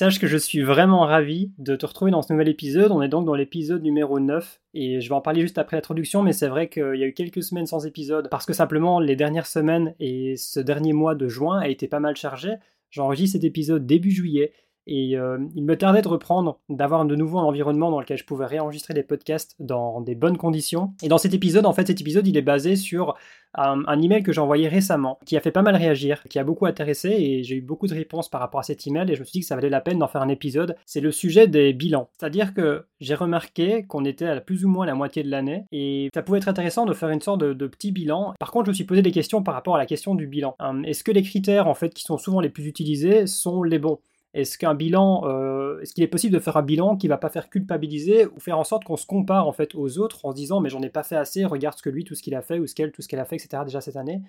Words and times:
Sache 0.00 0.18
que 0.18 0.26
je 0.26 0.38
suis 0.38 0.62
vraiment 0.62 1.00
ravi 1.00 1.52
de 1.58 1.76
te 1.76 1.84
retrouver 1.84 2.10
dans 2.10 2.22
ce 2.22 2.32
nouvel 2.32 2.48
épisode. 2.48 2.90
On 2.90 3.02
est 3.02 3.08
donc 3.08 3.26
dans 3.26 3.34
l'épisode 3.34 3.82
numéro 3.82 4.18
9 4.18 4.58
et 4.72 4.98
je 4.98 5.06
vais 5.06 5.14
en 5.14 5.20
parler 5.20 5.42
juste 5.42 5.58
après 5.58 5.76
l'introduction, 5.76 6.22
mais 6.22 6.32
c'est 6.32 6.48
vrai 6.48 6.70
qu'il 6.70 6.96
y 6.96 7.04
a 7.04 7.06
eu 7.06 7.12
quelques 7.12 7.42
semaines 7.42 7.66
sans 7.66 7.84
épisode 7.84 8.30
parce 8.30 8.46
que 8.46 8.54
simplement 8.54 8.98
les 8.98 9.14
dernières 9.14 9.46
semaines 9.46 9.94
et 10.00 10.36
ce 10.38 10.58
dernier 10.58 10.94
mois 10.94 11.14
de 11.14 11.28
juin 11.28 11.58
a 11.58 11.68
été 11.68 11.86
pas 11.86 12.00
mal 12.00 12.16
chargé. 12.16 12.54
J'enregistre 12.88 13.34
cet 13.34 13.44
épisode 13.44 13.84
début 13.84 14.10
juillet 14.10 14.54
et 14.86 15.16
euh, 15.16 15.38
il 15.54 15.64
me 15.64 15.76
tardait 15.76 16.02
de 16.02 16.08
reprendre, 16.08 16.60
d'avoir 16.68 17.04
de 17.04 17.14
nouveau 17.14 17.38
un 17.38 17.44
environnement 17.44 17.90
dans 17.90 18.00
lequel 18.00 18.18
je 18.18 18.24
pouvais 18.24 18.46
réenregistrer 18.46 18.94
des 18.94 19.02
podcasts 19.02 19.56
dans 19.58 20.00
des 20.00 20.14
bonnes 20.14 20.36
conditions. 20.36 20.92
Et 21.02 21.08
dans 21.08 21.18
cet 21.18 21.34
épisode, 21.34 21.66
en 21.66 21.72
fait, 21.72 21.86
cet 21.86 22.00
épisode, 22.00 22.26
il 22.26 22.36
est 22.36 22.42
basé 22.42 22.76
sur 22.76 23.14
un, 23.54 24.00
email 24.00 24.22
que 24.22 24.32
j'ai 24.32 24.40
envoyé 24.40 24.68
récemment, 24.68 25.18
qui 25.26 25.36
a 25.36 25.40
fait 25.40 25.50
pas 25.50 25.62
mal 25.62 25.76
réagir, 25.76 26.22
qui 26.28 26.38
a 26.38 26.44
beaucoup 26.44 26.66
intéressé, 26.66 27.08
et 27.10 27.42
j'ai 27.42 27.56
eu 27.56 27.60
beaucoup 27.60 27.86
de 27.86 27.94
réponses 27.94 28.28
par 28.28 28.40
rapport 28.40 28.60
à 28.60 28.62
cet 28.62 28.86
email, 28.86 29.10
et 29.10 29.14
je 29.14 29.20
me 29.20 29.24
suis 29.24 29.32
dit 29.32 29.40
que 29.40 29.46
ça 29.46 29.56
valait 29.56 29.70
la 29.70 29.80
peine 29.80 29.98
d'en 29.98 30.08
faire 30.08 30.22
un 30.22 30.28
épisode. 30.28 30.76
C'est 30.86 31.00
le 31.00 31.10
sujet 31.10 31.48
des 31.48 31.72
bilans. 31.72 32.08
C'est-à-dire 32.18 32.54
que 32.54 32.86
j'ai 33.00 33.14
remarqué 33.14 33.84
qu'on 33.86 34.04
était 34.04 34.26
à 34.26 34.40
plus 34.40 34.64
ou 34.64 34.68
moins 34.68 34.86
la 34.86 34.94
moitié 34.94 35.22
de 35.22 35.30
l'année, 35.30 35.64
et 35.72 36.10
ça 36.14 36.22
pouvait 36.22 36.38
être 36.38 36.48
intéressant 36.48 36.86
de 36.86 36.94
faire 36.94 37.10
une 37.10 37.20
sorte 37.20 37.40
de, 37.40 37.66
petit 37.66 37.92
bilan. 37.92 38.34
Par 38.38 38.50
contre, 38.50 38.66
je 38.66 38.70
me 38.70 38.74
suis 38.74 38.84
posé 38.84 39.02
des 39.02 39.12
questions 39.12 39.42
par 39.42 39.54
rapport 39.54 39.76
à 39.76 39.78
la 39.78 39.86
question 39.86 40.14
du 40.14 40.26
bilan. 40.26 40.54
Hum, 40.58 40.84
est-ce 40.84 41.04
que 41.04 41.12
les 41.12 41.22
critères, 41.22 41.66
en 41.66 41.74
fait, 41.74 41.94
qui 41.94 42.02
sont 42.02 42.18
souvent 42.18 42.40
les 42.40 42.48
plus 42.48 42.66
utilisés, 42.66 43.26
sont 43.26 43.62
les 43.62 43.78
bons? 43.78 44.00
Est-ce 44.32 44.58
qu'un 44.58 44.74
bilan, 44.74 45.22
euh, 45.24 45.80
est-ce 45.80 45.92
qu'il 45.92 46.04
est 46.04 46.08
possible 46.08 46.34
de 46.34 46.38
faire 46.38 46.56
un 46.56 46.62
bilan 46.62 46.96
qui 46.96 47.08
va 47.08 47.18
pas 47.18 47.30
faire 47.30 47.50
culpabiliser 47.50 48.26
ou 48.26 48.38
faire 48.38 48.58
en 48.58 48.64
sorte 48.64 48.84
qu'on 48.84 48.96
se 48.96 49.06
compare 49.06 49.48
en 49.48 49.52
fait 49.52 49.74
aux 49.74 49.98
autres 49.98 50.24
en 50.24 50.30
se 50.30 50.36
disant 50.36 50.60
mais 50.60 50.68
j'en 50.68 50.82
ai 50.82 50.88
pas 50.90 51.02
fait 51.02 51.16
assez, 51.16 51.44
regarde 51.44 51.76
ce 51.76 51.82
que 51.82 51.90
lui, 51.90 52.04
tout 52.04 52.14
ce 52.14 52.22
qu'il 52.22 52.34
a 52.34 52.42
fait 52.42 52.58
ou 52.58 52.66
ce 52.66 52.74
qu'elle, 52.74 52.92
tout 52.92 53.02
ce 53.02 53.08
qu'elle 53.08 53.20
a 53.20 53.24
fait, 53.24 53.36
etc. 53.36 53.62
déjà 53.64 53.80
cette 53.80 53.96
année. 53.96 54.22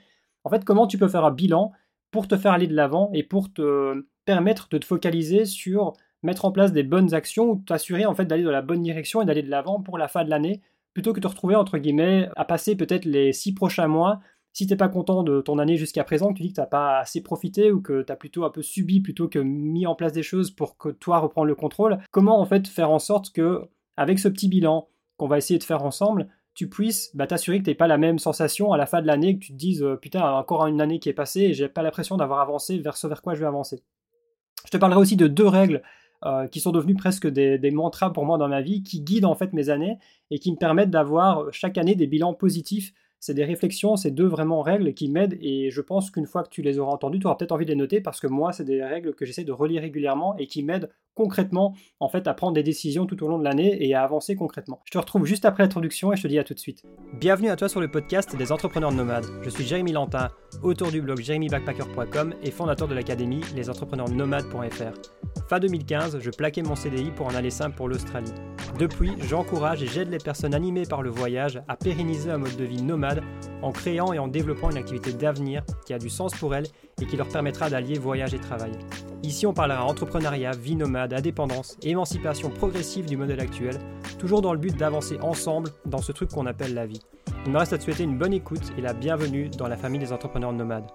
En 0.43 0.49
fait, 0.49 0.65
comment 0.65 0.87
tu 0.87 0.97
peux 0.97 1.07
faire 1.07 1.23
un 1.23 1.31
bilan 1.31 1.71
pour 2.09 2.27
te 2.27 2.35
faire 2.35 2.51
aller 2.51 2.67
de 2.67 2.75
l'avant 2.75 3.11
et 3.13 3.23
pour 3.23 3.53
te 3.53 4.05
permettre 4.25 4.69
de 4.69 4.77
te 4.79 4.85
focaliser 4.85 5.45
sur 5.45 5.93
mettre 6.23 6.45
en 6.45 6.51
place 6.51 6.71
des 6.71 6.83
bonnes 6.83 7.13
actions 7.13 7.51
ou 7.51 7.55
t'assurer 7.57 8.05
en 8.05 8.15
fait 8.15 8.25
d'aller 8.25 8.43
dans 8.43 8.51
la 8.51 8.61
bonne 8.61 8.81
direction 8.81 9.21
et 9.21 9.25
d'aller 9.25 9.43
de 9.43 9.49
l'avant 9.49 9.81
pour 9.81 9.97
la 9.97 10.07
fin 10.07 10.23
de 10.23 10.29
l'année 10.29 10.61
plutôt 10.93 11.13
que 11.13 11.19
de 11.19 11.23
te 11.23 11.27
retrouver 11.27 11.55
entre 11.55 11.77
guillemets 11.77 12.29
à 12.35 12.45
passer 12.45 12.75
peut-être 12.75 13.05
les 13.05 13.33
six 13.33 13.53
prochains 13.53 13.87
mois 13.87 14.19
si 14.53 14.67
t'es 14.67 14.75
pas 14.75 14.89
content 14.89 15.23
de 15.23 15.41
ton 15.41 15.59
année 15.59 15.77
jusqu'à 15.77 16.03
présent, 16.03 16.33
tu 16.33 16.43
dis 16.43 16.49
que 16.49 16.55
t'as 16.55 16.65
pas 16.65 16.99
assez 16.99 17.21
profité 17.21 17.71
ou 17.71 17.81
que 17.81 18.01
tu 18.01 18.11
as 18.11 18.15
plutôt 18.15 18.43
un 18.43 18.49
peu 18.49 18.61
subi 18.61 18.99
plutôt 18.99 19.29
que 19.29 19.39
mis 19.39 19.87
en 19.87 19.95
place 19.95 20.11
des 20.11 20.23
choses 20.23 20.51
pour 20.51 20.77
que 20.77 20.89
toi 20.89 21.19
reprendre 21.19 21.47
le 21.47 21.55
contrôle, 21.55 21.99
comment 22.11 22.39
en 22.39 22.45
fait 22.45 22.67
faire 22.67 22.91
en 22.91 22.99
sorte 22.99 23.31
que, 23.31 23.61
avec 23.95 24.19
ce 24.19 24.27
petit 24.27 24.49
bilan 24.49 24.89
qu'on 25.17 25.27
va 25.27 25.37
essayer 25.37 25.57
de 25.57 25.63
faire 25.63 25.83
ensemble, 25.83 26.27
tu 26.53 26.67
puisses 26.67 27.15
bah, 27.15 27.27
t'assurer 27.27 27.59
que 27.59 27.69
tu 27.69 27.75
pas 27.75 27.87
la 27.87 27.97
même 27.97 28.19
sensation 28.19 28.73
à 28.73 28.77
la 28.77 28.85
fin 28.85 29.01
de 29.01 29.07
l'année, 29.07 29.39
que 29.39 29.45
tu 29.45 29.53
te 29.53 29.57
dises 29.57 29.83
euh, 29.83 29.95
putain, 29.95 30.21
encore 30.33 30.67
une 30.67 30.81
année 30.81 30.99
qui 30.99 31.07
est 31.07 31.13
passée 31.13 31.41
et 31.41 31.53
j'ai 31.53 31.69
pas 31.69 31.81
l'impression 31.81 32.17
d'avoir 32.17 32.41
avancé 32.41 32.77
vers 32.79 32.97
ce 32.97 33.07
vers 33.07 33.21
quoi 33.21 33.35
je 33.35 33.39
vais 33.39 33.45
avancer. 33.45 33.83
Je 34.65 34.71
te 34.71 34.77
parlerai 34.77 34.99
aussi 34.99 35.15
de 35.15 35.27
deux 35.27 35.47
règles 35.47 35.81
euh, 36.25 36.47
qui 36.47 36.59
sont 36.59 36.71
devenues 36.71 36.95
presque 36.95 37.25
des, 37.25 37.57
des, 37.57 37.71
mantras 37.71 38.11
pour 38.11 38.25
moi 38.25 38.37
dans 38.37 38.49
ma 38.49 38.61
vie, 38.61 38.83
qui 38.83 39.01
guident 39.01 39.25
en 39.25 39.33
fait 39.33 39.53
mes 39.53 39.69
années 39.69 39.97
et 40.29 40.39
qui 40.39 40.51
me 40.51 40.57
permettent 40.57 40.91
d'avoir 40.91 41.51
chaque 41.51 41.77
année 41.77 41.95
des 41.95 42.05
bilans 42.05 42.33
positifs 42.33 42.93
c'est 43.21 43.35
des 43.35 43.45
réflexions, 43.45 43.95
c'est 43.95 44.11
deux 44.11 44.25
vraiment 44.25 44.61
règles 44.61 44.93
qui 44.93 45.07
m'aident 45.07 45.37
et 45.39 45.69
je 45.69 45.79
pense 45.79 46.09
qu'une 46.11 46.25
fois 46.25 46.43
que 46.43 46.49
tu 46.49 46.63
les 46.63 46.79
auras 46.79 46.91
entendues, 46.91 47.19
tu 47.19 47.27
auras 47.27 47.35
peut-être 47.35 47.51
envie 47.51 47.65
de 47.65 47.69
les 47.69 47.77
noter 47.77 48.01
parce 48.01 48.19
que 48.19 48.27
moi, 48.27 48.51
c'est 48.51 48.65
des 48.65 48.83
règles 48.83 49.13
que 49.13 49.25
j'essaie 49.25 49.43
de 49.43 49.51
relire 49.51 49.83
régulièrement 49.83 50.35
et 50.37 50.47
qui 50.47 50.63
m'aident 50.63 50.89
concrètement 51.15 51.75
en 51.99 52.09
fait 52.09 52.27
à 52.27 52.33
prendre 52.33 52.53
des 52.53 52.63
décisions 52.63 53.05
tout 53.05 53.23
au 53.23 53.27
long 53.27 53.37
de 53.37 53.43
l'année 53.43 53.85
et 53.85 53.93
à 53.93 54.03
avancer 54.03 54.35
concrètement. 54.35 54.81
Je 54.85 54.91
te 54.91 54.97
retrouve 54.97 55.25
juste 55.25 55.45
après 55.45 55.63
l'introduction 55.63 56.13
et 56.13 56.15
je 56.15 56.23
te 56.23 56.27
dis 56.27 56.39
à 56.39 56.43
tout 56.43 56.53
de 56.53 56.59
suite. 56.59 56.83
Bienvenue 57.19 57.49
à 57.49 57.55
toi 57.55 57.69
sur 57.69 57.81
le 57.81 57.89
podcast 57.89 58.35
des 58.35 58.51
entrepreneurs 58.51 58.91
nomades. 58.91 59.25
Je 59.43 59.49
suis 59.49 59.63
Jérémy 59.63 59.91
Lantin, 59.91 60.29
auteur 60.63 60.91
du 60.91 61.01
blog 61.01 61.19
jérémybackpacker.com 61.19 62.35
et 62.43 62.51
fondateur 62.51 62.87
de 62.87 62.95
l'académie 62.95 63.41
lesentrepreneursnomades.fr. 63.55 65.47
Fin 65.47 65.59
2015, 65.59 66.19
je 66.19 66.29
plaquais 66.29 66.61
mon 66.61 66.75
CDI 66.75 67.11
pour 67.11 67.27
en 67.27 67.35
aller 67.35 67.49
simple 67.49 67.75
pour 67.75 67.89
l'Australie. 67.89 68.33
Depuis, 68.79 69.11
j'encourage 69.27 69.83
et 69.83 69.87
j'aide 69.87 70.09
les 70.09 70.17
personnes 70.17 70.53
animées 70.53 70.85
par 70.85 71.01
le 71.01 71.09
voyage 71.09 71.61
à 71.67 71.75
pérenniser 71.75 72.31
un 72.31 72.37
mode 72.37 72.55
de 72.55 72.63
vie 72.63 72.81
nomade 72.81 73.21
en 73.61 73.71
créant 73.71 74.13
et 74.13 74.19
en 74.19 74.27
développant 74.27 74.69
une 74.71 74.77
activité 74.77 75.13
d'avenir 75.13 75.63
qui 75.85 75.93
a 75.93 75.99
du 75.99 76.09
sens 76.09 76.33
pour 76.35 76.55
elles 76.55 76.67
et 77.01 77.05
qui 77.05 77.17
leur 77.17 77.27
permettra 77.27 77.69
d'allier 77.69 77.97
voyage 77.97 78.33
et 78.33 78.39
travail. 78.39 78.71
Ici, 79.23 79.45
on 79.45 79.53
parlera 79.53 79.85
entrepreneuriat, 79.85 80.51
vie 80.51 80.75
nomade, 80.75 81.13
indépendance, 81.13 81.77
émancipation 81.83 82.49
progressive 82.49 83.05
du 83.05 83.17
modèle 83.17 83.39
actuel, 83.39 83.77
toujours 84.19 84.41
dans 84.41 84.53
le 84.53 84.59
but 84.59 84.75
d'avancer 84.75 85.19
ensemble 85.21 85.69
dans 85.85 86.01
ce 86.01 86.11
truc 86.11 86.29
qu'on 86.29 86.45
appelle 86.45 86.73
la 86.73 86.85
vie. 86.85 87.01
Il 87.45 87.51
me 87.51 87.57
reste 87.57 87.73
à 87.73 87.77
te 87.77 87.83
souhaiter 87.83 88.03
une 88.03 88.17
bonne 88.17 88.33
écoute 88.33 88.71
et 88.77 88.81
la 88.81 88.93
bienvenue 88.93 89.49
dans 89.49 89.67
la 89.67 89.77
famille 89.77 89.99
des 89.99 90.13
entrepreneurs 90.13 90.53
nomades. 90.53 90.89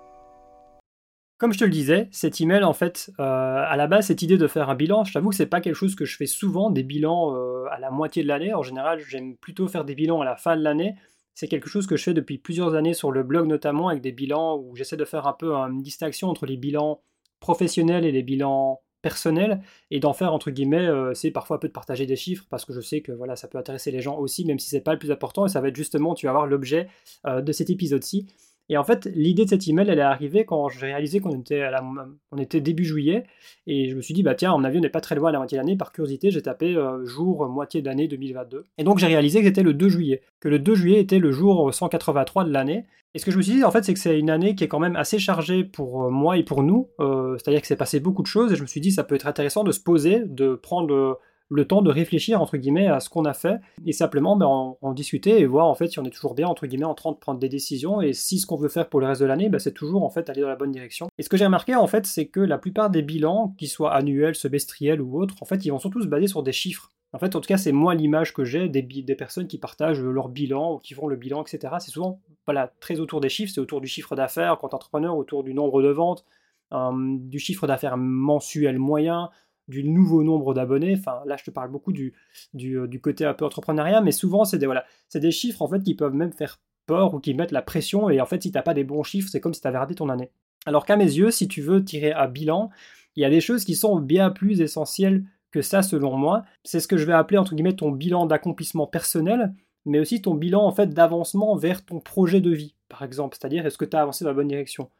Comme 1.38 1.52
je 1.52 1.58
te 1.58 1.64
le 1.64 1.70
disais, 1.70 2.08
cet 2.12 2.40
email, 2.40 2.64
en 2.64 2.72
fait, 2.72 3.10
euh, 3.20 3.22
à 3.22 3.76
la 3.76 3.86
base, 3.86 4.06
cette 4.06 4.22
idée 4.22 4.38
de 4.38 4.46
faire 4.46 4.70
un 4.70 4.74
bilan, 4.74 5.04
je 5.04 5.12
t'avoue 5.12 5.28
que 5.28 5.34
c'est 5.36 5.44
pas 5.44 5.60
quelque 5.60 5.74
chose 5.74 5.94
que 5.94 6.06
je 6.06 6.16
fais 6.16 6.26
souvent, 6.26 6.70
des 6.70 6.82
bilans 6.82 7.34
euh, 7.34 7.66
à 7.70 7.78
la 7.78 7.90
moitié 7.90 8.22
de 8.22 8.28
l'année. 8.28 8.54
En 8.54 8.62
général, 8.62 9.00
j'aime 9.06 9.36
plutôt 9.36 9.68
faire 9.68 9.84
des 9.84 9.94
bilans 9.94 10.22
à 10.22 10.24
la 10.24 10.36
fin 10.36 10.56
de 10.56 10.62
l'année. 10.62 10.94
C'est 11.36 11.48
quelque 11.48 11.68
chose 11.68 11.86
que 11.86 11.98
je 11.98 12.02
fais 12.02 12.14
depuis 12.14 12.38
plusieurs 12.38 12.74
années 12.74 12.94
sur 12.94 13.12
le 13.12 13.22
blog 13.22 13.46
notamment, 13.46 13.88
avec 13.88 14.02
des 14.02 14.10
bilans 14.10 14.56
où 14.58 14.74
j'essaie 14.74 14.96
de 14.96 15.04
faire 15.04 15.26
un 15.26 15.34
peu 15.34 15.52
une 15.54 15.82
distinction 15.82 16.28
entre 16.28 16.46
les 16.46 16.56
bilans 16.56 17.02
professionnels 17.40 18.06
et 18.06 18.10
les 18.10 18.22
bilans 18.22 18.80
personnels, 19.02 19.60
et 19.90 20.00
d'en 20.00 20.14
faire 20.14 20.32
entre 20.32 20.50
guillemets, 20.50 20.86
euh, 20.86 21.12
c'est 21.12 21.30
parfois 21.30 21.58
un 21.58 21.60
peu 21.60 21.68
de 21.68 21.74
partager 21.74 22.06
des 22.06 22.16
chiffres, 22.16 22.46
parce 22.48 22.64
que 22.64 22.72
je 22.72 22.80
sais 22.80 23.02
que 23.02 23.12
voilà, 23.12 23.36
ça 23.36 23.48
peut 23.48 23.58
intéresser 23.58 23.90
les 23.90 24.00
gens 24.00 24.16
aussi, 24.16 24.46
même 24.46 24.58
si 24.58 24.70
c'est 24.70 24.80
pas 24.80 24.94
le 24.94 24.98
plus 24.98 25.10
important, 25.10 25.44
et 25.44 25.50
ça 25.50 25.60
va 25.60 25.68
être 25.68 25.76
justement, 25.76 26.14
tu 26.14 26.24
vas 26.24 26.32
voir 26.32 26.46
l'objet 26.46 26.88
de 27.24 27.52
cet 27.52 27.68
épisode-ci. 27.68 28.26
Et 28.68 28.76
en 28.76 28.84
fait, 28.84 29.06
l'idée 29.14 29.44
de 29.44 29.50
cet 29.50 29.68
email, 29.68 29.88
elle 29.88 29.98
est 29.98 30.02
arrivée 30.02 30.44
quand 30.44 30.68
j'ai 30.68 30.86
réalisé 30.86 31.20
qu'on 31.20 31.38
était, 31.38 31.60
à 31.60 31.70
la, 31.70 31.84
on 32.32 32.38
était 32.38 32.60
début 32.60 32.84
juillet. 32.84 33.24
Et 33.66 33.88
je 33.88 33.96
me 33.96 34.00
suis 34.00 34.12
dit, 34.12 34.22
bah 34.22 34.34
tiens, 34.34 34.52
mon 34.56 34.64
avis, 34.64 34.78
on 34.78 34.80
n'est 34.80 34.88
pas 34.88 35.00
très 35.00 35.14
loin 35.14 35.28
à 35.28 35.32
la 35.32 35.38
moitié 35.38 35.56
de 35.56 35.62
l'année. 35.62 35.76
Par 35.76 35.92
curiosité, 35.92 36.30
j'ai 36.30 36.42
tapé 36.42 36.74
euh, 36.74 37.04
jour, 37.04 37.48
moitié 37.48 37.80
d'année 37.80 38.08
2022. 38.08 38.64
Et 38.78 38.84
donc, 38.84 38.98
j'ai 38.98 39.06
réalisé 39.06 39.40
que 39.40 39.46
c'était 39.46 39.62
le 39.62 39.72
2 39.72 39.88
juillet. 39.88 40.22
Que 40.40 40.48
le 40.48 40.58
2 40.58 40.74
juillet 40.74 41.00
était 41.00 41.20
le 41.20 41.30
jour 41.30 41.72
183 41.72 42.44
de 42.44 42.52
l'année. 42.52 42.86
Et 43.14 43.18
ce 43.18 43.24
que 43.24 43.30
je 43.30 43.36
me 43.36 43.42
suis 43.42 43.54
dit, 43.54 43.64
en 43.64 43.70
fait, 43.70 43.84
c'est 43.84 43.94
que 43.94 44.00
c'est 44.00 44.18
une 44.18 44.30
année 44.30 44.54
qui 44.56 44.64
est 44.64 44.68
quand 44.68 44.80
même 44.80 44.96
assez 44.96 45.18
chargée 45.18 45.62
pour 45.62 46.04
euh, 46.04 46.10
moi 46.10 46.36
et 46.36 46.42
pour 46.42 46.64
nous. 46.64 46.90
Euh, 46.98 47.36
c'est-à-dire 47.38 47.60
que 47.60 47.66
c'est 47.68 47.76
passé 47.76 48.00
beaucoup 48.00 48.22
de 48.22 48.26
choses. 48.26 48.52
Et 48.52 48.56
je 48.56 48.62
me 48.62 48.66
suis 48.66 48.80
dit, 48.80 48.90
ça 48.90 49.04
peut 49.04 49.14
être 49.14 49.28
intéressant 49.28 49.62
de 49.62 49.72
se 49.72 49.80
poser, 49.80 50.22
de 50.26 50.54
prendre 50.54 51.20
le 51.48 51.64
temps 51.66 51.82
de 51.82 51.90
réfléchir 51.90 52.40
entre 52.40 52.56
guillemets 52.56 52.88
à 52.88 53.00
ce 53.00 53.08
qu'on 53.08 53.24
a 53.24 53.34
fait 53.34 53.60
et 53.84 53.92
simplement 53.92 54.36
ben, 54.36 54.46
en, 54.46 54.92
discuter 54.92 55.40
et 55.40 55.46
voir 55.46 55.66
en 55.66 55.74
fait 55.74 55.88
si 55.88 55.98
on 55.98 56.04
est 56.04 56.10
toujours 56.10 56.34
bien 56.34 56.48
entre 56.48 56.66
guillemets 56.66 56.84
en 56.84 56.94
train 56.94 57.12
de 57.12 57.16
prendre 57.16 57.38
des 57.38 57.48
décisions 57.48 58.00
et 58.00 58.12
si 58.12 58.38
ce 58.38 58.46
qu'on 58.46 58.56
veut 58.56 58.68
faire 58.68 58.88
pour 58.88 59.00
le 59.00 59.06
reste 59.06 59.20
de 59.20 59.26
l'année 59.26 59.48
ben, 59.48 59.58
c'est 59.58 59.72
toujours 59.72 60.02
en 60.02 60.10
fait 60.10 60.28
aller 60.28 60.40
dans 60.40 60.48
la 60.48 60.56
bonne 60.56 60.72
direction. 60.72 61.08
Et 61.18 61.22
ce 61.22 61.28
que 61.28 61.36
j'ai 61.36 61.44
remarqué 61.44 61.74
en 61.74 61.86
fait 61.86 62.06
c'est 62.06 62.26
que 62.26 62.40
la 62.40 62.58
plupart 62.58 62.90
des 62.90 63.02
bilans, 63.02 63.54
qu'ils 63.58 63.68
soient 63.68 63.94
annuels, 63.94 64.34
semestriels 64.34 65.00
ou 65.00 65.20
autres, 65.20 65.36
en 65.40 65.46
fait 65.46 65.64
ils 65.64 65.70
vont 65.70 65.78
surtout 65.78 66.02
se 66.02 66.08
baser 66.08 66.26
sur 66.26 66.42
des 66.42 66.52
chiffres. 66.52 66.90
En 67.12 67.18
fait, 67.18 67.34
en 67.34 67.40
tout 67.40 67.46
cas, 67.46 67.56
c'est 67.56 67.72
moi 67.72 67.94
l'image 67.94 68.34
que 68.34 68.44
j'ai 68.44 68.68
des, 68.68 68.82
des, 68.82 69.14
personnes 69.14 69.46
qui 69.46 69.56
partagent 69.56 70.02
leur 70.02 70.28
bilan 70.28 70.74
ou 70.74 70.78
qui 70.78 70.92
font 70.92 71.06
le 71.06 71.16
bilan, 71.16 71.42
etc. 71.42 71.74
C'est 71.78 71.92
souvent 71.92 72.20
voilà, 72.44 72.72
très 72.80 73.00
autour 73.00 73.20
des 73.20 73.28
chiffres, 73.28 73.52
c'est 73.54 73.60
autour 73.60 73.80
du 73.80 73.86
chiffre 73.86 74.16
d'affaires, 74.16 74.58
quand 74.60 74.74
entrepreneur, 74.74 75.16
autour 75.16 75.42
du 75.42 75.54
nombre 75.54 75.82
de 75.82 75.88
ventes, 75.88 76.26
euh, 76.72 77.16
du 77.20 77.38
chiffre 77.38 77.66
d'affaires 77.66 77.96
mensuel 77.96 78.78
moyen, 78.78 79.30
du 79.68 79.84
nouveau 79.84 80.22
nombre 80.22 80.54
d'abonnés. 80.54 80.96
Enfin, 80.98 81.20
là, 81.26 81.36
je 81.36 81.44
te 81.44 81.50
parle 81.50 81.70
beaucoup 81.70 81.92
du, 81.92 82.14
du, 82.54 82.78
euh, 82.78 82.88
côté 83.02 83.24
un 83.24 83.34
peu 83.34 83.44
entrepreneuriat, 83.44 84.00
mais 84.00 84.12
souvent, 84.12 84.44
c'est 84.44 84.58
des, 84.58 84.66
voilà, 84.66 84.84
des 85.14 85.30
chiffres 85.30 85.62
en 85.62 85.68
fait 85.68 85.82
qui 85.82 85.94
peuvent 85.94 86.14
même 86.14 86.32
faire 86.32 86.60
peur 86.86 87.14
ou 87.14 87.20
qui 87.20 87.34
mettent 87.34 87.52
la 87.52 87.62
pression. 87.62 88.08
Et 88.10 88.20
en 88.20 88.26
fait, 88.26 88.42
si 88.42 88.50
tu 88.50 88.56
n'as 88.56 88.62
pas 88.62 88.74
des 88.74 88.84
bons 88.84 89.02
chiffres, 89.02 89.28
c'est 89.30 89.40
comme 89.40 89.54
si 89.54 89.60
tu 89.60 89.68
avais 89.68 89.78
raté 89.78 89.94
ton 89.94 90.08
année. 90.08 90.30
Alors 90.66 90.84
qu'à 90.84 90.96
mes 90.96 91.04
yeux, 91.04 91.30
si 91.30 91.48
tu 91.48 91.62
veux 91.62 91.84
tirer 91.84 92.12
un 92.12 92.28
bilan, 92.28 92.70
il 93.16 93.22
y 93.22 93.24
a 93.24 93.30
des 93.30 93.40
choses 93.40 93.64
qui 93.64 93.74
sont 93.74 93.98
bien 93.98 94.30
plus 94.30 94.60
essentielles 94.60 95.24
que 95.50 95.62
ça, 95.62 95.82
selon 95.82 96.16
moi. 96.16 96.44
C'est 96.64 96.80
ce 96.80 96.88
que 96.88 96.96
je 96.96 97.06
vais 97.06 97.12
appeler, 97.12 97.38
entre 97.38 97.54
guillemets, 97.54 97.76
ton 97.76 97.90
bilan 97.90 98.26
d'accomplissement 98.26 98.86
personnel, 98.86 99.54
mais 99.84 100.00
aussi 100.00 100.20
ton 100.20 100.34
bilan, 100.34 100.64
en 100.64 100.72
fait, 100.72 100.88
d'avancement 100.88 101.56
vers 101.56 101.84
ton 101.84 102.00
projet 102.00 102.40
de 102.40 102.50
vie, 102.50 102.74
par 102.88 103.02
exemple. 103.02 103.36
C'est-à-dire, 103.38 103.64
est-ce 103.64 103.78
que 103.78 103.84
tu 103.84 103.96
as 103.96 104.02
avancé 104.02 104.24
dans 104.24 104.30
la 104.30 104.34
bonne 104.34 104.48
direction? 104.48 104.90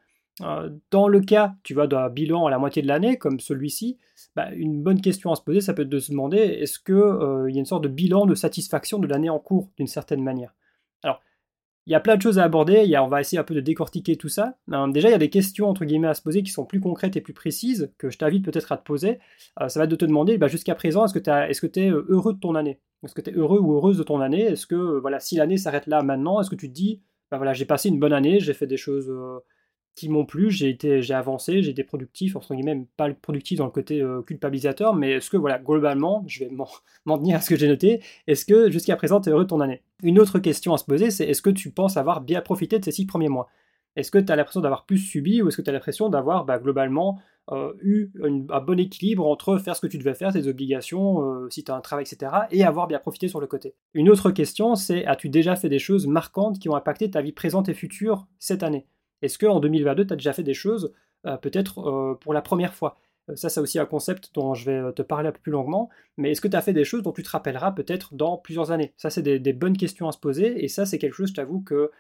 Euh, 0.42 0.70
dans 0.90 1.08
le 1.08 1.20
cas, 1.20 1.54
tu 1.62 1.72
vois, 1.72 1.86
d'un 1.86 2.10
bilan 2.10 2.46
à 2.46 2.50
la 2.50 2.58
moitié 2.58 2.82
de 2.82 2.88
l'année, 2.88 3.16
comme 3.16 3.40
celui-ci, 3.40 3.98
bah, 4.34 4.52
une 4.52 4.82
bonne 4.82 5.00
question 5.00 5.32
à 5.32 5.36
se 5.36 5.42
poser, 5.42 5.60
ça 5.60 5.72
peut 5.72 5.82
être 5.82 5.88
de 5.88 5.98
se 5.98 6.10
demander 6.10 6.38
est-ce 6.38 6.78
qu'il 6.78 6.94
euh, 6.94 7.50
y 7.50 7.56
a 7.56 7.58
une 7.58 7.66
sorte 7.66 7.84
de 7.84 7.88
bilan 7.88 8.26
de 8.26 8.34
satisfaction 8.34 8.98
de 8.98 9.06
l'année 9.06 9.30
en 9.30 9.38
cours, 9.38 9.70
d'une 9.78 9.86
certaine 9.86 10.22
manière? 10.22 10.54
Alors, 11.02 11.22
il 11.86 11.92
y 11.92 11.94
a 11.94 12.00
plein 12.00 12.16
de 12.16 12.22
choses 12.22 12.38
à 12.38 12.44
aborder, 12.44 12.84
y 12.84 12.98
on 12.98 13.08
va 13.08 13.20
essayer 13.20 13.38
un 13.38 13.44
peu 13.44 13.54
de 13.54 13.60
décortiquer 13.60 14.16
tout 14.16 14.28
ça. 14.28 14.58
Euh, 14.72 14.88
déjà, 14.88 15.08
il 15.08 15.12
y 15.12 15.14
a 15.14 15.18
des 15.18 15.30
questions, 15.30 15.70
entre 15.70 15.86
guillemets, 15.86 16.08
à 16.08 16.14
se 16.14 16.22
poser 16.22 16.42
qui 16.42 16.50
sont 16.50 16.66
plus 16.66 16.80
concrètes 16.80 17.16
et 17.16 17.22
plus 17.22 17.32
précises, 17.32 17.90
que 17.96 18.10
je 18.10 18.18
t'invite 18.18 18.44
peut-être 18.44 18.72
à 18.72 18.76
te 18.76 18.84
poser. 18.84 19.20
ça 19.56 19.78
va 19.78 19.84
être 19.84 19.90
de 19.90 19.96
te 19.96 20.04
demander, 20.04 20.36
bah, 20.36 20.48
jusqu'à 20.48 20.74
présent, 20.74 21.06
est-ce 21.06 21.14
que 21.60 21.66
tu 21.66 21.80
es 21.80 21.88
heureux 21.88 22.34
de 22.34 22.40
ton 22.40 22.56
année? 22.56 22.78
Est-ce 23.04 23.14
que 23.14 23.22
tu 23.22 23.30
es 23.30 23.32
heureux 23.32 23.60
ou 23.60 23.72
heureuse 23.72 23.96
de 23.96 24.02
ton 24.02 24.20
année? 24.20 24.42
Est-ce 24.42 24.66
que, 24.66 24.98
voilà, 24.98 25.18
si 25.18 25.36
l'année 25.36 25.56
s'arrête 25.56 25.86
là 25.86 26.02
maintenant, 26.02 26.40
est-ce 26.40 26.50
que 26.50 26.56
tu 26.56 26.68
te 26.68 26.74
dis, 26.74 27.00
bah, 27.30 27.38
voilà, 27.38 27.54
j'ai 27.54 27.64
passé 27.64 27.88
une 27.88 28.00
bonne 28.00 28.12
année, 28.12 28.40
j'ai 28.40 28.52
fait 28.52 28.66
des 28.66 28.76
choses 28.76 29.10
qui 29.96 30.10
m'ont 30.10 30.26
plu, 30.26 30.50
j'ai 30.50 30.68
été, 30.68 31.00
j'ai 31.00 31.14
avancé, 31.14 31.62
j'ai 31.62 31.70
été 31.70 31.82
productif, 31.82 32.36
entre 32.36 32.54
guillemets, 32.54 32.86
pas 32.98 33.12
productif 33.14 33.58
dans 33.58 33.64
le 33.64 33.70
côté 33.70 34.02
euh, 34.02 34.20
culpabilisateur, 34.20 34.94
mais 34.94 35.12
est-ce 35.12 35.30
que, 35.30 35.38
voilà, 35.38 35.58
globalement, 35.58 36.22
je 36.26 36.44
vais 36.44 36.50
m'en 36.50 37.18
tenir 37.18 37.38
à 37.38 37.40
ce 37.40 37.48
que 37.48 37.56
j'ai 37.56 37.66
noté, 37.66 38.02
est-ce 38.26 38.44
que 38.44 38.70
jusqu'à 38.70 38.94
présent 38.94 39.20
tu 39.20 39.30
es 39.30 39.32
heureux 39.32 39.44
de 39.44 39.48
ton 39.48 39.60
année? 39.60 39.82
Une 40.02 40.20
autre 40.20 40.38
question 40.38 40.74
à 40.74 40.78
se 40.78 40.84
poser, 40.84 41.10
c'est 41.10 41.24
est-ce 41.24 41.40
que 41.40 41.50
tu 41.50 41.70
penses 41.70 41.96
avoir 41.96 42.20
bien 42.20 42.42
profité 42.42 42.78
de 42.78 42.84
ces 42.84 42.92
six 42.92 43.06
premiers 43.06 43.30
mois? 43.30 43.48
Est-ce 43.96 44.10
que 44.10 44.18
tu 44.18 44.30
as 44.30 44.36
l'impression 44.36 44.60
d'avoir 44.60 44.84
plus 44.84 44.98
subi 44.98 45.40
ou 45.40 45.48
est-ce 45.48 45.56
que 45.56 45.62
tu 45.62 45.70
as 45.70 45.72
l'impression 45.72 46.10
d'avoir 46.10 46.44
bah, 46.44 46.58
globalement 46.58 47.18
euh, 47.50 47.72
eu 47.80 48.10
un 48.20 48.60
bon 48.60 48.78
équilibre 48.78 49.26
entre 49.26 49.56
faire 49.56 49.74
ce 49.74 49.80
que 49.80 49.86
tu 49.86 49.96
devais 49.96 50.12
faire, 50.12 50.30
tes 50.30 50.46
obligations, 50.46 51.22
euh, 51.22 51.48
si 51.48 51.64
tu 51.64 51.72
as 51.72 51.74
un 51.74 51.80
travail, 51.80 52.04
etc., 52.04 52.32
et 52.50 52.64
avoir 52.64 52.86
bien 52.86 52.98
profité 52.98 53.28
sur 53.28 53.40
le 53.40 53.46
côté? 53.46 53.74
Une 53.94 54.10
autre 54.10 54.30
question, 54.30 54.74
c'est 54.74 55.06
as-tu 55.06 55.30
déjà 55.30 55.56
fait 55.56 55.70
des 55.70 55.78
choses 55.78 56.06
marquantes 56.06 56.58
qui 56.58 56.68
ont 56.68 56.76
impacté 56.76 57.10
ta 57.10 57.22
vie 57.22 57.32
présente 57.32 57.70
et 57.70 57.74
future 57.74 58.26
cette 58.38 58.62
année? 58.62 58.86
Est-ce 59.22 59.38
qu'en 59.38 59.60
2022, 59.60 60.06
tu 60.06 60.12
as 60.12 60.16
déjà 60.16 60.32
fait 60.32 60.42
des 60.42 60.54
choses 60.54 60.92
euh, 61.26 61.36
peut-être 61.36 62.16
pour 62.20 62.32
la 62.34 62.42
première 62.42 62.74
fois? 62.74 62.96
Ça, 63.34 63.48
c'est 63.48 63.58
aussi 63.58 63.80
un 63.80 63.86
concept 63.86 64.30
dont 64.34 64.54
je 64.54 64.70
vais 64.70 64.92
te 64.92 65.02
parler 65.02 65.28
un 65.28 65.32
peu 65.32 65.40
plus 65.40 65.50
longuement. 65.52 65.88
Mais 66.16 66.30
est-ce 66.30 66.40
que 66.40 66.46
tu 66.46 66.56
as 66.56 66.60
fait 66.62 66.72
des 66.72 66.84
choses 66.84 67.02
dont 67.02 67.12
tu 67.12 67.24
te 67.24 67.30
rappelleras 67.30 67.72
peut-être 67.72 68.14
dans 68.14 68.36
plusieurs 68.36 68.70
années? 68.70 68.92
Ça, 68.96 69.10
c'est 69.10 69.22
des, 69.22 69.52
bonnes 69.52 69.76
questions 69.76 70.06
à 70.08 70.12
se 70.12 70.18
poser. 70.18 70.64
Et 70.64 70.68
ça, 70.68 70.86
c'est 70.86 70.98
quelque 70.98 71.14
chose, 71.14 71.30
je 71.30 71.34
t'avoue, 71.34 71.60
que 71.60 71.90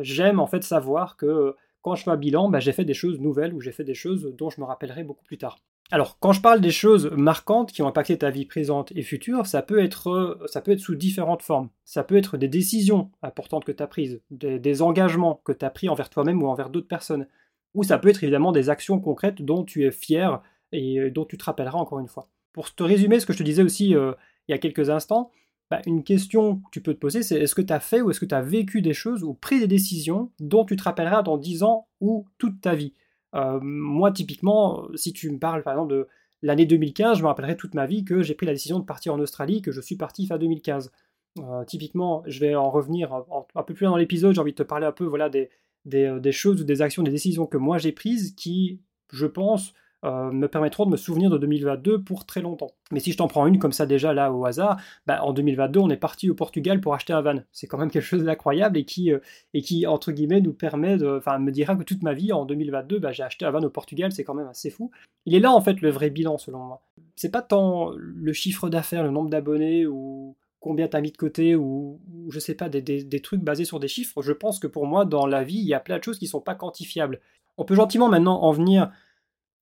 j'aime 0.00 0.40
en 0.40 0.46
fait 0.46 0.62
savoir 0.62 1.16
que 1.16 1.56
quand 1.80 1.94
je 1.94 2.02
fais 2.02 2.10
un 2.10 2.16
bilan, 2.16 2.50
bah, 2.50 2.60
j'ai 2.60 2.72
fait 2.72 2.84
des 2.84 2.94
choses 2.94 3.18
nouvelles 3.18 3.54
ou 3.54 3.60
j'ai 3.60 3.72
fait 3.72 3.84
des 3.84 3.94
choses 3.94 4.34
dont 4.36 4.50
je 4.50 4.60
me 4.60 4.66
rappellerai 4.66 5.04
beaucoup 5.04 5.24
plus 5.24 5.38
tard. 5.38 5.58
Alors, 5.90 6.18
quand 6.18 6.32
je 6.32 6.40
parle 6.40 6.60
des 6.60 6.70
choses 6.70 7.10
marquantes 7.12 7.70
qui 7.70 7.82
ont 7.82 7.86
impacté 7.86 8.16
ta 8.18 8.30
vie 8.30 8.46
présente 8.46 8.90
et 8.96 9.02
future, 9.02 9.46
ça 9.46 9.62
peut 9.62 9.82
être, 9.82 10.38
ça 10.46 10.60
peut 10.60 10.72
être 10.72 10.80
sous 10.80 10.94
différentes 10.94 11.42
formes. 11.42 11.68
Ça 11.84 12.02
peut 12.02 12.16
être 12.16 12.36
des 12.36 12.48
décisions 12.48 13.10
importantes 13.22 13.64
que 13.64 13.72
tu 13.72 13.82
as 13.82 13.86
prises, 13.86 14.20
des, 14.30 14.82
engagements 14.82 15.40
que 15.44 15.52
tu 15.52 15.64
as 15.64 15.70
pris 15.70 15.88
envers 15.88 16.08
toi-même 16.08 16.42
ou 16.42 16.46
envers 16.46 16.70
d'autres 16.70 16.88
personnes. 16.88 17.28
Ou 17.74 17.82
ça 17.84 17.98
peut 17.98 18.08
être 18.08 18.24
évidemment 18.24 18.52
des 18.52 18.70
actions 18.70 18.98
concrètes 18.98 19.42
dont 19.42 19.64
tu 19.64 19.84
es 19.84 19.90
fier 19.90 20.40
et 20.72 21.10
dont 21.10 21.24
tu 21.24 21.36
te 21.36 21.44
rappelleras 21.44 21.78
encore 21.78 22.00
une 22.00 22.08
fois. 22.08 22.28
Pour 22.52 22.74
te 22.74 22.82
résumer 22.82 23.20
ce 23.20 23.26
que 23.26 23.32
je 23.32 23.38
te 23.38 23.42
disais 23.42 23.62
aussi 23.62 23.94
euh, 23.94 24.12
il 24.48 24.52
y 24.52 24.54
a 24.54 24.58
quelques 24.58 24.90
instants, 24.90 25.30
bah, 25.70 25.80
une 25.86 26.04
question 26.04 26.56
que 26.56 26.70
tu 26.72 26.80
peux 26.80 26.94
te 26.94 26.98
poser, 26.98 27.22
c'est 27.22 27.40
est-ce 27.40 27.54
que 27.54 27.62
tu 27.62 27.72
as 27.72 27.80
fait 27.80 28.00
ou 28.00 28.10
est-ce 28.10 28.20
que 28.20 28.26
tu 28.26 28.34
as 28.34 28.42
vécu 28.42 28.82
des 28.82 28.94
choses 28.94 29.22
ou 29.22 29.34
pris 29.34 29.60
des 29.60 29.66
décisions 29.66 30.30
dont 30.40 30.64
tu 30.64 30.76
te 30.76 30.82
rappelleras 30.82 31.22
dans 31.22 31.36
10 31.36 31.62
ans 31.62 31.88
ou 32.00 32.26
toute 32.38 32.60
ta 32.60 32.74
vie? 32.74 32.94
Euh, 33.34 33.58
Moi, 33.60 34.12
typiquement, 34.12 34.88
si 34.94 35.12
tu 35.12 35.30
me 35.30 35.38
parles 35.38 35.62
par 35.62 35.74
exemple 35.74 35.92
de 35.92 36.08
l'année 36.42 36.66
2015, 36.66 37.18
je 37.18 37.22
me 37.22 37.28
rappellerai 37.28 37.56
toute 37.56 37.74
ma 37.74 37.86
vie 37.86 38.04
que 38.04 38.22
j'ai 38.22 38.34
pris 38.34 38.46
la 38.46 38.52
décision 38.52 38.78
de 38.78 38.84
partir 38.84 39.14
en 39.14 39.20
Australie, 39.20 39.62
que 39.62 39.72
je 39.72 39.80
suis 39.80 39.96
parti 39.96 40.26
fin 40.26 40.38
2015. 40.38 40.92
Euh, 41.40 41.64
typiquement, 41.64 42.22
je 42.26 42.40
vais 42.40 42.54
en 42.54 42.70
revenir 42.70 43.12
un, 43.12 43.62
peu 43.62 43.74
plus 43.74 43.84
loin 43.84 43.92
dans 43.92 43.96
l'épisode, 43.96 44.34
j'ai 44.34 44.40
envie 44.40 44.52
de 44.52 44.56
te 44.56 44.62
parler 44.62 44.86
un 44.86 44.92
peu 44.92 45.04
voilà, 45.04 45.28
des, 45.28 45.50
des, 45.84 46.04
euh, 46.04 46.20
des 46.20 46.32
choses 46.32 46.60
ou 46.60 46.64
des 46.64 46.80
actions, 46.80 47.02
des 47.02 47.10
décisions 47.10 47.46
que 47.46 47.56
moi 47.56 47.78
j'ai 47.78 47.92
prises 47.92 48.34
qui, 48.36 48.80
je 49.12 49.26
pense, 49.26 49.74
euh, 50.04 50.30
me 50.30 50.48
permettront 50.48 50.84
de 50.84 50.90
me 50.90 50.96
souvenir 50.96 51.30
de 51.30 51.38
2022 51.38 52.02
pour 52.02 52.26
très 52.26 52.42
longtemps. 52.42 52.72
Mais 52.92 53.00
si 53.00 53.12
je 53.12 53.16
t'en 53.16 53.26
prends 53.26 53.46
une 53.46 53.58
comme 53.58 53.72
ça 53.72 53.86
déjà 53.86 54.12
là 54.12 54.30
au 54.32 54.44
hasard, 54.44 54.78
bah, 55.06 55.24
en 55.24 55.32
2022 55.32 55.80
on 55.80 55.88
est 55.88 55.96
parti 55.96 56.28
au 56.28 56.34
Portugal 56.34 56.80
pour 56.82 56.94
acheter 56.94 57.14
un 57.14 57.22
van. 57.22 57.36
C'est 57.52 57.66
quand 57.66 57.78
même 57.78 57.90
quelque 57.90 58.04
chose 58.04 58.24
d'incroyable 58.24 58.76
et 58.76 58.84
qui, 58.84 59.12
euh, 59.12 59.20
et 59.54 59.62
qui 59.62 59.86
entre 59.86 60.12
guillemets 60.12 60.42
nous 60.42 60.52
permet 60.52 60.98
de, 60.98 61.16
enfin 61.16 61.38
me 61.38 61.50
dira 61.50 61.74
que 61.74 61.84
toute 61.84 62.02
ma 62.02 62.12
vie 62.12 62.32
en 62.32 62.44
2022 62.44 62.98
bah, 62.98 63.12
j'ai 63.12 63.22
acheté 63.22 63.46
un 63.46 63.50
van 63.50 63.62
au 63.62 63.70
Portugal, 63.70 64.12
c'est 64.12 64.24
quand 64.24 64.34
même 64.34 64.46
assez 64.48 64.68
fou. 64.68 64.90
Il 65.24 65.34
est 65.34 65.40
là 65.40 65.52
en 65.52 65.62
fait 65.62 65.80
le 65.80 65.88
vrai 65.88 66.10
bilan 66.10 66.36
selon 66.36 66.58
moi. 66.58 66.82
C'est 67.16 67.30
pas 67.30 67.42
tant 67.42 67.90
le 67.96 68.32
chiffre 68.34 68.68
d'affaires, 68.68 69.04
le 69.04 69.10
nombre 69.10 69.30
d'abonnés 69.30 69.86
ou 69.86 70.36
combien 70.60 70.86
t'as 70.86 71.00
mis 71.00 71.12
de 71.12 71.16
côté 71.16 71.56
ou, 71.56 72.00
je 72.30 72.38
sais 72.38 72.54
pas 72.54 72.68
des, 72.68 72.82
des, 72.82 73.20
trucs 73.20 73.42
basés 73.42 73.64
sur 73.64 73.80
des 73.80 73.88
chiffres. 73.88 74.20
Je 74.20 74.32
pense 74.32 74.58
que 74.58 74.66
pour 74.66 74.86
moi 74.86 75.06
dans 75.06 75.26
la 75.26 75.44
vie 75.44 75.58
il 75.58 75.66
y 75.66 75.74
a 75.74 75.80
plein 75.80 75.98
de 75.98 76.04
choses 76.04 76.18
qui 76.18 76.26
sont 76.26 76.42
pas 76.42 76.54
quantifiables. 76.54 77.20
On 77.56 77.64
peut 77.64 77.74
gentiment 77.74 78.08
maintenant 78.08 78.42
en 78.42 78.52
venir 78.52 78.90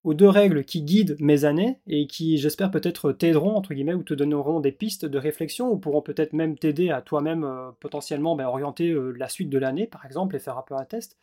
aux 0.04 0.14
deux 0.14 0.28
règles 0.28 0.64
qui 0.64 0.82
guident 0.82 1.16
mes 1.20 1.44
années 1.44 1.78
et 1.86 2.06
qui, 2.06 2.38
j'espère, 2.38 2.70
peut-être 2.70 3.12
t'aideront, 3.12 3.54
entre 3.54 3.72
guillemets, 3.72 3.94
ou 3.94 4.02
te 4.02 4.14
donneront 4.14 4.60
des 4.60 4.72
pistes 4.72 5.04
de 5.04 5.18
réflexion, 5.18 5.70
ou 5.70 5.78
pourront 5.78 6.02
peut-être 6.02 6.32
même 6.32 6.58
t'aider 6.58 6.90
à 6.90 7.02
toi-même 7.02 7.44
euh, 7.44 7.70
potentiellement 7.78 8.34
ben, 8.34 8.46
orienter 8.46 8.90
euh, 8.90 9.12
la 9.12 9.28
suite 9.28 9.48
de 9.48 9.58
l'année, 9.58 9.86
par 9.86 10.04
exemple, 10.04 10.34
et 10.34 10.40
faire 10.40 10.58
un 10.58 10.62
peu 10.62 10.74
un 10.74 10.84
test. 10.84 11.18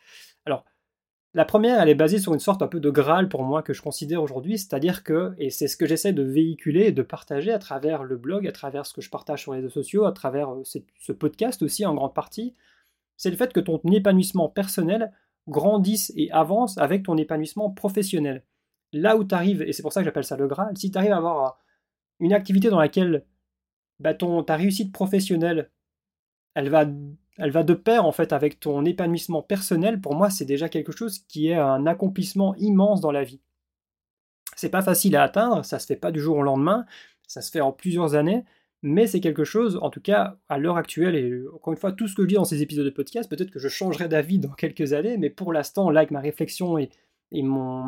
Alors, 0.46 0.64
la 1.34 1.44
première, 1.44 1.80
elle 1.80 1.90
est 1.90 1.94
basée 1.94 2.18
sur 2.18 2.32
une 2.34 2.40
sorte 2.40 2.62
un 2.62 2.66
peu 2.66 2.80
de 2.80 2.90
Graal 2.90 3.28
pour 3.28 3.44
moi 3.44 3.62
que 3.62 3.72
je 3.72 3.82
considère 3.82 4.22
aujourd'hui, 4.22 4.58
c'est-à-dire 4.58 5.04
que, 5.04 5.34
et 5.38 5.50
c'est 5.50 5.68
ce 5.68 5.76
que 5.76 5.86
j'essaie 5.86 6.12
de 6.12 6.22
véhiculer 6.22 6.86
et 6.86 6.92
de 6.92 7.02
partager 7.02 7.52
à 7.52 7.58
travers 7.58 8.02
le 8.02 8.16
blog, 8.16 8.48
à 8.48 8.52
travers 8.52 8.86
ce 8.86 8.94
que 8.94 9.00
je 9.00 9.10
partage 9.10 9.42
sur 9.42 9.52
les 9.52 9.60
réseaux 9.60 9.70
sociaux, 9.70 10.06
à 10.06 10.12
travers 10.12 10.50
euh, 10.52 10.62
ce 10.64 11.12
podcast 11.12 11.62
aussi 11.62 11.84
en 11.84 11.94
grande 11.94 12.14
partie, 12.14 12.54
c'est 13.16 13.30
le 13.30 13.36
fait 13.36 13.52
que 13.52 13.60
ton 13.60 13.78
épanouissement 13.92 14.48
personnel 14.48 15.12
grandisse 15.46 16.12
et 16.16 16.30
avance 16.32 16.78
avec 16.78 17.02
ton 17.02 17.18
épanouissement 17.18 17.70
professionnel 17.70 18.42
là 18.92 19.16
où 19.16 19.24
tu 19.24 19.34
arrives, 19.34 19.62
et 19.62 19.72
c'est 19.72 19.82
pour 19.82 19.92
ça 19.92 20.00
que 20.00 20.04
j'appelle 20.04 20.24
ça 20.24 20.36
le 20.36 20.46
Graal, 20.46 20.76
si 20.76 20.90
tu 20.90 20.98
arrives 20.98 21.12
à 21.12 21.16
avoir 21.16 21.58
une 22.18 22.32
activité 22.32 22.70
dans 22.70 22.78
laquelle 22.78 23.24
bah, 23.98 24.14
ta 24.14 24.56
réussite 24.56 24.92
professionnelle, 24.92 25.70
elle 26.54 26.68
va, 26.68 26.84
de 26.84 27.74
pair 27.74 28.04
en 28.04 28.12
fait 28.12 28.32
avec 28.32 28.60
ton 28.60 28.84
épanouissement 28.84 29.42
personnel, 29.42 30.00
pour 30.00 30.14
moi 30.14 30.30
c'est 30.30 30.44
déjà 30.44 30.68
quelque 30.68 30.92
chose 30.92 31.20
qui 31.20 31.48
est 31.48 31.54
un 31.54 31.86
accomplissement 31.86 32.54
immense 32.56 33.00
dans 33.00 33.12
la 33.12 33.24
vie. 33.24 33.40
C'est 34.56 34.70
pas 34.70 34.82
facile 34.82 35.16
à 35.16 35.22
atteindre, 35.22 35.64
ça 35.64 35.78
se 35.78 35.86
fait 35.86 35.96
pas 35.96 36.10
du 36.12 36.20
jour 36.20 36.36
au 36.38 36.42
lendemain, 36.42 36.84
ça 37.26 37.40
se 37.40 37.50
fait 37.50 37.60
en 37.60 37.72
plusieurs 37.72 38.14
années, 38.14 38.44
mais 38.82 39.06
c'est 39.06 39.20
quelque 39.20 39.44
chose, 39.44 39.78
en 39.82 39.90
tout 39.90 40.00
cas 40.00 40.38
à 40.48 40.58
l'heure 40.58 40.76
actuelle, 40.76 41.14
et 41.14 41.46
encore 41.54 41.72
une 41.72 41.78
fois, 41.78 41.92
tout 41.92 42.08
ce 42.08 42.14
que 42.14 42.22
je 42.22 42.28
dis 42.28 42.34
dans 42.34 42.44
ces 42.44 42.62
épisodes 42.62 42.84
de 42.84 42.90
podcast, 42.90 43.30
peut-être 43.30 43.50
que 43.50 43.58
je 43.58 43.68
changerai 43.68 44.08
d'avis 44.08 44.38
dans 44.38 44.50
quelques 44.58 44.92
années, 44.92 45.16
mais 45.16 45.30
pour 45.30 45.52
l'instant, 45.52 45.90
là, 45.90 46.00
avec 46.00 46.10
ma 46.10 46.20
réflexion 46.20 46.78
et 46.78 46.90
mon, 47.42 47.86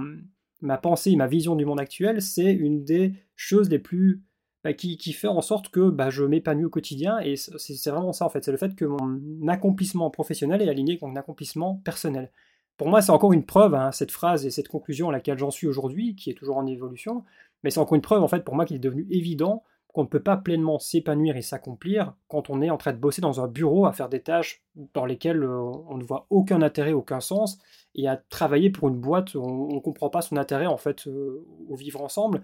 ma 0.62 0.78
pensée, 0.78 1.14
ma 1.16 1.26
vision 1.26 1.56
du 1.56 1.64
monde 1.64 1.80
actuel, 1.80 2.22
c'est 2.22 2.52
une 2.52 2.84
des 2.84 3.12
choses 3.36 3.68
les 3.68 3.78
plus 3.78 4.22
bah, 4.64 4.72
qui, 4.72 4.96
fait 5.12 5.28
en 5.28 5.40
sorte 5.40 5.70
que 5.70 5.90
bah, 5.90 6.10
je 6.10 6.22
m'épanouis 6.22 6.66
au 6.66 6.70
quotidien 6.70 7.18
et 7.18 7.34
c'est 7.36 7.90
vraiment 7.90 8.12
ça 8.12 8.24
en 8.24 8.28
fait, 8.28 8.44
c'est 8.44 8.52
le 8.52 8.56
fait 8.56 8.74
que 8.76 8.84
mon 8.84 9.48
accomplissement 9.48 10.08
professionnel 10.10 10.62
est 10.62 10.68
aligné 10.68 10.92
avec 10.92 11.02
mon 11.02 11.16
accomplissement 11.16 11.80
personnel. 11.84 12.30
Pour 12.76 12.88
moi, 12.88 13.02
c'est 13.02 13.12
encore 13.12 13.32
une 13.32 13.44
preuve, 13.44 13.74
hein, 13.74 13.92
cette 13.92 14.12
phrase 14.12 14.46
et 14.46 14.50
cette 14.50 14.68
conclusion 14.68 15.08
à 15.08 15.12
laquelle 15.12 15.38
j'en 15.38 15.50
suis 15.50 15.66
aujourd'hui, 15.66 16.14
qui 16.14 16.30
est 16.30 16.34
toujours 16.34 16.56
en 16.56 16.66
évolution, 16.66 17.24
mais 17.62 17.70
c'est 17.70 17.80
encore 17.80 17.96
une 17.96 18.02
preuve 18.02 18.22
en 18.22 18.28
fait 18.28 18.44
pour 18.44 18.54
moi 18.54 18.64
qu'il 18.64 18.76
est 18.76 18.80
devenu 18.80 19.06
évident 19.10 19.64
qu'on 19.92 20.02
ne 20.02 20.08
peut 20.08 20.22
pas 20.22 20.38
pleinement 20.38 20.78
s'épanouir 20.78 21.36
et 21.36 21.42
s'accomplir 21.42 22.14
quand 22.28 22.48
on 22.48 22.62
est 22.62 22.70
en 22.70 22.78
train 22.78 22.92
de 22.92 22.98
bosser 22.98 23.20
dans 23.20 23.40
un 23.42 23.48
bureau 23.48 23.84
à 23.84 23.92
faire 23.92 24.08
des 24.08 24.22
tâches 24.22 24.62
dans 24.94 25.04
lesquelles 25.04 25.42
euh, 25.42 25.60
on 25.88 25.98
ne 25.98 26.04
voit 26.04 26.26
aucun 26.30 26.62
intérêt, 26.62 26.92
aucun 26.92 27.20
sens, 27.20 27.58
et 27.94 28.08
à 28.08 28.16
travailler 28.16 28.70
pour 28.70 28.88
une 28.88 28.98
boîte, 28.98 29.36
on 29.36 29.74
ne 29.74 29.80
comprend 29.80 30.08
pas 30.08 30.22
son 30.22 30.38
intérêt 30.38 30.66
en 30.66 30.78
fait 30.78 31.06
euh, 31.06 31.46
au 31.68 31.76
vivre 31.76 32.00
ensemble. 32.00 32.42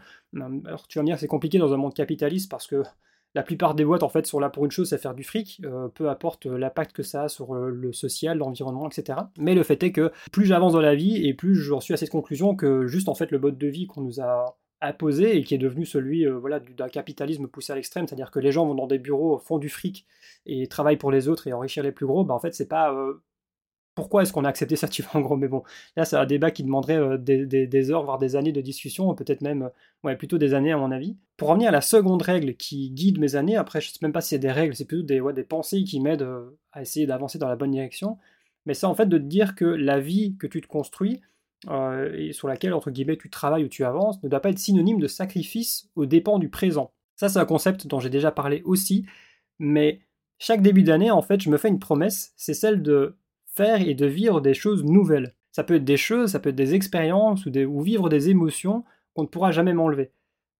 Alors 0.66 0.86
tu 0.88 0.98
vas 0.98 1.02
me 1.02 1.06
dire 1.06 1.18
c'est 1.18 1.26
compliqué 1.26 1.58
dans 1.58 1.72
un 1.72 1.78
monde 1.78 1.94
capitaliste 1.94 2.50
parce 2.50 2.66
que 2.66 2.82
la 3.34 3.42
plupart 3.42 3.74
des 3.74 3.84
boîtes 3.84 4.02
en 4.02 4.08
fait 4.10 4.26
sont 4.26 4.40
là 4.40 4.50
pour 4.50 4.66
une 4.66 4.70
chose, 4.70 4.90
c'est 4.90 4.98
faire 4.98 5.14
du 5.14 5.24
fric, 5.24 5.62
euh, 5.64 5.88
peu 5.88 6.10
importe 6.10 6.44
l'impact 6.44 6.92
que 6.92 7.02
ça 7.02 7.24
a 7.24 7.28
sur 7.28 7.54
le 7.54 7.92
social, 7.94 8.38
l'environnement, 8.38 8.88
etc. 8.88 9.20
Mais 9.38 9.54
le 9.54 9.62
fait 9.62 9.82
est 9.82 9.92
que 9.92 10.12
plus 10.32 10.44
j'avance 10.44 10.74
dans 10.74 10.80
la 10.80 10.94
vie 10.94 11.26
et 11.26 11.32
plus 11.32 11.54
j'en 11.54 11.80
suis 11.80 11.94
à 11.94 11.96
cette 11.96 12.10
conclusion 12.10 12.54
que 12.54 12.86
juste 12.86 13.08
en 13.08 13.14
fait 13.14 13.30
le 13.30 13.38
mode 13.38 13.56
de 13.56 13.68
vie 13.68 13.86
qu'on 13.86 14.02
nous 14.02 14.20
a 14.20 14.58
imposé 14.80 15.36
et 15.36 15.44
qui 15.44 15.54
est 15.54 15.58
devenu 15.58 15.84
celui 15.84 16.26
euh, 16.26 16.38
voilà, 16.38 16.60
d'un 16.60 16.88
capitalisme 16.88 17.48
poussé 17.48 17.72
à 17.72 17.76
l'extrême, 17.76 18.06
c'est-à-dire 18.06 18.30
que 18.30 18.38
les 18.38 18.52
gens 18.52 18.66
vont 18.66 18.74
dans 18.74 18.86
des 18.86 18.98
bureaux, 18.98 19.38
font 19.38 19.58
du 19.58 19.68
fric 19.68 20.06
et 20.46 20.66
travaillent 20.68 20.96
pour 20.96 21.10
les 21.10 21.28
autres 21.28 21.46
et 21.46 21.52
enrichir 21.52 21.82
les 21.82 21.92
plus 21.92 22.06
gros, 22.06 22.24
bah 22.24 22.34
en 22.34 22.40
fait 22.40 22.54
c'est 22.54 22.68
pas 22.68 22.92
euh, 22.92 23.22
pourquoi 23.94 24.22
est-ce 24.22 24.32
qu'on 24.32 24.44
a 24.44 24.48
accepté 24.48 24.76
ça, 24.76 24.86
tu 24.88 25.02
vois, 25.02 25.16
en 25.16 25.20
gros, 25.22 25.36
mais 25.36 25.48
bon, 25.48 25.64
là 25.96 26.04
c'est 26.04 26.16
un 26.16 26.26
débat 26.26 26.50
qui 26.50 26.62
demanderait 26.62 26.96
euh, 26.96 27.18
des, 27.18 27.90
heures, 27.90 28.04
voire 28.04 28.18
des 28.18 28.36
années 28.36 28.52
de 28.52 28.60
discussion, 28.60 29.12
peut-être 29.14 29.40
même, 29.40 29.70
ouais, 30.04 30.16
plutôt 30.16 30.38
des 30.38 30.54
années 30.54 30.72
à 30.72 30.78
mon 30.78 30.92
avis. 30.92 31.16
Pour 31.36 31.48
revenir 31.48 31.68
à 31.68 31.72
la 31.72 31.80
seconde 31.80 32.22
règle 32.22 32.54
qui 32.54 32.90
guide 32.90 33.18
mes 33.18 33.34
années, 33.34 33.56
après 33.56 33.80
je 33.80 33.90
sais 33.90 33.98
même 34.02 34.12
pas 34.12 34.20
si 34.20 34.30
c'est 34.30 34.38
des 34.38 34.52
règles, 34.52 34.74
c'est 34.76 34.84
plutôt 34.84 35.02
des, 35.02 35.20
des 35.34 35.44
pensées 35.44 35.82
qui 35.84 36.00
m'aident 36.00 36.28
à 36.72 36.82
essayer 36.82 37.06
d'avancer 37.06 37.38
dans 37.38 37.48
la 37.48 37.56
bonne 37.56 37.72
direction, 37.72 38.18
mais 38.66 38.74
c'est 38.74 38.86
en 38.86 38.94
fait 38.94 39.06
de 39.06 39.18
te 39.18 39.24
dire 39.24 39.56
que 39.56 39.64
la 39.64 39.98
vie 39.98 40.36
que 40.38 40.46
tu 40.46 40.60
te 40.60 40.68
construis, 40.68 41.20
euh, 41.68 42.14
et 42.16 42.32
sur 42.32 42.48
laquelle, 42.48 42.72
entre 42.72 42.90
guillemets, 42.90 43.16
tu 43.16 43.30
travailles 43.30 43.64
ou 43.64 43.68
tu 43.68 43.84
avances, 43.84 44.22
ne 44.22 44.28
doit 44.28 44.40
pas 44.40 44.50
être 44.50 44.58
synonyme 44.58 45.00
de 45.00 45.08
sacrifice 45.08 45.90
aux 45.96 46.06
dépens 46.06 46.38
du 46.38 46.48
présent. 46.48 46.92
Ça, 47.16 47.28
c'est 47.28 47.40
un 47.40 47.44
concept 47.44 47.86
dont 47.86 47.98
j'ai 47.98 48.10
déjà 48.10 48.30
parlé 48.30 48.62
aussi, 48.64 49.04
mais 49.58 50.00
chaque 50.38 50.62
début 50.62 50.84
d'année, 50.84 51.10
en 51.10 51.22
fait, 51.22 51.42
je 51.42 51.50
me 51.50 51.56
fais 51.56 51.68
une 51.68 51.80
promesse, 51.80 52.32
c'est 52.36 52.54
celle 52.54 52.80
de 52.82 53.16
faire 53.44 53.80
et 53.80 53.94
de 53.94 54.06
vivre 54.06 54.40
des 54.40 54.54
choses 54.54 54.84
nouvelles. 54.84 55.34
Ça 55.50 55.64
peut 55.64 55.74
être 55.74 55.84
des 55.84 55.96
choses, 55.96 56.30
ça 56.30 56.38
peut 56.38 56.50
être 56.50 56.56
des 56.56 56.74
expériences 56.74 57.44
ou, 57.46 57.80
vivre 57.80 58.08
des 58.08 58.30
émotions 58.30 58.84
qu'on 59.14 59.22
ne 59.22 59.28
pourra 59.28 59.50
jamais 59.50 59.72
m'enlever. 59.72 60.12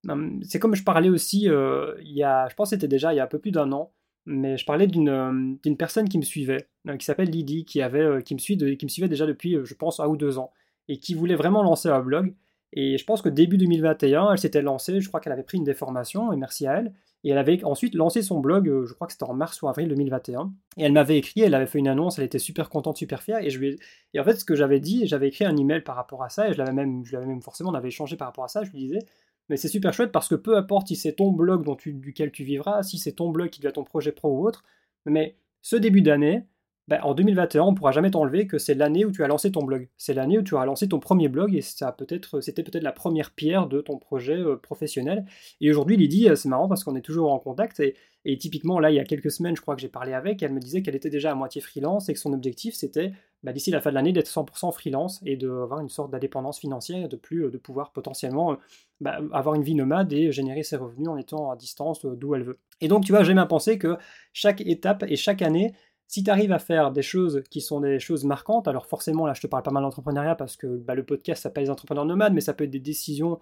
Hum, 0.09 0.40
c'est 0.43 0.59
comme 0.59 0.75
je 0.75 0.83
parlais 0.83 1.11
aussi, 1.11 1.49
euh, 1.49 1.95
il 2.00 2.12
y 2.12 2.25
a, 2.25 2.49
je 2.49 2.55
pense 2.57 2.71
que 2.71 2.76
c'était 2.76 2.88
déjà 2.88 3.12
il 3.12 3.17
y 3.17 3.21
a 3.21 3.25
un 3.25 3.28
peu 3.28 3.38
plus 3.38 3.52
d'un 3.52 3.71
an, 3.71 3.93
mais 4.26 4.57
je 4.57 4.64
parlais 4.64 4.88
d'une 4.88 5.09
euh, 5.09 5.75
personne 5.76 6.09
qui 6.09 6.19
me 6.19 6.25
suivait, 6.25 6.69
qui 6.99 7.05
s'appelle 7.05 7.31
Lydie, 7.31 7.64
qui, 7.64 7.83
avait, 7.83 8.23
qui, 8.25 8.35
me 8.35 8.40
suit 8.40 8.57
qui 8.57 8.85
me 8.85 8.88
suivait 8.88 9.09
déjà 9.09 9.26
depuis, 9.26 9.57
je 9.62 9.75
pense, 9.75 10.00
un 10.00 10.07
ou 10.09 10.17
deux 10.17 10.38
ans 10.38 10.52
et 10.88 10.99
qui 10.99 11.14
voulait 11.14 11.37
vraiment 11.37 11.62
lancer 11.62 11.88
un 11.88 12.00
blog. 12.00 12.35
Et 12.73 12.99
je 12.99 13.04
pense 13.04 13.23
que 13.23 13.28
début 13.28 13.57
2021, 13.57 14.33
elle 14.33 14.38
s'était 14.38 14.62
lancée, 14.62 15.00
je 15.00 15.09
crois 15.09 15.21
qu'elle 15.21 15.33
avait 15.33 15.42
pris 15.42 15.57
une 15.59 15.64
déformation, 15.64 16.33
et 16.33 16.37
merci 16.37 16.66
à 16.66 16.78
elle. 16.78 16.92
Et 17.25 17.30
elle 17.30 17.38
avait 17.38 17.64
ensuite 17.64 17.95
lancé 17.95 18.23
son 18.23 18.40
blog, 18.40 18.68
euh, 18.68 18.87
je 18.87 18.95
crois 18.95 19.07
que 19.07 19.12
c'était 19.12 19.25
en 19.25 19.35
mars 19.35 19.61
ou 19.62 19.68
avril 19.68 19.88
2021. 19.88 20.52
Et 20.76 20.85
elle 20.85 20.92
m'avait 20.92 21.18
écrit, 21.18 21.40
elle 21.40 21.54
avait 21.54 21.66
fait 21.66 21.78
une 21.78 21.88
annonce, 21.88 22.18
elle 22.18 22.25
était 22.25 22.38
super 22.38 22.68
contente, 22.68 22.97
super 22.97 23.23
fière. 23.23 23.42
Et, 23.42 23.50
je 23.50 23.59
lui 23.59 23.78
et 24.14 24.21
en 24.21 24.25
fait, 24.25 24.35
ce 24.35 24.45
que 24.45 24.54
j'avais 24.54 24.80
dit, 24.80 25.07
j'avais 25.07 25.28
écrit 25.28 25.45
un 25.45 25.57
email 25.57 25.80
par 25.80 25.97
rapport 25.97 26.23
à 26.23 26.28
ça, 26.28 26.49
et 26.49 26.52
je 26.52 26.59
l'avais 26.59 26.73
même, 26.73 27.04
je 27.04 27.12
l'avais 27.14 27.26
même 27.26 27.42
forcément, 27.42 27.71
on 27.71 27.75
avait 27.75 27.88
échangé 27.88 28.16
par 28.16 28.28
rapport 28.28 28.45
à 28.45 28.49
ça, 28.49 28.62
je 28.62 28.71
lui 28.71 28.78
disais, 28.78 29.00
mais 29.49 29.57
c'est 29.57 29.68
super 29.68 29.92
chouette 29.92 30.12
parce 30.12 30.28
que 30.28 30.35
peu 30.35 30.57
importe 30.57 30.88
si 30.88 30.97
c'est 30.97 31.14
ton 31.14 31.33
blog 31.33 31.64
dont 31.64 31.75
tu, 31.75 31.92
duquel 31.92 32.30
tu 32.30 32.45
vivras, 32.45 32.83
si 32.83 32.99
c'est 32.99 33.12
ton 33.12 33.30
blog 33.30 33.50
qui 33.50 33.61
devient 33.61 33.73
ton 33.73 33.85
projet 33.85 34.12
pro 34.12 34.30
ou 34.30 34.47
autre, 34.47 34.62
mais 35.07 35.37
ce 35.62 35.76
début 35.76 36.02
d'année, 36.02 36.45
bah, 36.88 37.00
en 37.02 37.12
2021, 37.12 37.64
on 37.64 37.75
pourra 37.75 37.92
jamais 37.92 38.11
t'enlever 38.11 38.47
que 38.47 38.57
c'est 38.57 38.75
l'année 38.75 39.04
où 39.04 39.12
tu 39.12 39.23
as 39.23 39.28
lancé 39.28 39.52
ton 39.52 39.62
blog. 39.62 39.90
C'est 39.99 40.14
l'année 40.14 40.38
où 40.38 40.42
tu 40.42 40.57
as 40.57 40.64
lancé 40.64 40.88
ton 40.88 40.99
premier 40.99 41.28
blog 41.28 41.54
et 41.54 41.61
ça 41.61 41.92
peut-être, 41.92 42.40
c'était 42.40 42.62
peut-être 42.62 42.83
la 42.83 42.92
première 42.92 43.30
pierre 43.33 43.66
de 43.66 43.83
ton 43.83 43.99
projet 43.99 44.38
euh, 44.38 44.57
professionnel. 44.57 45.26
Et 45.61 45.71
aujourd'hui, 45.71 45.99
Lydie, 45.99 46.30
euh, 46.30 46.35
c'est 46.35 46.49
marrant 46.49 46.66
parce 46.66 46.85
qu'on 46.85 46.97
est 46.97 47.02
toujours 47.02 47.30
en 47.30 47.38
contact 47.38 47.80
et, 48.25 48.38
typiquement, 48.38 48.78
là, 48.78 48.90
il 48.90 48.95
y 48.95 48.99
a 48.99 49.04
quelques 49.04 49.30
semaines, 49.30 49.54
je 49.54 49.61
crois 49.61 49.75
que 49.75 49.83
j'ai 49.83 49.88
parlé 49.88 50.14
avec, 50.14 50.42
elle 50.42 50.52
me 50.52 50.61
disait 50.61 50.80
qu'elle 50.80 50.97
était 50.97 51.11
déjà 51.11 51.33
à 51.33 51.35
moitié 51.35 51.61
freelance 51.61 52.09
et 52.09 52.14
que 52.14 52.18
son 52.18 52.33
objectif, 52.33 52.75
c'était 52.75 53.12
bah, 53.42 53.52
d'ici 53.52 53.71
la 53.71 53.80
fin 53.80 53.90
de 53.90 53.95
l'année 53.95 54.12
d'être 54.12 54.28
100% 54.28 54.73
freelance 54.73 55.21
et 55.25 55.37
d'avoir 55.37 55.80
une 55.80 55.88
sorte 55.88 56.11
d'indépendance 56.11 56.59
financière, 56.59 57.09
de 57.09 57.16
plus 57.16 57.45
euh, 57.45 57.50
de 57.50 57.59
pouvoir 57.59 57.92
potentiellement 57.92 58.57
bah, 59.00 59.21
avoir 59.33 59.54
une 59.54 59.62
vie 59.62 59.75
nomade 59.75 60.12
et 60.12 60.33
générer 60.33 60.62
ses 60.62 60.76
revenus 60.76 61.09
en 61.09 61.18
étant 61.18 61.50
à 61.50 61.57
distance 61.57 62.04
d'où 62.04 62.35
elle 62.35 62.42
veut. 62.45 62.59
Et 62.80 62.88
donc, 62.88 63.04
tu 63.04 63.12
vois, 63.12 63.23
j'aime 63.25 63.37
bien 63.37 63.47
penser 63.47 63.78
que 63.78 63.97
chaque 64.33 64.61
étape 64.62 65.04
et 65.07 65.16
chaque 65.16 65.42
année, 65.42 65.73
si 66.08 66.24
tu 66.24 66.30
arrives 66.30 66.52
à 66.52 66.58
faire 66.58 66.90
des 66.90 67.02
choses 67.02 67.44
qui 67.50 67.60
sont 67.60 67.80
des 67.80 68.00
choses 68.00 68.24
marquantes, 68.24 68.66
alors 68.66 68.86
forcément 68.86 69.26
là 69.26 69.34
je 69.34 69.42
te 69.42 69.46
parle 69.46 69.62
pas 69.62 69.70
mal 69.70 69.82
d'entrepreneuriat 69.82 70.34
parce 70.34 70.56
que 70.56 70.66
bah, 70.66 70.94
le 70.94 71.04
podcast 71.04 71.42
s'appelle 71.42 71.64
les 71.64 71.70
entrepreneurs 71.70 72.06
nomades, 72.06 72.32
mais 72.32 72.40
ça 72.40 72.54
peut 72.54 72.64
être 72.64 72.70
des 72.70 72.80
décisions 72.80 73.38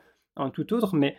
tout 0.52 0.74
autre, 0.74 0.94
mais 0.96 1.16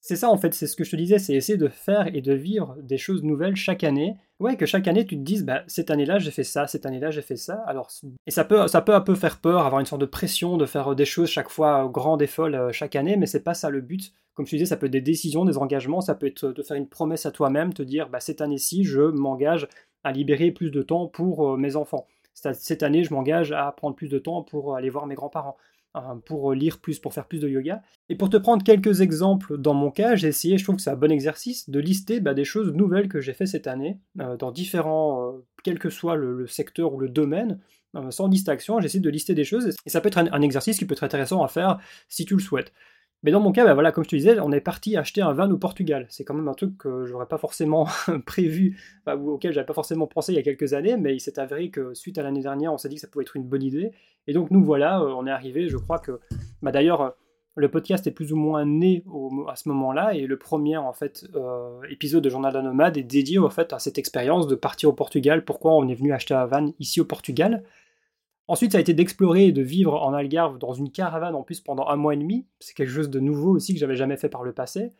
c'est 0.00 0.16
ça 0.16 0.30
en 0.30 0.36
fait, 0.36 0.54
c'est 0.54 0.66
ce 0.68 0.76
que 0.76 0.84
je 0.84 0.92
te 0.92 0.96
disais, 0.96 1.18
c'est 1.18 1.34
essayer 1.34 1.58
de 1.58 1.68
faire 1.68 2.14
et 2.14 2.20
de 2.20 2.32
vivre 2.32 2.76
des 2.82 2.98
choses 2.98 3.24
nouvelles 3.24 3.56
chaque 3.56 3.82
année. 3.82 4.16
Ouais, 4.38 4.56
que 4.56 4.66
chaque 4.66 4.86
année 4.86 5.04
tu 5.04 5.16
te 5.16 5.22
dises, 5.22 5.44
bah, 5.44 5.64
cette 5.66 5.90
année-là 5.90 6.18
j'ai 6.20 6.30
fait 6.30 6.44
ça, 6.44 6.68
cette 6.68 6.86
année-là 6.86 7.10
j'ai 7.10 7.22
fait 7.22 7.36
ça. 7.36 7.54
Alors, 7.66 7.90
et 8.26 8.30
ça 8.30 8.44
peut, 8.44 8.68
ça 8.68 8.80
peut 8.80 8.94
un 8.94 9.00
peu 9.00 9.16
faire 9.16 9.40
peur, 9.40 9.66
avoir 9.66 9.80
une 9.80 9.86
sorte 9.86 10.00
de 10.00 10.06
pression 10.06 10.56
de 10.56 10.66
faire 10.66 10.94
des 10.94 11.04
choses 11.04 11.28
chaque 11.28 11.48
fois 11.48 11.88
grandes 11.92 12.22
et 12.22 12.28
folles 12.28 12.54
euh, 12.54 12.72
chaque 12.72 12.94
année, 12.94 13.16
mais 13.16 13.26
c'est 13.26 13.42
pas 13.42 13.54
ça 13.54 13.70
le 13.70 13.80
but. 13.80 14.12
Comme 14.34 14.46
je 14.46 14.52
disais, 14.52 14.66
ça 14.66 14.76
peut 14.76 14.86
être 14.86 14.92
des 14.92 15.00
décisions, 15.00 15.44
des 15.44 15.58
engagements, 15.58 16.00
ça 16.00 16.14
peut 16.14 16.28
être 16.28 16.46
de 16.46 16.62
faire 16.62 16.76
une 16.76 16.88
promesse 16.88 17.26
à 17.26 17.32
toi-même, 17.32 17.74
te 17.74 17.82
dire, 17.82 18.08
bah, 18.08 18.20
cette 18.20 18.40
année-ci 18.40 18.84
je 18.84 19.00
m'engage 19.00 19.66
à 20.04 20.12
libérer 20.12 20.50
plus 20.50 20.70
de 20.70 20.82
temps 20.82 21.06
pour 21.06 21.54
euh, 21.54 21.56
mes 21.56 21.76
enfants. 21.76 22.06
Cette 22.34 22.84
année, 22.84 23.02
je 23.02 23.12
m'engage 23.12 23.50
à 23.50 23.72
prendre 23.72 23.96
plus 23.96 24.08
de 24.08 24.18
temps 24.18 24.42
pour 24.42 24.76
aller 24.76 24.90
voir 24.90 25.06
mes 25.06 25.16
grands-parents, 25.16 25.56
hein, 25.94 26.20
pour 26.24 26.54
lire 26.54 26.78
plus, 26.78 27.00
pour 27.00 27.12
faire 27.12 27.26
plus 27.26 27.40
de 27.40 27.48
yoga. 27.48 27.82
Et 28.08 28.14
pour 28.14 28.30
te 28.30 28.36
prendre 28.36 28.62
quelques 28.62 29.00
exemples, 29.00 29.58
dans 29.58 29.74
mon 29.74 29.90
cas, 29.90 30.14
j'ai 30.14 30.28
essayé, 30.28 30.56
je 30.56 30.62
trouve 30.62 30.76
que 30.76 30.82
c'est 30.82 30.90
un 30.90 30.96
bon 30.96 31.10
exercice, 31.10 31.68
de 31.68 31.80
lister 31.80 32.20
bah, 32.20 32.34
des 32.34 32.44
choses 32.44 32.72
nouvelles 32.72 33.08
que 33.08 33.20
j'ai 33.20 33.32
fait 33.32 33.46
cette 33.46 33.66
année, 33.66 33.98
euh, 34.20 34.36
dans 34.36 34.52
différents, 34.52 35.32
euh, 35.32 35.44
quel 35.64 35.80
que 35.80 35.90
soit 35.90 36.14
le, 36.14 36.46
secteur 36.46 36.94
ou 36.94 37.00
le 37.00 37.08
domaine, 37.08 37.58
sans 38.10 38.28
distinction, 38.28 38.78
j'essaie 38.80 39.00
de 39.00 39.10
lister 39.10 39.34
des 39.34 39.44
choses, 39.44 39.74
et 39.84 39.90
ça 39.90 40.00
peut 40.00 40.08
être 40.08 40.18
un 40.18 40.42
exercice 40.42 40.78
qui 40.78 40.84
peut 40.84 40.92
être 40.92 41.04
intéressant 41.04 41.42
à 41.42 41.48
faire 41.48 41.78
si 42.08 42.26
tu 42.26 42.34
le 42.34 42.40
souhaites. 42.40 42.72
Mais 43.24 43.32
dans 43.32 43.40
mon 43.40 43.50
cas, 43.50 43.64
bah 43.64 43.74
voilà, 43.74 43.90
comme 43.90 44.04
je 44.04 44.10
te 44.10 44.16
disais, 44.16 44.38
on 44.38 44.52
est 44.52 44.60
parti 44.60 44.96
acheter 44.96 45.22
un 45.22 45.32
van 45.32 45.50
au 45.50 45.58
Portugal. 45.58 46.06
C'est 46.08 46.24
quand 46.24 46.34
même 46.34 46.46
un 46.46 46.54
truc 46.54 46.78
que 46.78 47.04
j'aurais 47.04 47.26
pas 47.26 47.38
forcément 47.38 47.88
prévu, 48.26 48.80
ou 49.06 49.30
auquel 49.30 49.52
j'avais 49.52 49.66
pas 49.66 49.74
forcément 49.74 50.06
pensé 50.06 50.32
il 50.32 50.36
y 50.36 50.38
a 50.38 50.42
quelques 50.42 50.72
années, 50.72 50.96
mais 50.96 51.14
il 51.14 51.20
s'est 51.20 51.38
avéré 51.40 51.70
que 51.70 51.94
suite 51.94 52.18
à 52.18 52.22
l'année 52.22 52.42
dernière, 52.42 52.72
on 52.72 52.78
s'est 52.78 52.88
dit 52.88 52.94
que 52.94 53.00
ça 53.00 53.08
pouvait 53.08 53.24
être 53.24 53.36
une 53.36 53.44
bonne 53.44 53.62
idée. 53.62 53.90
Et 54.28 54.32
donc 54.32 54.50
nous 54.50 54.62
voilà, 54.62 55.00
euh, 55.00 55.12
on 55.16 55.26
est 55.26 55.32
arrivé, 55.32 55.68
je 55.68 55.76
crois 55.76 55.98
que, 55.98 56.20
bah 56.62 56.70
d'ailleurs, 56.70 57.16
le 57.56 57.68
podcast 57.68 58.06
est 58.06 58.12
plus 58.12 58.32
ou 58.32 58.36
moins 58.36 58.64
né 58.64 59.04
à 59.48 59.56
ce 59.56 59.68
moment-là, 59.68 60.14
et 60.14 60.26
le 60.26 60.38
premier 60.38 60.76
en 60.76 60.92
fait 60.92 61.26
euh, 61.34 61.80
épisode 61.90 62.22
de 62.22 62.30
Journal 62.30 62.52
d'un 62.52 62.62
nomade 62.62 62.96
est 62.96 63.02
dédié 63.02 63.40
en 63.40 63.50
fait 63.50 63.72
à 63.72 63.80
cette 63.80 63.98
expérience 63.98 64.46
de 64.46 64.54
partir 64.54 64.90
au 64.90 64.92
Portugal. 64.92 65.44
Pourquoi 65.44 65.74
on 65.74 65.88
est 65.88 65.94
venu 65.96 66.12
acheter 66.12 66.34
un 66.34 66.46
van 66.46 66.72
ici 66.78 67.00
au 67.00 67.04
Portugal 67.04 67.64
Ensuite, 68.48 68.72
ça 68.72 68.78
a 68.78 68.80
été 68.80 68.94
d'explorer 68.94 69.46
et 69.46 69.52
de 69.52 69.60
vivre 69.60 69.94
en 70.02 70.14
Algarve 70.14 70.58
dans 70.58 70.72
une 70.72 70.90
caravane 70.90 71.34
en 71.34 71.42
plus 71.42 71.60
pendant 71.60 71.86
un 71.86 71.96
mois 71.96 72.14
et 72.14 72.16
demi. 72.16 72.46
C'est 72.60 72.74
quelque 72.74 72.90
chose 72.90 73.10
de 73.10 73.20
nouveau 73.20 73.54
aussi 73.54 73.74
que 73.74 73.80
j'avais 73.80 73.96
jamais 73.96 74.16
fait 74.16 74.30
par 74.30 74.42
le 74.42 74.52
passé. 74.52 74.94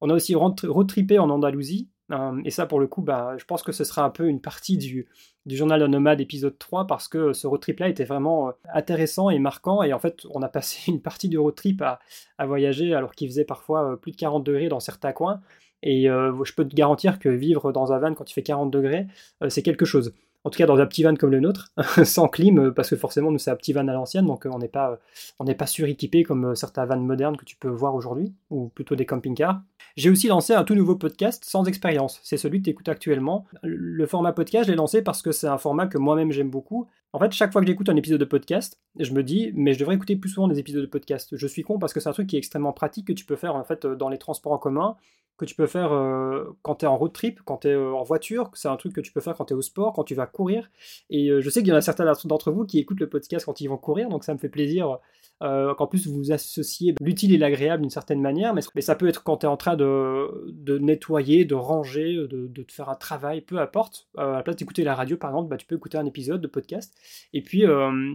On 0.00 0.10
a 0.10 0.14
aussi 0.14 0.34
retripé 0.36 1.18
en 1.18 1.28
Andalousie. 1.28 1.88
Euh, 2.12 2.40
et 2.44 2.50
ça, 2.50 2.66
pour 2.66 2.78
le 2.78 2.86
coup, 2.86 3.02
bah, 3.02 3.34
je 3.36 3.44
pense 3.44 3.62
que 3.62 3.72
ce 3.72 3.82
sera 3.82 4.04
un 4.04 4.10
peu 4.10 4.28
une 4.28 4.40
partie 4.40 4.76
du, 4.76 5.08
journal 5.46 5.80
d'un 5.80 5.88
nomade 5.88 6.20
épisode 6.20 6.58
3 6.58 6.86
parce 6.86 7.08
que 7.08 7.32
ce 7.32 7.46
road 7.46 7.60
trip 7.60 7.80
là 7.80 7.88
était 7.88 8.04
vraiment 8.04 8.48
euh, 8.48 8.52
intéressant 8.72 9.30
et 9.30 9.38
marquant. 9.40 9.82
Et 9.82 9.92
en 9.92 9.98
fait, 9.98 10.26
on 10.30 10.42
a 10.42 10.48
passé 10.48 10.82
une 10.92 11.00
partie 11.00 11.28
du 11.28 11.38
road 11.38 11.54
trip 11.54 11.82
à, 11.82 11.98
voyager 12.46 12.94
alors 12.94 13.12
qu'il 13.14 13.28
faisait 13.28 13.44
parfois 13.44 13.92
euh, 13.92 13.96
plus 13.96 14.12
de 14.12 14.16
40 14.16 14.44
degrés 14.44 14.68
dans 14.68 14.80
certains 14.80 15.12
coins. 15.12 15.40
Et 15.86 16.04
je 16.04 16.54
peux 16.54 16.66
te 16.66 16.74
garantir 16.74 17.18
que 17.18 17.28
vivre 17.28 17.70
dans 17.70 17.92
un 17.92 17.98
van 17.98 18.14
quand 18.14 18.30
il 18.30 18.32
fait 18.32 18.42
40 18.42 18.70
degrés, 18.70 19.06
c'est 19.48 19.62
quelque 19.62 19.84
chose 19.84 20.14
en 20.44 20.50
tout 20.50 20.58
cas 20.58 20.66
dans 20.66 20.78
un 20.78 20.86
petit 20.86 21.02
van 21.02 21.14
comme 21.14 21.30
le 21.30 21.40
nôtre, 21.40 21.72
sans 22.04 22.28
clim, 22.28 22.58
euh, 22.58 22.70
parce 22.70 22.90
que 22.90 22.96
forcément 22.96 23.30
nous 23.30 23.38
c'est 23.38 23.50
un 23.50 23.56
petit 23.56 23.72
van 23.72 23.88
à 23.88 23.92
l'ancienne, 23.92 24.26
donc 24.26 24.46
euh, 24.46 24.50
on 24.52 24.58
n'est 24.58 24.68
pas, 24.68 24.92
euh, 24.92 24.96
on 25.38 25.44
n'est 25.44 25.54
pas 25.54 25.66
suréquipé 25.66 26.22
comme 26.22 26.54
certains 26.54 26.84
vannes 26.84 27.04
modernes 27.04 27.36
que 27.36 27.44
tu 27.44 27.56
peux 27.56 27.68
voir 27.68 27.94
aujourd'hui, 27.94 28.32
ou 28.50 28.68
plutôt 28.68 28.94
des 28.94 29.06
camping-cars. 29.06 29.60
J'ai 29.96 30.10
aussi 30.10 30.28
lancé 30.28 30.52
un 30.52 30.64
tout 30.64 30.74
nouveau 30.74 30.96
podcast 30.96 31.44
sans 31.44 31.64
expérience, 31.64 32.20
c'est 32.22 32.36
celui 32.36 32.60
que 32.60 32.64
tu 32.64 32.70
écoutes 32.70 32.88
actuellement. 32.88 33.46
Le 33.62 34.06
format 34.06 34.32
podcast, 34.32 34.66
je 34.66 34.72
l'ai 34.72 34.76
lancé 34.76 35.02
parce 35.02 35.22
que 35.22 35.32
c'est 35.32 35.48
un 35.48 35.58
format 35.58 35.86
que 35.86 35.98
moi-même 35.98 36.30
j'aime 36.30 36.50
beaucoup. 36.50 36.88
En 37.14 37.20
fait, 37.20 37.30
chaque 37.30 37.52
fois 37.52 37.60
que 37.60 37.68
j'écoute 37.68 37.88
un 37.88 37.94
épisode 37.94 38.18
de 38.18 38.24
podcast, 38.24 38.80
je 38.98 39.12
me 39.12 39.22
dis, 39.22 39.52
mais 39.54 39.72
je 39.72 39.78
devrais 39.78 39.94
écouter 39.94 40.16
plus 40.16 40.30
souvent 40.30 40.48
des 40.48 40.58
épisodes 40.58 40.82
de 40.82 40.90
podcast. 40.90 41.36
Je 41.36 41.46
suis 41.46 41.62
con 41.62 41.78
parce 41.78 41.92
que 41.92 42.00
c'est 42.00 42.08
un 42.08 42.12
truc 42.12 42.26
qui 42.26 42.34
est 42.34 42.40
extrêmement 42.40 42.72
pratique 42.72 43.06
que 43.06 43.12
tu 43.12 43.24
peux 43.24 43.36
faire 43.36 43.54
en 43.54 43.62
fait 43.62 43.86
dans 43.86 44.08
les 44.08 44.18
transports 44.18 44.50
en 44.50 44.58
commun, 44.58 44.96
que 45.36 45.44
tu 45.44 45.54
peux 45.54 45.66
faire 45.66 45.92
euh, 45.92 46.56
quand 46.62 46.76
tu 46.76 46.84
es 46.84 46.88
en 46.88 46.96
road 46.96 47.12
trip, 47.12 47.40
quand 47.44 47.58
tu 47.58 47.68
es 47.68 47.72
euh, 47.72 47.92
en 47.92 48.04
voiture, 48.04 48.50
c'est 48.54 48.68
un 48.68 48.76
truc 48.76 48.92
que 48.92 49.00
tu 49.00 49.12
peux 49.12 49.20
faire 49.20 49.36
quand 49.36 49.46
tu 49.46 49.54
es 49.54 49.56
au 49.56 49.62
sport, 49.62 49.92
quand 49.92 50.04
tu 50.04 50.14
vas 50.14 50.26
courir. 50.26 50.70
Et 51.10 51.28
euh, 51.28 51.40
je 51.40 51.50
sais 51.50 51.60
qu'il 51.60 51.70
y 51.70 51.72
en 51.72 51.76
a 51.76 51.80
certains 51.80 52.04
d'entre 52.24 52.52
vous 52.52 52.64
qui 52.64 52.78
écoutent 52.78 53.00
le 53.00 53.08
podcast 53.08 53.44
quand 53.44 53.60
ils 53.60 53.66
vont 53.66 53.76
courir, 53.76 54.08
donc 54.08 54.22
ça 54.22 54.32
me 54.32 54.38
fait 54.38 54.48
plaisir 54.48 54.98
qu'en 55.40 55.86
plus 55.86 56.06
vous 56.06 56.32
associez 56.32 56.94
l'utile 57.02 57.34
et 57.34 57.36
l'agréable 57.36 57.82
d'une 57.82 57.90
certaine 57.90 58.22
manière, 58.22 58.54
mais, 58.54 58.62
ça 58.80 58.94
peut 58.94 59.08
être 59.08 59.24
quand 59.24 59.38
tu 59.38 59.46
es 59.46 59.48
en 59.48 59.58
train 59.58 59.76
de, 59.76 60.78
nettoyer, 60.78 61.44
de 61.44 61.54
ranger, 61.54 62.14
de, 62.14 62.62
te 62.62 62.72
faire 62.72 62.88
un 62.88 62.94
travail, 62.94 63.42
peu 63.42 63.58
importe. 63.58 64.08
à 64.16 64.26
la 64.26 64.42
place 64.42 64.56
d'écouter 64.56 64.84
la 64.84 64.94
radio 64.94 65.18
par 65.18 65.30
exemple, 65.30 65.50
bah, 65.50 65.58
tu 65.58 65.66
peux 65.66 65.74
écouter 65.74 65.98
un 65.98 66.06
épisode 66.06 66.40
de 66.40 66.46
podcast. 66.46 66.94
Et 67.32 67.42
puis, 67.42 67.64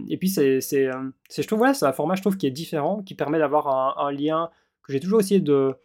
et 0.08 0.16
puis 0.16 0.28
c'est, 0.28 0.60
je 0.60 1.46
trouve, 1.46 1.58
voilà, 1.58 1.74
c'est 1.74 1.86
un 1.86 1.92
format 1.92 2.14
je 2.14 2.22
trouve 2.22 2.36
qui 2.36 2.46
est 2.46 2.50
différent, 2.50 3.02
qui 3.02 3.14
permet 3.14 3.38
d'avoir 3.38 3.98
un, 3.98 4.12
lien 4.12 4.50
que 4.82 4.92
j'ai 4.92 5.00
toujours 5.00 5.20
essayé 5.20 5.40
de 5.40 5.76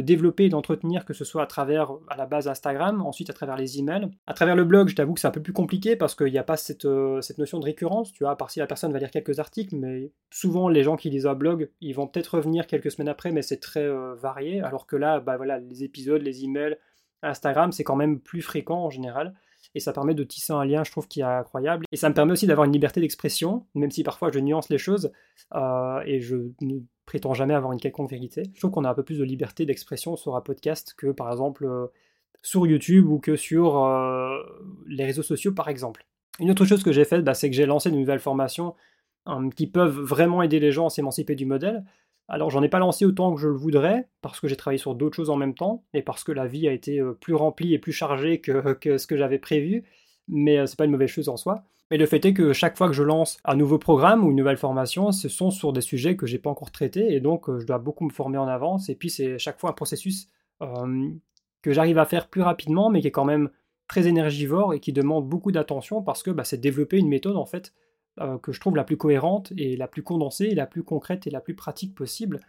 développer 0.00 0.44
et 0.44 0.48
d'entretenir, 0.48 1.04
que 1.04 1.12
ce 1.12 1.24
soit 1.24 1.42
à 1.42 1.46
travers, 1.46 1.92
à 2.08 2.16
la 2.16 2.26
base 2.26 2.46
Instagram, 2.48 3.02
ensuite 3.02 3.30
à 3.30 3.32
travers 3.32 3.56
les 3.56 3.78
emails. 3.78 4.08
À 4.26 4.34
travers 4.34 4.54
le 4.54 4.64
blog, 4.64 4.88
je 4.88 4.94
t'avoue 4.94 5.14
que 5.14 5.20
c'est 5.20 5.26
un 5.26 5.32
peu 5.32 5.42
plus 5.42 5.52
compliqué 5.52 5.96
parce 5.96 6.14
qu'il 6.14 6.30
n'y 6.30 6.38
a 6.38 6.44
pas 6.44 6.56
cette, 6.56 6.84
euh, 6.84 7.20
cette, 7.20 7.38
notion 7.38 7.58
de 7.58 7.64
récurrence, 7.64 8.12
tu 8.12 8.22
vois, 8.22 8.32
à 8.32 8.36
part 8.36 8.50
si 8.50 8.60
la 8.60 8.66
personne 8.66 8.92
va 8.92 8.98
lire 8.98 9.10
quelques 9.10 9.40
articles, 9.40 9.74
mais 9.74 10.12
souvent 10.30 10.68
les 10.68 10.84
gens 10.84 10.96
qui 10.96 11.10
lisent 11.10 11.26
un 11.26 11.34
blog, 11.34 11.70
ils 11.80 11.94
vont 11.94 12.06
peut-être 12.06 12.36
revenir 12.36 12.66
quelques 12.66 12.90
semaines 12.90 13.08
après, 13.08 13.32
mais 13.32 13.42
c'est 13.42 13.58
très 13.58 13.84
euh, 13.84 14.14
varié, 14.14 14.60
alors 14.60 14.86
que 14.86 14.96
là, 14.96 15.18
bah 15.18 15.36
voilà, 15.36 15.58
les 15.58 15.82
épisodes, 15.82 16.22
les 16.22 16.44
emails, 16.44 16.76
Instagram, 17.22 17.72
c'est 17.72 17.84
quand 17.84 17.96
même 17.96 18.20
plus 18.20 18.42
fréquent 18.42 18.84
en 18.84 18.90
général 18.90 19.34
et 19.74 19.80
ça 19.80 19.92
permet 19.92 20.14
de 20.14 20.24
tisser 20.24 20.52
un 20.52 20.64
lien, 20.64 20.84
je 20.84 20.90
trouve, 20.90 21.06
qui 21.06 21.20
est 21.20 21.24
incroyable. 21.24 21.86
Et 21.92 21.96
ça 21.96 22.08
me 22.08 22.14
permet 22.14 22.32
aussi 22.32 22.46
d'avoir 22.46 22.66
une 22.66 22.72
liberté 22.72 23.00
d'expression, 23.00 23.66
même 23.74 23.90
si 23.90 24.02
parfois 24.02 24.30
je 24.32 24.38
nuance 24.40 24.68
les 24.68 24.78
choses, 24.78 25.12
euh, 25.54 26.00
et 26.06 26.20
je 26.20 26.36
ne 26.60 26.78
prétends 27.06 27.34
jamais 27.34 27.54
avoir 27.54 27.72
une 27.72 27.80
quelconque 27.80 28.10
vérité. 28.10 28.44
Je 28.54 28.58
trouve 28.60 28.72
qu'on 28.72 28.84
a 28.84 28.90
un 28.90 28.94
peu 28.94 29.04
plus 29.04 29.18
de 29.18 29.24
liberté 29.24 29.66
d'expression 29.66 30.16
sur 30.16 30.36
un 30.36 30.40
podcast 30.40 30.94
que, 30.96 31.08
par 31.08 31.30
exemple, 31.30 31.64
euh, 31.64 31.86
sur 32.42 32.66
YouTube 32.66 33.08
ou 33.08 33.18
que 33.18 33.36
sur 33.36 33.84
euh, 33.84 34.38
les 34.86 35.04
réseaux 35.04 35.22
sociaux, 35.22 35.52
par 35.52 35.68
exemple. 35.68 36.04
Une 36.38 36.50
autre 36.50 36.64
chose 36.64 36.82
que 36.82 36.92
j'ai 36.92 37.04
faite, 37.04 37.22
bah, 37.22 37.34
c'est 37.34 37.50
que 37.50 37.56
j'ai 37.56 37.66
lancé 37.66 37.90
de 37.90 37.96
nouvelles 37.96 38.20
formations 38.20 38.74
qui 39.54 39.66
peuvent 39.68 40.00
vraiment 40.00 40.42
aider 40.42 40.58
les 40.58 40.72
gens 40.72 40.86
à 40.86 40.90
s'émanciper 40.90 41.36
du 41.36 41.44
modèle. 41.44 41.84
Alors 42.32 42.48
j'en 42.48 42.62
ai 42.62 42.68
pas 42.68 42.78
lancé 42.78 43.04
autant 43.04 43.34
que 43.34 43.40
je 43.40 43.48
le 43.48 43.54
voudrais, 43.54 44.08
parce 44.22 44.38
que 44.38 44.46
j'ai 44.46 44.54
travaillé 44.54 44.78
sur 44.78 44.94
d'autres 44.94 45.16
choses 45.16 45.30
en 45.30 45.36
même 45.36 45.54
temps, 45.54 45.82
et 45.92 46.00
parce 46.00 46.22
que 46.22 46.30
la 46.30 46.46
vie 46.46 46.68
a 46.68 46.72
été 46.72 47.00
euh, 47.00 47.12
plus 47.12 47.34
remplie 47.34 47.74
et 47.74 47.78
plus 47.80 47.92
chargée 47.92 48.40
que, 48.40 48.98
ce 48.98 49.06
que 49.08 49.16
j'avais 49.16 49.40
prévu, 49.40 49.82
mais 50.28 50.58
euh, 50.58 50.66
c'est 50.66 50.78
pas 50.78 50.84
une 50.84 50.92
mauvaise 50.92 51.10
chose 51.10 51.28
en 51.28 51.36
soi. 51.36 51.64
Mais 51.90 51.98
le 51.98 52.06
fait 52.06 52.24
est 52.24 52.32
que 52.32 52.52
chaque 52.52 52.78
fois 52.78 52.86
que 52.86 52.94
je 52.94 53.02
lance 53.02 53.38
un 53.44 53.56
nouveau 53.56 53.78
programme 53.78 54.24
ou 54.24 54.30
une 54.30 54.36
nouvelle 54.36 54.58
formation, 54.58 55.10
ce 55.10 55.28
sont 55.28 55.50
sur 55.50 55.72
des 55.72 55.80
sujets 55.80 56.14
que 56.14 56.24
j'ai 56.24 56.38
pas 56.38 56.50
encore 56.50 56.70
traités, 56.70 57.12
et 57.12 57.18
donc 57.18 57.48
euh, 57.48 57.58
je 57.58 57.66
dois 57.66 57.78
beaucoup 57.78 58.04
me 58.04 58.12
former 58.12 58.38
en 58.38 58.46
avance, 58.46 58.88
et 58.88 58.94
puis 58.94 59.10
c'est 59.10 59.36
chaque 59.38 59.58
fois 59.58 59.70
un 59.70 59.74
processus 59.74 60.28
que 61.62 61.72
j'arrive 61.72 61.98
à 61.98 62.04
faire 62.04 62.28
plus 62.28 62.42
rapidement, 62.42 62.90
mais 62.90 63.00
qui 63.00 63.08
est 63.08 63.12
quand 63.12 63.24
même 63.24 63.48
très 63.88 64.06
énergivore 64.06 64.74
et 64.74 64.78
qui 64.78 64.92
demande 64.92 65.26
beaucoup 65.26 65.50
d'attention, 65.50 66.00
parce 66.00 66.22
que 66.22 66.30
bah, 66.30 66.44
c'est 66.44 66.58
développer 66.58 66.98
une 66.98 67.08
méthode 67.08 67.36
en 67.36 67.46
fait 67.46 67.72
euh, 68.20 68.38
que 68.38 68.52
je 68.52 68.60
trouve 68.60 68.76
la 68.76 68.84
plus 68.84 68.96
cohérente 68.96 69.52
et 69.56 69.76
la 69.76 69.88
plus 69.88 70.02
condensée, 70.02 70.46
et 70.46 70.54
la 70.54 70.66
plus 70.66 70.82
concrète 70.82 71.26
et 71.26 71.30
la 71.30 71.40
plus 71.40 71.54
pratique 71.54 71.94
possible. 71.94 72.40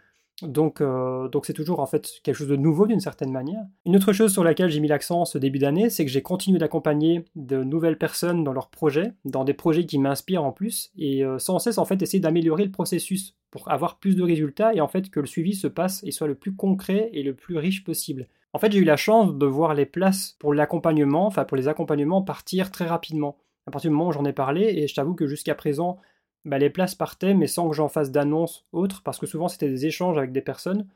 Donc, 0.42 0.80
euh, 0.80 1.28
donc 1.28 1.46
c'est 1.46 1.52
toujours 1.52 1.80
en 1.80 1.86
fait 1.86 2.20
quelque 2.22 2.34
chose 2.34 2.48
de 2.48 2.56
nouveau 2.56 2.86
d'une 2.86 3.00
certaine 3.00 3.30
manière. 3.30 3.64
Une 3.86 3.96
autre 3.96 4.12
chose 4.12 4.32
sur 4.32 4.44
laquelle 4.44 4.70
j'ai 4.70 4.80
mis 4.80 4.88
l'accent 4.88 5.24
ce 5.24 5.38
début 5.38 5.58
d'année, 5.58 5.90
c'est 5.90 6.04
que 6.04 6.10
j'ai 6.10 6.22
continué 6.22 6.58
d'accompagner 6.58 7.24
de 7.36 7.62
nouvelles 7.62 7.98
personnes 7.98 8.42
dans 8.42 8.52
leurs 8.52 8.68
projets, 8.68 9.12
dans 9.24 9.44
des 9.44 9.54
projets 9.54 9.86
qui 9.86 9.98
m'inspirent 9.98 10.44
en 10.44 10.52
plus, 10.52 10.90
et 10.96 11.24
euh, 11.24 11.38
sans 11.38 11.58
cesse 11.58 11.78
en 11.78 11.84
fait 11.84 12.02
essayer 12.02 12.20
d'améliorer 12.20 12.64
le 12.64 12.72
processus 12.72 13.36
pour 13.50 13.70
avoir 13.70 13.98
plus 13.98 14.16
de 14.16 14.22
résultats 14.22 14.74
et 14.74 14.80
en 14.80 14.88
fait 14.88 15.10
que 15.10 15.20
le 15.20 15.26
suivi 15.26 15.54
se 15.54 15.66
passe 15.66 16.02
et 16.04 16.10
soit 16.10 16.26
le 16.26 16.34
plus 16.34 16.54
concret 16.56 17.10
et 17.12 17.22
le 17.22 17.34
plus 17.34 17.56
riche 17.56 17.84
possible. 17.84 18.26
En 18.54 18.58
fait, 18.58 18.72
j'ai 18.72 18.80
eu 18.80 18.84
la 18.84 18.96
chance 18.96 19.34
de 19.34 19.46
voir 19.46 19.74
les 19.74 19.86
places 19.86 20.36
pour 20.38 20.52
l'accompagnement, 20.52 21.26
enfin 21.26 21.44
pour 21.44 21.56
les 21.56 21.68
accompagnements 21.68 22.22
partir 22.22 22.70
très 22.70 22.86
rapidement 22.86 23.36
à 23.66 23.70
partir 23.70 23.90
du 23.90 23.96
moment 23.96 24.08
où 24.08 24.12
j'en 24.12 24.24
ai 24.24 24.32
parlé, 24.32 24.62
et 24.62 24.86
je 24.86 24.94
t'avoue 24.94 25.14
que 25.14 25.26
jusqu'à 25.26 25.54
présent, 25.54 25.98
bah, 26.44 26.58
les 26.58 26.70
places 26.70 26.94
partaient, 26.94 27.34
mais 27.34 27.46
sans 27.46 27.68
que 27.68 27.76
j'en 27.76 27.88
fasse 27.88 28.10
d'annonce 28.10 28.66
autre, 28.72 29.02
parce 29.04 29.18
que 29.18 29.26
souvent 29.26 29.48
c'était 29.48 29.68
des 29.68 29.86
échanges 29.86 30.18
avec 30.18 30.32
des 30.32 30.42
personnes 30.42 30.88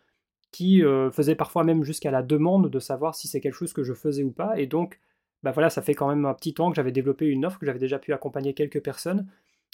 qui 0.53 0.83
euh, 0.85 1.11
faisaient 1.11 1.35
parfois 1.35 1.65
même 1.65 1.85
jusqu'à 1.85 2.11
la 2.11 2.23
demande 2.23 2.71
de 2.71 2.79
savoir 2.79 3.15
si 3.15 3.29
c'est 3.29 3.41
quelque 3.41 3.55
chose 3.55 3.73
que 3.73 3.85
je 3.85 3.93
faisais 3.93 4.23
ou 4.23 4.31
pas, 4.33 4.59
et 4.59 4.67
donc 4.67 5.01
bah 5.43 5.53
voilà, 5.53 5.71
ça 5.71 5.83
fait 5.83 5.95
quand 5.95 6.09
même 6.09 6.25
un 6.25 6.35
petit 6.35 6.55
temps 6.55 6.71
que 6.71 6.77
j'avais 6.77 6.93
développé 6.93 7.27
une 7.27 7.45
offre, 7.47 7.59
que 7.59 7.67
j'avais 7.67 7.79
déjà 7.79 7.99
pu 7.99 8.13
accompagner 8.13 8.55
quelques 8.55 8.83
personnes. 8.83 9.29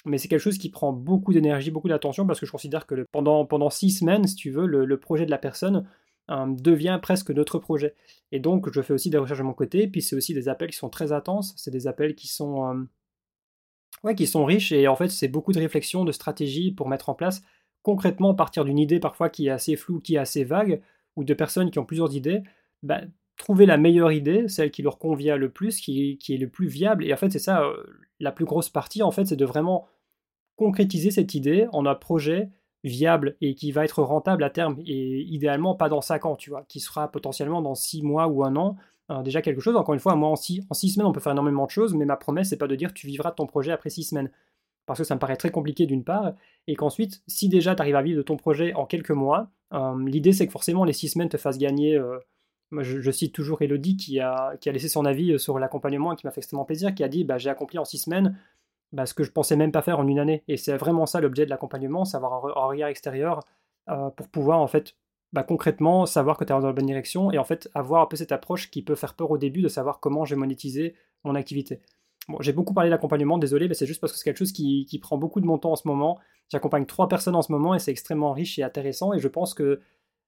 Mais 0.05 0.19
c'est 0.19 0.29
quelque 0.29 0.41
chose 0.41 0.59
qui 0.59 0.69
prend 0.69 0.93
beaucoup 0.93 1.33
d'énergie, 1.33 1.71
beaucoup 1.71 1.89
d'attention, 1.89 2.27
parce 2.27 2.41
que 2.41 2.47
je 2.47 2.53
considère 2.53 2.87
que 2.87 3.07
pendant, 3.13 3.71
six 3.71 3.91
semaines, 3.91 4.27
si 4.27 4.35
tu 4.35 4.51
veux, 4.51 4.67
le, 4.67 4.97
projet 4.99 5.25
de 5.25 5.31
la 5.31 5.39
personne 5.39 5.87
devient 6.47 6.99
presque 7.03 7.31
notre 7.31 7.59
projet. 7.59 7.95
Et 8.31 8.41
donc, 8.41 8.73
je 8.73 8.81
fais 8.83 8.93
aussi 8.93 9.11
des 9.11 9.19
recherches 9.19 9.41
de 9.41 9.45
mon 9.45 9.55
côté, 9.55 9.87
puis 9.87 10.03
c'est 10.03 10.17
aussi 10.17 10.35
des 10.35 10.49
appels 10.49 10.71
qui 10.71 10.77
sont 10.77 10.91
très 10.91 11.13
intenses, 11.13 11.55
c'est 11.57 11.71
des 11.71 11.87
appels 11.87 12.15
qui 12.15 12.29
sont, 12.29 12.71
euh, 12.71 12.83
ouais, 14.05 14.15
qui 14.15 14.27
sont 14.27 14.45
riches, 14.45 14.73
et 14.73 14.89
en 14.89 14.97
fait, 14.97 15.09
c'est 15.09 15.29
beaucoup 15.29 15.53
de 15.53 15.59
réflexion, 15.59 16.05
de 16.05 16.13
stratégie 16.13 16.73
pour 16.73 16.89
mettre 16.89 17.09
en 17.09 17.15
place 17.15 17.43
concrètement, 17.83 18.35
partir 18.35 18.65
d'une 18.65 18.79
idée 18.79 19.01
parfois 19.01 19.29
qui 19.29 19.47
est 19.49 19.51
assez 19.51 19.77
floue, 19.77 20.01
qui 20.01 20.15
est 20.15 20.19
assez 20.19 20.45
vague, 20.45 20.81
ou 21.17 21.25
de 21.25 21.35
personnes 21.35 21.71
qui 21.71 21.79
ont 21.79 21.85
plusieurs 21.85 22.15
idées, 22.15 22.43
bah, 22.83 23.01
trouver 23.37 23.67
la 23.67 23.77
meilleure 23.77 24.13
idée, 24.13 24.49
celle 24.49 24.71
qui 24.71 24.83
leur 24.83 24.99
convient 24.99 25.37
le 25.37 25.51
plus, 25.51 25.81
qui, 25.81 26.19
est 26.29 26.37
le 26.37 26.49
plus 26.49 26.69
viable. 26.69 27.05
Et 27.05 27.13
en 27.13 27.17
fait, 27.17 27.31
c'est 27.31 27.39
ça, 27.39 27.65
euh, 27.65 27.83
la 28.21 28.33
plus 28.33 28.45
grosse 28.45 28.71
partie, 28.71 29.03
en 29.03 29.11
fait, 29.11 29.27
c'est 29.27 29.37
de 29.37 29.45
vraiment 29.45 29.89
concrétiser 30.57 31.11
cette 31.11 31.35
idée 31.35 31.67
en 31.73 31.87
un 31.87 31.95
projet 31.95 32.51
viable 32.85 33.37
et 33.41 33.55
qui 33.55 33.73
va 33.73 33.85
être 33.85 34.03
rentable 34.03 34.43
à 34.45 34.51
terme, 34.51 34.79
et 34.87 35.21
idéalement 35.23 35.75
pas 35.75 35.89
dans 35.89 36.01
5 36.01 36.27
ans, 36.27 36.37
tu 36.37 36.51
vois, 36.51 36.65
qui 36.69 36.81
sera 36.81 37.11
potentiellement 37.11 37.63
dans 37.63 37.75
6 37.75 38.03
mois 38.03 38.27
ou 38.29 38.45
un 38.45 38.57
an, 38.57 38.77
euh, 39.11 39.23
déjà 39.23 39.43
quelque 39.43 39.61
chose. 39.61 39.77
Encore 39.77 39.95
une 39.95 40.01
fois, 40.01 40.15
moi, 40.17 40.29
en 40.29 40.37
6 40.37 40.67
en 40.71 40.75
six 40.75 40.91
semaines, 40.91 41.07
on 41.07 41.13
peut 41.13 41.21
faire 41.21 41.33
énormément 41.33 41.67
de 41.67 41.71
choses, 41.71 41.95
mais 41.95 42.05
ma 42.05 42.17
promesse, 42.17 42.49
c'est 42.51 42.57
pas 42.57 42.69
de 42.69 42.77
dire 42.77 42.93
tu 42.95 43.07
vivras 43.07 43.33
ton 43.33 43.47
projet 43.47 43.73
après 43.73 43.91
6 43.91 44.05
semaines. 44.05 44.31
Parce 44.87 44.99
que 44.99 45.05
ça 45.05 45.15
me 45.15 45.21
paraît 45.21 45.37
très 45.37 45.51
compliqué 45.51 45.87
d'une 45.87 46.05
part, 46.05 46.33
et 46.67 46.75
qu'ensuite, 46.75 47.23
si 47.29 47.49
déjà 47.49 47.75
tu 47.75 47.83
arrives 47.83 47.97
à 47.97 48.03
vivre 48.03 48.19
de 48.19 48.23
ton 48.23 48.37
projet 48.37 48.75
en 48.75 48.87
quelques 48.87 49.11
mois, 49.11 49.51
euh, 49.73 49.95
l'idée 50.07 50.33
c'est 50.33 50.47
que 50.47 50.53
forcément 50.53 50.85
les 50.85 50.93
6 50.93 51.11
semaines 51.11 51.29
te 51.29 51.37
fassent 51.37 51.59
gagner 51.59 51.99
je, 52.81 53.11
cite 53.11 53.35
toujours 53.35 53.61
Elodie 53.63 53.97
qui 53.97 54.21
a, 54.21 54.57
qui 54.61 54.69
a 54.69 54.73
laissé 54.73 54.89
son 54.89 55.05
avis 55.05 55.33
euh, 55.33 55.39
sur 55.39 55.59
l'accompagnement 55.59 56.13
et 56.13 56.17
qui 56.17 56.27
m'a 56.27 56.31
fait 56.31 56.41
extrêmement 56.41 56.65
plaisir, 56.65 56.95
qui 56.95 57.05
a 57.05 57.09
dit 57.09 57.25
bah, 57.25 57.39
J'ai 57.39 57.51
accompli 57.51 57.79
en 57.79 57.85
six 57.85 57.99
semaines 57.99 58.39
bah, 58.93 59.07
ce 59.07 59.15
que 59.15 59.25
je 59.25 59.33
pensais 59.33 59.57
même 59.57 59.73
pas 59.73 59.83
faire 59.83 59.99
en 59.99 60.07
une 60.07 60.19
année. 60.19 60.45
Et 60.49 60.57
c'est 60.57 60.77
vraiment 60.77 61.07
ça 61.07 61.21
l'objet 61.21 61.45
de 61.45 61.51
l'accompagnement, 61.51 62.05
savoir 62.05 62.45
un, 62.45 62.67
regard 62.67 62.89
extérieur 62.89 63.41
euh, 63.89 64.11
pour 64.11 64.29
pouvoir 64.29 64.61
en 64.61 64.67
fait 64.67 64.95
bah, 65.33 65.43
concrètement 65.43 66.07
savoir 66.07 66.37
que 66.37 66.45
tu 66.45 66.53
es 66.53 66.59
dans 66.59 66.67
la 66.67 66.73
bonne 66.73 66.87
direction 66.87 67.33
et 67.33 67.39
en 67.39 67.45
fait 67.45 67.69
avoir 67.75 68.03
un 68.03 68.07
peu 68.07 68.17
cette 68.17 68.33
approche 68.33 68.71
qui 68.71 68.83
peut 68.83 68.95
faire 68.95 69.15
peur 69.15 69.31
au 69.31 69.39
début 69.39 69.63
de 69.63 69.69
savoir 69.69 70.01
comment 70.01 70.25
je 70.25 70.35
vais 70.35 70.39
monétiser 70.39 70.95
mon 71.25 71.35
activité. 71.35 71.81
Bon, 72.29 72.41
j'ai 72.41 72.53
beaucoup 72.53 72.75
parlé 72.75 72.91
d'accompagnement, 72.91 73.39
désolé, 73.39 73.67
mais 73.67 73.75
c'est 73.75 73.87
juste 73.87 74.01
parce 74.01 74.13
que 74.13 74.19
c'est 74.19 74.25
quelque 74.25 74.39
chose 74.39 74.53
qui, 74.53 74.99
prend 75.03 75.17
beaucoup 75.17 75.41
de 75.41 75.47
mon 75.47 75.59
temps 75.59 75.73
en 75.73 75.77
ce 75.77 75.89
moment. 75.89 76.19
J'accompagne 76.51 76.87
trois 76.87 77.09
personnes 77.09 77.35
en 77.35 77.43
ce 77.43 77.51
moment 77.51 77.75
et 77.75 77.79
c'est 77.79 77.91
extrêmement 77.91 78.33
riche 78.33 78.59
et 78.59 78.63
intéressant 78.63 79.13
et 79.13 79.19
je 79.19 79.29
pense 79.29 79.55
que 79.55 79.81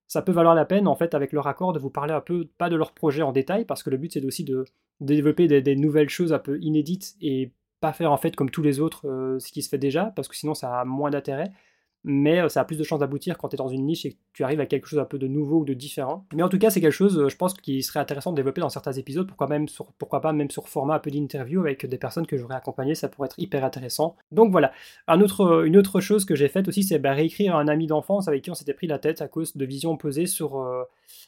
ça 0.06 0.22
peut 0.22 0.32
valoir 0.32 0.54
la 0.54 0.64
peine, 0.64 0.86
en 0.86 0.96
fait, 0.96 1.14
avec 1.14 1.32
leur 1.32 1.46
accord, 1.46 1.72
de 1.72 1.78
vous 1.78 1.90
parler 1.90 2.12
un 2.12 2.20
peu, 2.20 2.48
pas 2.58 2.68
de 2.68 2.76
leur 2.76 2.92
projet 2.92 3.22
en 3.22 3.32
détail, 3.32 3.64
parce 3.64 3.82
que 3.82 3.90
le 3.90 3.96
but, 3.96 4.12
c'est 4.12 4.24
aussi 4.24 4.44
de 4.44 4.64
développer 5.00 5.48
des, 5.48 5.76
nouvelles 5.76 6.10
choses 6.10 6.32
un 6.32 6.38
peu 6.38 6.58
inédites 6.60 7.14
et 7.20 7.52
pas 7.84 7.92
faire, 7.92 8.10
en 8.10 8.16
fait, 8.16 8.34
comme 8.34 8.48
tous 8.48 8.62
les 8.62 8.80
autres, 8.80 9.06
euh, 9.06 9.38
ce 9.38 9.52
qui 9.52 9.60
se 9.60 9.68
fait 9.68 9.76
déjà, 9.76 10.06
parce 10.16 10.26
que 10.26 10.34
sinon, 10.34 10.54
ça 10.54 10.80
a 10.80 10.84
moins 10.86 11.10
d'intérêt 11.10 11.52
mais 12.04 12.40
euh, 12.40 12.48
ça 12.48 12.60
a 12.60 12.64
plus 12.64 12.76
de 12.76 12.84
chances 12.84 13.00
d'aboutir 13.00 13.38
quand 13.38 13.48
tu 13.48 13.56
es 13.56 13.56
dans 13.56 13.68
une 13.68 13.86
niche 13.86 14.04
et 14.04 14.12
que 14.12 14.16
tu 14.34 14.44
arrives 14.44 14.60
à 14.60 14.66
quelque 14.66 14.86
chose 14.86 14.98
un 14.98 15.06
peu 15.06 15.18
de 15.18 15.26
nouveau 15.26 15.60
ou 15.60 15.64
de 15.64 15.72
différent. 15.72 16.26
Mais 16.34 16.42
en 16.42 16.50
tout 16.50 16.58
cas, 16.58 16.68
c'est 16.68 16.80
quelque 16.80 16.92
chose, 16.92 17.18
euh, 17.18 17.28
je 17.28 17.36
pense, 17.36 17.54
qui 17.54 17.82
serait 17.82 17.98
intéressant 17.98 18.30
de 18.30 18.36
développer 18.36 18.60
dans 18.60 18.68
certains 18.68 18.92
épisodes, 18.92 19.26
pourquoi, 19.26 19.48
même 19.48 19.66
pourquoi 19.98 20.20
pas 20.20 20.32
même 20.32 20.50
sur 20.50 20.68
format 20.68 20.96
un 20.96 20.98
peu 20.98 21.10
d'interview 21.10 21.60
avec 21.60 21.86
des 21.86 21.98
personnes 21.98 22.26
que 22.26 22.36
j'aurais 22.36 22.54
accompagnées, 22.54 22.94
ça 22.94 23.08
pourrait 23.08 23.26
être 23.26 23.38
hyper 23.38 23.64
intéressant. 23.64 24.16
Donc 24.30 24.52
voilà. 24.52 24.70
Un 25.08 25.20
autre, 25.22 25.64
une 25.64 25.78
autre 25.78 26.00
chose 26.00 26.26
que 26.26 26.34
j'ai 26.34 26.48
faite 26.48 26.68
aussi, 26.68 26.82
c'est 26.82 26.98
bah, 26.98 27.14
réécrire 27.14 27.56
un 27.56 27.68
ami 27.68 27.86
d'enfance 27.86 28.28
avec 28.28 28.42
qui 28.42 28.50
on 28.50 28.54
s'était 28.54 28.74
pris 28.74 28.86
la 28.86 28.98
tête 28.98 29.22
à 29.22 29.28
cause 29.28 29.56
de 29.56 29.64
visions 29.64 29.92
opposées 29.92 30.26
sur, 30.26 30.62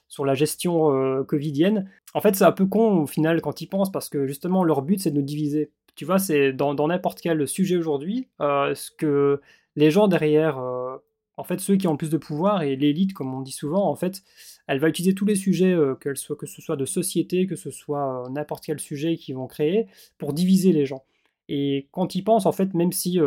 sur 0.09 0.27
la 0.27 0.35
gestion 0.35 1.25
covidienne. 1.25 1.91
En 2.13 2.21
fait, 2.21 2.37
c'est 2.37 2.45
un 2.45 2.53
peu 2.53 2.67
con 2.67 3.03
au 3.03 3.07
final 3.07 3.41
quand 3.41 3.63
ils 3.63 3.67
pensent, 3.67 3.91
parce 3.91 4.11
que 4.11 4.27
justement, 4.27 4.63
leur 4.63 4.83
but, 4.83 5.01
c'est 5.01 5.11
de 5.11 5.17
nous 5.17 5.23
diviser. 5.23 5.71
Tu 5.97 6.05
vois, 6.05 6.19
c'est 6.19 6.53
dans 6.53 6.75
n'importe 6.89 7.21
quel 7.21 7.49
sujet 7.49 7.77
aujourd'hui, 7.77 8.29
ce 8.41 8.91
que 8.91 9.41
les 9.77 9.91
gens 9.91 10.09
derrière, 10.09 10.59
euh, 10.59 10.97
en 11.37 11.45
fait, 11.45 11.61
ceux 11.61 11.77
qui 11.77 11.87
ont 11.87 11.93
le 11.93 11.99
plus 11.99 12.11
de 12.11 12.17
pouvoir 12.17 12.63
et 12.63 12.77
l'élite, 12.77 13.13
comme 13.13 13.33
on 13.35 13.43
dit 13.43 13.53
souvent, 13.53 13.89
en 13.89 13.95
fait, 13.95 14.23
elle 14.67 14.79
va 14.79 14.89
utiliser 14.89 15.15
tous 15.15 15.27
les 15.27 15.37
sujets, 15.37 15.73
euh, 15.73 15.95
que 15.95 16.15
ce 16.15 16.35
soit 16.63 16.77
de 16.77 16.87
société, 16.87 17.47
que 17.47 17.57
ce 17.57 17.71
soit 17.71 18.25
euh, 18.25 18.31
n'importe 18.31 18.65
quel 18.65 18.81
sujet 18.81 19.17
qu'ils 19.17 19.37
vont 19.37 19.47
créer, 19.47 19.87
pour 20.19 20.33
diviser 20.33 20.73
les 20.73 20.87
gens. 20.87 21.05
Et 21.49 21.89
quand 21.93 22.15
ils 22.15 22.23
pensent, 22.23 22.47
en 22.47 22.53
fait, 22.53 22.75
même 22.75 22.91
si 22.91 23.21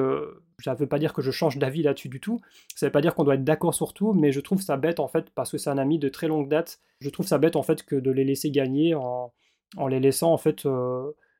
ça 0.59 0.73
ne 0.73 0.77
veut 0.77 0.87
pas 0.87 0.99
dire 0.99 1.13
que 1.13 1.21
je 1.21 1.31
change 1.31 1.57
d'avis 1.57 1.83
là-dessus 1.83 2.09
du 2.09 2.19
tout, 2.19 2.41
ça 2.75 2.85
ne 2.85 2.89
veut 2.89 2.91
pas 2.91 2.99
dire 2.99 3.15
qu'on 3.15 3.23
doit 3.23 3.35
être 3.35 3.45
d'accord 3.45 3.73
sur 3.73 3.93
tout, 3.93 4.11
mais 4.11 4.33
je 4.33 4.41
trouve 4.41 4.61
ça 4.61 4.75
bête, 4.75 4.99
en 4.99 5.07
fait, 5.07 5.29
parce 5.29 5.51
que 5.51 5.57
c'est 5.57 5.69
un 5.69 5.77
ami 5.77 5.99
de 5.99 6.09
très 6.09 6.27
longue 6.27 6.49
date, 6.49 6.81
je 6.99 7.09
trouve 7.09 7.25
ça 7.25 7.37
bête, 7.37 7.55
en 7.55 7.63
fait, 7.63 7.83
que 7.83 7.95
de 7.95 8.11
les 8.11 8.25
laisser 8.25 8.51
gagner 8.51 8.93
en 8.93 9.31
les 9.87 10.01
laissant, 10.01 10.33
en 10.33 10.37
fait, 10.37 10.67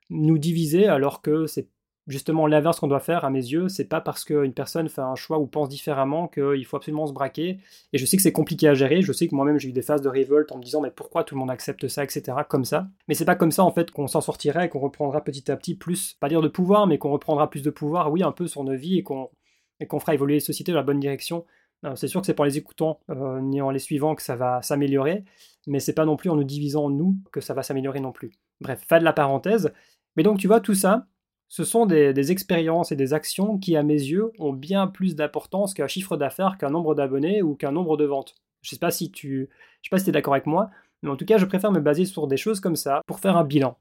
nous 0.10 0.38
diviser, 0.38 0.88
alors 0.88 1.22
que 1.22 1.46
c'est 1.46 1.68
justement 2.08 2.48
l'inverse 2.48 2.80
qu'on 2.80 2.88
doit 2.88 3.00
faire 3.00 3.24
à 3.24 3.30
mes 3.30 3.40
yeux. 3.40 3.70
C'est 3.70 3.86
pas 3.86 4.02
parce 4.02 4.26
qu'une 4.26 4.54
personne 4.54 4.90
fait 4.90 5.02
un 5.02 5.16
choix 5.16 5.40
ou 5.40 5.46
pense 5.46 5.70
différemment 5.70 6.28
qu'il 6.28 6.66
faut 6.66 6.78
absolument 6.78 7.06
se 7.06 7.14
braquer. 7.14 7.60
Et 7.94 7.98
je 7.98 8.06
sais 8.06 8.18
que 8.18 8.24
c'est 8.24 8.32
compliqué 8.32 8.68
à 8.68 8.74
gérer. 8.74 9.02
Je 9.02 9.14
sais 9.14 9.28
que 9.28 9.36
moi-même 9.36 9.60
j'ai 9.60 9.70
eu 9.70 9.74
des 9.74 9.84
phases 9.84 10.02
de 10.02 10.10
révolte 10.10 10.52
en 10.52 10.58
me 10.58 10.64
disant 10.64 10.82
mais 10.82 10.92
pourquoi 10.92 11.24
tout 11.24 11.36
le 11.36 11.40
monde 11.40 11.52
accepte 11.52 11.88
ça, 11.88 12.04
etc. 12.04 12.38
Comme 12.50 12.66
ça. 12.66 12.88
Mais 13.08 13.14
c'est 13.14 13.26
pas 13.26 13.36
comme 13.36 13.52
ça 13.52 13.64
en 13.64 13.72
fait 13.72 13.92
qu'on 13.92 14.08
s'en 14.08 14.22
sortirait 14.22 14.66
et 14.66 14.70
qu'on 14.70 14.80
reprendra 14.80 15.24
petit 15.24 15.50
à 15.52 15.56
petit 15.56 15.76
plus, 15.76 16.16
pas 16.20 16.30
dire 16.30 16.42
de 16.42 16.48
pouvoir, 16.48 16.88
mais 16.88 16.98
qu'on 16.98 17.12
reprendra 17.12 17.50
plus 17.50 17.62
de 17.62 17.70
pouvoir, 17.70 18.12
oui, 18.12 18.24
un 18.24 18.32
peu 18.32 18.48
sur 18.48 18.64
nos 18.64 18.76
vies 18.76 18.98
et 18.98 19.04
qu'on 19.04 19.30
et 19.80 19.88
fera 19.88 20.14
évoluer 20.14 20.36
les 20.36 20.40
sociétés 20.42 20.74
dans 20.74 20.80
la 20.80 20.84
bonne 20.84 21.00
direction. 21.00 21.46
C'est 21.96 22.10
sûr 22.10 22.20
que 22.20 22.28
c'est 22.28 22.34
pour 22.34 22.44
les 22.44 22.58
écoutants 22.58 23.00
euh, 23.10 23.40
ni 23.40 23.62
en 23.62 23.70
les 23.70 23.80
suivant 23.80 24.14
que 24.14 24.22
ça 24.22 24.36
va 24.36 24.62
s'améliorer, 24.62 25.24
mais 25.66 25.80
c'est 25.80 25.94
pas 25.94 26.04
non 26.04 26.18
plus 26.18 26.30
en 26.30 26.36
nous 26.36 26.44
divisant 26.44 26.90
nous 26.90 27.16
que 27.32 27.40
ça 27.40 27.54
va 27.54 27.64
s'améliorer 27.64 28.02
non 28.02 28.12
plus. 28.12 28.32
Bref, 28.60 28.84
fin 28.86 29.00
de 29.00 29.06
la 29.06 29.14
parenthèse. 29.14 29.72
Mais 30.20 30.24
donc 30.24 30.38
tu 30.38 30.48
vois 30.48 30.60
tout 30.60 30.74
ça, 30.74 31.06
ce 31.48 31.64
sont 31.64 31.86
des, 31.86 32.32
expériences 32.34 32.92
et 32.92 32.98
des 32.98 33.14
actions 33.14 33.58
qui, 33.58 33.78
à 33.78 33.84
mes 33.84 33.94
yeux, 33.94 34.34
ont 34.38 34.52
bien 34.52 34.86
plus 34.86 35.16
d'importance 35.16 35.74
qu'un 35.74 35.88
chiffre 35.88 36.18
d'affaires, 36.18 36.58
qu'un 36.58 36.70
nombre 36.70 36.94
d'abonnés 36.94 37.42
ou 37.42 37.56
qu'un 37.56 37.72
nombre 37.72 37.96
de 37.96 38.04
ventes. 38.04 38.36
Je 38.62 38.68
ne 38.68 38.72
sais 38.72 38.80
pas 38.80 38.92
si 38.92 39.12
tu 39.12 39.48
je 39.82 39.88
sais 39.88 39.90
pas 39.90 39.98
si 39.98 40.10
es 40.10 40.12
d'accord 40.12 40.34
avec 40.34 40.46
moi, 40.46 40.72
mais 41.04 41.10
en 41.10 41.16
tout 41.16 41.24
cas, 41.24 41.38
je 41.38 41.46
préfère 41.46 41.72
me 41.72 41.80
baser 41.80 42.04
sur 42.04 42.28
des 42.28 42.36
choses 42.36 42.60
comme 42.60 42.76
ça 42.76 43.02
pour 43.08 43.22
faire 43.22 43.38
un 43.38 43.46
bilan. 43.46 43.78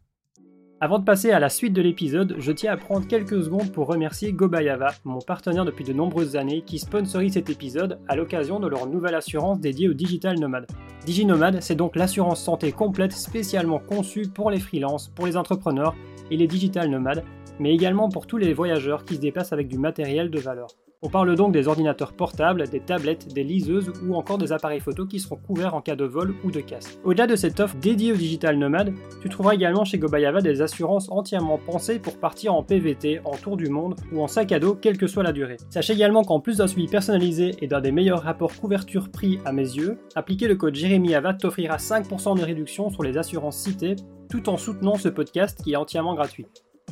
Avant 0.80 1.00
de 1.00 1.04
passer 1.04 1.32
à 1.32 1.40
la 1.40 1.48
suite 1.48 1.72
de 1.72 1.82
l'épisode, 1.82 2.36
je 2.38 2.52
tiens 2.52 2.72
à 2.72 2.76
prendre 2.76 3.08
quelques 3.08 3.42
secondes 3.42 3.72
pour 3.72 3.88
remercier 3.88 4.32
Gobayava, 4.32 4.92
mon 5.02 5.18
partenaire 5.18 5.64
depuis 5.64 5.84
de 5.84 5.92
nombreuses 5.92 6.36
années, 6.36 6.62
qui 6.62 6.78
sponsorise 6.78 7.32
cet 7.32 7.50
épisode 7.50 7.98
à 8.06 8.14
l'occasion 8.14 8.60
de 8.60 8.68
leur 8.68 8.86
nouvelle 8.86 9.16
assurance 9.16 9.58
dédiée 9.58 9.88
aux 9.88 9.92
digital 9.92 10.38
nomades. 10.38 10.68
DigiNomad, 11.04 11.60
c'est 11.62 11.74
donc 11.74 11.96
l'assurance 11.96 12.40
santé 12.40 12.70
complète 12.70 13.10
spécialement 13.10 13.80
conçue 13.80 14.28
pour 14.28 14.52
les 14.52 14.60
freelances, 14.60 15.08
pour 15.08 15.26
les 15.26 15.36
entrepreneurs 15.36 15.96
et 16.30 16.36
les 16.36 16.46
digital 16.46 16.90
nomades, 16.90 17.24
mais 17.58 17.74
également 17.74 18.08
pour 18.08 18.26
tous 18.26 18.38
les 18.38 18.54
voyageurs 18.54 19.04
qui 19.04 19.16
se 19.16 19.20
déplacent 19.20 19.52
avec 19.52 19.68
du 19.68 19.78
matériel 19.78 20.30
de 20.30 20.38
valeur. 20.38 20.68
On 21.00 21.08
parle 21.08 21.36
donc 21.36 21.52
des 21.52 21.68
ordinateurs 21.68 22.12
portables, 22.12 22.68
des 22.68 22.80
tablettes, 22.80 23.32
des 23.32 23.44
liseuses 23.44 23.92
ou 24.04 24.16
encore 24.16 24.36
des 24.36 24.50
appareils 24.50 24.80
photo 24.80 25.06
qui 25.06 25.20
seront 25.20 25.36
couverts 25.36 25.76
en 25.76 25.80
cas 25.80 25.94
de 25.94 26.04
vol 26.04 26.34
ou 26.42 26.50
de 26.50 26.58
casse. 26.58 26.98
Au-delà 27.04 27.28
de 27.28 27.36
cette 27.36 27.60
offre 27.60 27.76
dédiée 27.76 28.10
aux 28.10 28.16
digital 28.16 28.58
nomades, 28.58 28.92
tu 29.20 29.28
trouveras 29.28 29.54
également 29.54 29.84
chez 29.84 29.98
Gobayava 29.98 30.40
des 30.40 30.60
assurances 30.60 31.08
entièrement 31.12 31.56
pensées 31.56 32.00
pour 32.00 32.18
partir 32.18 32.52
en 32.52 32.64
PVT, 32.64 33.20
en 33.24 33.36
tour 33.36 33.56
du 33.56 33.68
monde 33.68 33.94
ou 34.12 34.20
en 34.20 34.26
sac 34.26 34.50
à 34.50 34.58
dos, 34.58 34.74
quelle 34.74 34.98
que 34.98 35.06
soit 35.06 35.22
la 35.22 35.30
durée. 35.30 35.58
Sache 35.70 35.90
également 35.90 36.24
qu'en 36.24 36.40
plus 36.40 36.56
d'un 36.56 36.66
suivi 36.66 36.88
personnalisé 36.88 37.52
et 37.62 37.68
d'un 37.68 37.80
des 37.80 37.92
meilleurs 37.92 38.24
rapports 38.24 38.56
couverture-prix 38.56 39.38
à 39.44 39.52
mes 39.52 39.62
yeux, 39.62 40.00
appliquer 40.16 40.48
le 40.48 40.56
code 40.56 40.74
JEREMYAVA 40.74 41.34
t'offrira 41.34 41.76
5% 41.76 42.36
de 42.36 42.42
réduction 42.42 42.90
sur 42.90 43.04
les 43.04 43.16
assurances 43.18 43.58
citées 43.58 43.94
tout 44.28 44.48
en 44.48 44.56
soutenant 44.56 44.96
ce 44.96 45.08
podcast 45.08 45.62
qui 45.62 45.72
est 45.72 45.76
entièrement 45.76 46.14
gratuit. 46.14 46.46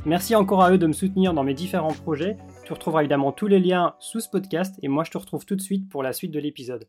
Merci 0.04 0.34
encore 0.34 0.62
à 0.62 0.72
eux 0.72 0.78
de 0.78 0.86
me 0.86 0.92
soutenir 0.92 1.34
dans 1.34 1.44
mes 1.44 1.54
différents 1.54 1.92
projets. 1.92 2.36
Tu 2.64 2.72
retrouveras 2.72 3.00
évidemment 3.00 3.32
tous 3.32 3.46
les 3.46 3.60
liens 3.60 3.94
sous 3.98 4.20
ce 4.20 4.28
podcast 4.28 4.76
et 4.82 4.88
moi 4.88 5.04
je 5.04 5.10
te 5.10 5.18
retrouve 5.18 5.44
tout 5.44 5.56
de 5.56 5.60
suite 5.60 5.88
pour 5.88 6.02
la 6.02 6.12
suite 6.12 6.32
de 6.32 6.38
l'épisode. 6.38 6.88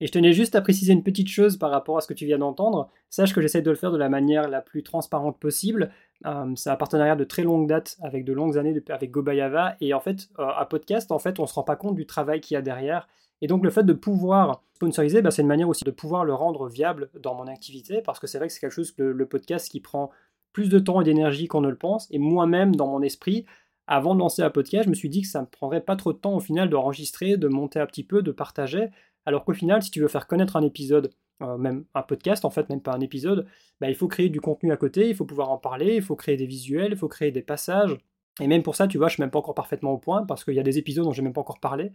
Et 0.00 0.06
je 0.06 0.12
tenais 0.12 0.32
juste 0.32 0.54
à 0.54 0.60
préciser 0.60 0.92
une 0.92 1.02
petite 1.02 1.28
chose 1.28 1.56
par 1.56 1.70
rapport 1.70 1.96
à 1.96 2.00
ce 2.00 2.06
que 2.06 2.14
tu 2.14 2.26
viens 2.26 2.38
d'entendre. 2.38 2.90
Sache 3.10 3.34
que 3.34 3.40
j'essaie 3.40 3.62
de 3.62 3.70
le 3.70 3.76
faire 3.76 3.90
de 3.90 3.98
la 3.98 4.08
manière 4.08 4.48
la 4.48 4.60
plus 4.60 4.82
transparente 4.82 5.40
possible. 5.40 5.90
Euh, 6.26 6.52
c'est 6.56 6.70
un 6.70 6.76
partenariat 6.76 7.16
de 7.16 7.24
très 7.24 7.42
longue 7.42 7.68
date 7.68 7.96
avec 8.02 8.24
de 8.24 8.32
longues 8.32 8.58
années 8.58 8.74
avec 8.88 9.10
Gobayava. 9.10 9.76
Et 9.80 9.94
en 9.94 10.00
fait, 10.00 10.28
euh, 10.38 10.48
un 10.58 10.64
podcast, 10.64 11.12
en 11.12 11.18
fait, 11.18 11.38
on 11.38 11.42
ne 11.42 11.48
se 11.48 11.54
rend 11.54 11.62
pas 11.62 11.76
compte 11.76 11.94
du 11.94 12.06
travail 12.06 12.40
qu'il 12.40 12.54
y 12.54 12.58
a 12.58 12.62
derrière. 12.62 13.08
Et 13.40 13.46
donc 13.46 13.62
le 13.62 13.70
fait 13.70 13.84
de 13.84 13.92
pouvoir 13.92 14.62
sponsoriser, 14.74 15.22
bah, 15.22 15.30
c'est 15.30 15.42
une 15.42 15.48
manière 15.48 15.68
aussi 15.68 15.84
de 15.84 15.90
pouvoir 15.90 16.24
le 16.24 16.34
rendre 16.34 16.68
viable 16.68 17.10
dans 17.20 17.34
mon 17.34 17.46
activité, 17.46 18.02
parce 18.02 18.18
que 18.18 18.26
c'est 18.26 18.38
vrai 18.38 18.48
que 18.48 18.52
c'est 18.52 18.60
quelque 18.60 18.72
chose 18.72 18.90
que 18.92 19.02
le 19.02 19.26
podcast 19.26 19.70
qui 19.70 19.80
prend 19.80 20.10
plus 20.52 20.68
de 20.68 20.78
temps 20.78 21.00
et 21.00 21.04
d'énergie 21.04 21.46
qu'on 21.46 21.60
ne 21.60 21.68
le 21.68 21.76
pense. 21.76 22.08
Et 22.10 22.18
moi-même, 22.18 22.74
dans 22.74 22.88
mon 22.88 23.02
esprit, 23.02 23.44
avant 23.86 24.14
de 24.14 24.20
lancer 24.20 24.42
un 24.42 24.50
podcast, 24.50 24.84
je 24.84 24.90
me 24.90 24.94
suis 24.94 25.08
dit 25.08 25.22
que 25.22 25.28
ça 25.28 25.40
ne 25.40 25.44
me 25.44 25.50
prendrait 25.50 25.80
pas 25.80 25.96
trop 25.96 26.12
de 26.12 26.18
temps 26.18 26.34
au 26.34 26.40
final 26.40 26.68
d'enregistrer, 26.68 27.36
de 27.36 27.48
monter 27.48 27.78
un 27.78 27.86
petit 27.86 28.04
peu, 28.04 28.22
de 28.22 28.32
partager. 28.32 28.88
Alors 29.24 29.44
qu'au 29.44 29.54
final, 29.54 29.82
si 29.82 29.90
tu 29.90 30.00
veux 30.00 30.08
faire 30.08 30.26
connaître 30.26 30.56
un 30.56 30.62
épisode, 30.62 31.10
euh, 31.42 31.56
même 31.56 31.84
un 31.94 32.02
podcast 32.02 32.44
en 32.44 32.50
fait, 32.50 32.68
même 32.68 32.80
pas 32.80 32.92
un 32.92 33.00
épisode, 33.00 33.46
bah, 33.80 33.88
il 33.88 33.94
faut 33.94 34.08
créer 34.08 34.28
du 34.28 34.40
contenu 34.40 34.72
à 34.72 34.76
côté, 34.76 35.08
il 35.08 35.14
faut 35.14 35.24
pouvoir 35.24 35.50
en 35.50 35.58
parler, 35.58 35.96
il 35.96 36.02
faut 36.02 36.16
créer 36.16 36.36
des 36.36 36.46
visuels, 36.46 36.92
il 36.92 36.98
faut 36.98 37.08
créer 37.08 37.30
des 37.30 37.42
passages. 37.42 37.96
Et 38.40 38.46
même 38.46 38.62
pour 38.62 38.76
ça, 38.76 38.86
tu 38.86 38.98
vois, 38.98 39.08
je 39.08 39.14
suis 39.14 39.22
même 39.22 39.30
pas 39.30 39.38
encore 39.38 39.54
parfaitement 39.54 39.92
au 39.92 39.98
point 39.98 40.24
parce 40.24 40.44
qu'il 40.44 40.54
y 40.54 40.60
a 40.60 40.62
des 40.62 40.78
épisodes 40.78 41.04
dont 41.04 41.12
j'ai 41.12 41.22
même 41.22 41.32
pas 41.32 41.40
encore 41.40 41.60
parlé. 41.60 41.92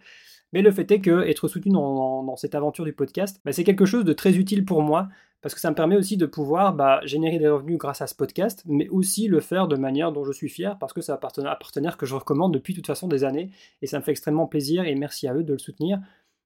Mais 0.51 0.61
le 0.61 0.71
fait 0.71 0.89
est 0.91 1.01
que 1.01 1.21
être 1.27 1.47
soutenu 1.47 1.71
dans, 1.71 2.35
cette 2.35 2.55
aventure 2.55 2.85
du 2.85 2.93
podcast, 2.93 3.41
bah, 3.45 3.51
c'est 3.51 3.63
quelque 3.63 3.85
chose 3.85 4.05
de 4.05 4.13
très 4.13 4.35
utile 4.37 4.65
pour 4.65 4.81
moi 4.81 5.09
parce 5.41 5.53
que 5.53 5.59
ça 5.59 5.69
me 5.69 5.75
permet 5.75 5.97
aussi 5.97 6.15
de 6.15 6.25
pouvoir 6.25 6.73
bah, 6.73 7.01
générer 7.03 7.37
des 7.37 7.49
revenus 7.49 7.77
grâce 7.77 8.01
à 8.01 8.07
ce 8.07 8.15
podcast, 8.15 8.63
mais 8.65 8.87
aussi 8.87 9.27
le 9.27 9.41
faire 9.41 9.67
de 9.67 9.75
manière 9.75 10.13
dont 10.13 10.23
je 10.23 10.31
suis 10.31 10.47
fier, 10.47 10.77
parce 10.79 10.93
que 10.93 11.01
c'est 11.01 11.11
un 11.11 11.17
partenaire 11.17 11.97
que 11.97 12.05
je 12.05 12.15
recommande 12.15 12.53
depuis 12.53 12.73
de 12.73 12.77
toute 12.77 12.87
façon 12.87 13.09
des 13.09 13.25
années, 13.25 13.51
et 13.81 13.87
ça 13.87 13.99
me 13.99 14.03
fait 14.03 14.11
extrêmement 14.11 14.47
plaisir, 14.47 14.85
et 14.85 14.95
merci 14.95 15.27
à 15.27 15.33
eux 15.33 15.43
de 15.43 15.51
le 15.51 15.59
soutenir. 15.59 15.99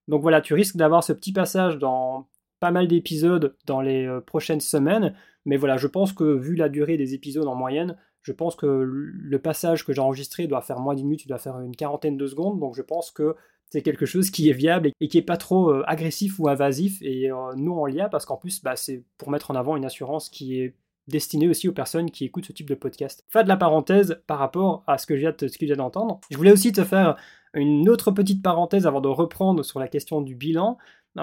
Donc 0.08 0.24
voilà, 0.24 0.42
tu 0.42 0.56
risques 0.56 0.78
d'avoir 0.78 1.04
ce 1.04 1.14
petit 1.14 1.32
passage 1.32 1.78
dans 1.78 2.28
pas 2.60 2.72
mal 2.72 2.88
d'épisodes 2.88 3.56
dans 3.66 3.82
les 3.82 4.06
euh, 4.06 4.22
prochaines 4.22 4.62
semaines, 4.62 5.16
mais 5.46 5.58
voilà, 5.58 5.78
je 5.78 5.88
pense 5.88 6.14
que 6.14 6.24
vu 6.24 6.56
la 6.56 6.70
durée 6.70 6.98
des 6.98 7.14
épisodes 7.14 7.48
en 7.48 7.56
moyenne, 7.56 7.98
je 8.22 8.32
pense 8.32 8.56
que 8.56 8.66
le 8.66 9.40
passage 9.40 9.86
que 9.86 9.94
j'ai 9.94 10.02
enregistré 10.02 10.48
doit 10.48 10.62
faire 10.62 10.80
moins 10.80 10.96
d'une 10.96 11.06
minute, 11.06 11.24
il 11.24 11.30
doit 11.30 11.38
faire 11.38 11.60
une 11.60 11.76
quarantaine 11.76 12.18
de 12.18 12.28
secondes, 12.28 12.60
donc 12.60 12.76
je 12.76 12.82
pense 12.82 13.12
que 13.12 13.36
c'est 13.70 13.82
quelque 13.82 14.06
chose 14.06 14.32
qui 14.32 14.50
est 14.50 14.54
viable 14.54 14.92
et 15.00 15.08
qui 15.08 15.18
est 15.18 15.22
pas 15.22 15.38
trop 15.38 15.70
euh, 15.70 15.84
agressif 15.88 16.40
ou 16.40 16.48
invasif, 16.48 17.02
et 17.02 17.32
euh, 17.32 17.54
nous 17.56 17.74
on 17.74 17.86
l'y 17.86 18.02
a 18.02 18.10
parce 18.10 18.26
qu'en 18.26 18.38
plus, 18.38 18.62
bah, 18.62 18.76
c'est 18.76 19.04
pour 19.18 19.30
mettre 19.30 19.52
en 19.52 19.56
avant 19.56 19.76
une 19.76 19.86
assurance 19.86 20.30
qui 20.30 20.60
est 20.60 20.76
destinée 21.08 21.48
aussi 21.48 21.68
aux 21.68 21.74
personnes 21.74 22.12
qui 22.12 22.26
écoutent 22.26 22.46
ce 22.46 22.52
type 22.52 22.70
de 22.70 22.76
podcast. 22.76 23.24
Fin 23.30 23.44
de 23.44 23.48
la 23.48 23.58
parenthèse 23.58 24.22
par 24.28 24.40
rapport 24.40 24.84
à 24.88 24.98
ce 24.98 25.08
que 25.08 25.16
je 25.16 25.22
viens 25.66 25.76
d'entendre. 25.76 26.20
Je 26.30 26.38
voulais 26.38 26.52
aussi 26.52 26.72
te 26.72 26.84
faire 26.84 27.16
une 27.54 27.90
autre 27.90 28.12
petite 28.12 28.44
parenthèse 28.44 28.86
avant 28.86 29.02
de 29.02 29.08
reprendre 29.08 29.64
sur 29.64 29.80
la 29.80 29.88
question 29.88 30.22
du 30.22 30.36
bilan 30.36 30.78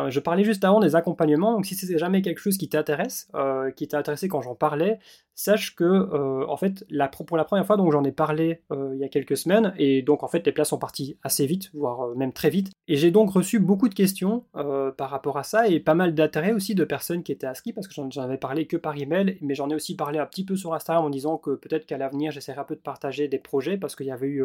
je 0.08 0.20
parlais 0.20 0.44
juste 0.44 0.64
avant 0.64 0.80
des 0.80 0.96
accompagnements, 0.96 1.52
donc 1.52 1.66
si 1.66 1.74
c'est 1.74 1.98
jamais 1.98 2.20
quelque 2.22 2.38
chose 2.38 2.58
qui 2.58 2.68
t'intéresse, 2.68 3.28
euh, 3.34 3.70
qui 3.70 3.86
t'a 3.86 3.98
intéressé 3.98 4.28
quand 4.28 4.42
j'en 4.42 4.54
parlais, 4.54 4.98
sache 5.34 5.74
que 5.76 5.84
euh, 5.84 6.46
en 6.48 6.56
fait, 6.56 6.84
pour 7.26 7.36
la 7.36 7.44
première 7.44 7.66
fois, 7.66 7.76
donc 7.76 7.92
j'en 7.92 8.02
ai 8.02 8.12
parlé 8.12 8.62
euh, 8.72 8.90
il 8.94 9.00
y 9.00 9.04
a 9.04 9.08
quelques 9.08 9.36
semaines, 9.36 9.72
et 9.78 10.02
donc 10.02 10.22
en 10.22 10.28
fait 10.28 10.44
les 10.46 10.52
places 10.52 10.70
sont 10.70 10.78
parties 10.78 11.16
assez 11.22 11.46
vite, 11.46 11.70
voire 11.74 12.14
même 12.16 12.32
très 12.32 12.50
vite, 12.50 12.72
et 12.88 12.96
j'ai 12.96 13.10
donc 13.10 13.30
reçu 13.30 13.60
beaucoup 13.60 13.88
de 13.88 13.94
questions 13.94 14.44
par 14.52 15.10
rapport 15.10 15.38
à 15.38 15.42
ça, 15.42 15.68
et 15.68 15.80
pas 15.80 15.94
mal 15.94 16.14
d'intérêt 16.14 16.52
aussi 16.52 16.74
de 16.74 16.84
personnes 16.84 17.22
qui 17.22 17.32
étaient 17.32 17.46
inscrites, 17.46 17.74
parce 17.74 17.86
que 17.86 17.94
j'en 17.94 18.08
avais 18.22 18.38
parlé 18.38 18.66
que 18.66 18.76
par 18.76 18.96
email, 18.96 19.38
mais 19.42 19.54
j'en 19.54 19.70
ai 19.70 19.74
aussi 19.74 19.96
parlé 19.96 20.18
un 20.18 20.26
petit 20.26 20.44
peu 20.44 20.56
sur 20.56 20.74
Instagram 20.74 21.04
en 21.04 21.10
disant 21.10 21.38
que 21.38 21.54
peut-être 21.54 21.86
qu'à 21.86 21.98
l'avenir 21.98 22.32
j'essaierai 22.32 22.60
un 22.60 22.64
peu 22.64 22.74
de 22.74 22.80
partager 22.80 23.28
des 23.28 23.38
projets, 23.38 23.76
parce 23.76 23.94
qu'il 23.94 24.06
y 24.06 24.12
avait 24.12 24.28
eu, 24.28 24.44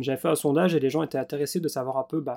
j'avais 0.00 0.18
fait 0.18 0.28
un 0.28 0.34
sondage 0.34 0.74
et 0.74 0.80
les 0.80 0.90
gens 0.90 1.02
étaient 1.02 1.18
intéressés 1.18 1.60
de 1.60 1.68
savoir 1.68 1.98
un 1.98 2.04
peu 2.04 2.20
bah, 2.20 2.36